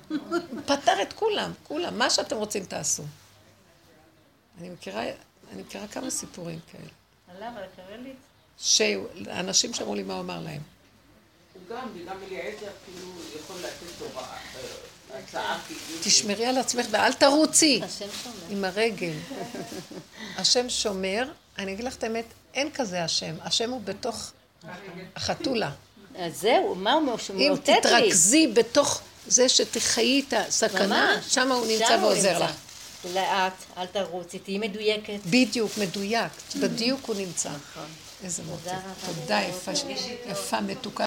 הוא 0.10 0.38
פטר 0.66 1.02
את 1.02 1.14
כולם, 1.14 1.52
כולם. 1.64 1.98
מה 1.98 2.10
שאתם 2.10 2.36
רוצים 2.36 2.66
תעשו. 2.66 3.04
אני 4.60 4.70
מכירה, 4.70 5.04
אני 5.54 5.62
מכירה 5.62 5.88
כמה 5.88 6.10
סיפורים 6.10 6.60
כאלה. 6.72 6.90
עליו, 7.36 7.52
על 7.58 7.64
הקרליץ. 7.64 8.16
שאנשים 8.58 9.74
שאמרו 9.74 9.96
לי 9.96 10.04
מה 10.04 10.14
הוא 10.14 10.22
אמר 10.22 10.40
להם. 10.40 10.62
הוא 11.54 11.62
גם, 11.70 11.88
וגם 11.96 12.18
אליעזר 12.28 12.72
כאילו 12.86 13.12
יכול 13.42 13.56
לתת 13.60 14.02
הוראה, 14.02 14.38
אה, 15.14 15.58
כאילו. 15.68 16.00
תשמרי 16.04 16.46
על 16.46 16.58
עצמך 16.58 16.86
ואל 16.92 17.14
תרוצי 17.14 17.82
השם 17.84 18.08
שומר. 18.24 18.36
עם 18.50 18.66
הרגל. 18.66 19.14
השם 20.38 20.70
שומר, 20.70 21.32
אני 21.58 21.74
אגיד 21.74 21.86
לך 21.86 21.96
את 21.96 22.04
האמת, 22.04 22.26
אין 22.54 22.72
כזה 22.72 23.04
השם. 23.04 23.36
השם 23.42 23.72
הוא 23.72 23.82
בתוך 23.82 24.32
החתולה. 25.16 25.72
אז 26.18 26.42
זהו, 26.42 26.76
מה 26.76 26.94
הוא 26.94 27.02
מאותת 27.04 27.30
לי? 27.36 27.50
אם 27.50 27.56
תתרכזי 27.56 28.48
בתוך 28.48 29.02
זה 29.28 29.50
שתחיי 29.50 30.24
את 30.28 30.34
הסכנה. 30.38 31.16
שם 31.30 31.52
הוא 31.52 31.66
נמצא 31.68 31.98
ועוזר. 32.02 32.40
לך. 32.44 32.52
לאט, 33.14 33.54
אל 33.78 33.86
תרוצי, 33.86 34.40
תהיי 34.40 34.58
מדויקת. 34.58 35.20
בדיוק, 35.26 35.72
מדויק. 35.78 36.32
בדיוק 36.60 37.06
הוא 37.06 37.16
נמצא. 37.16 37.50
איזה 38.24 38.44
מותק. 38.44 38.68
רבה. 38.68 39.14
תודה, 39.22 39.40
יפה, 39.50 39.72
יפה, 40.32 40.62
מתוקה. 40.62 41.06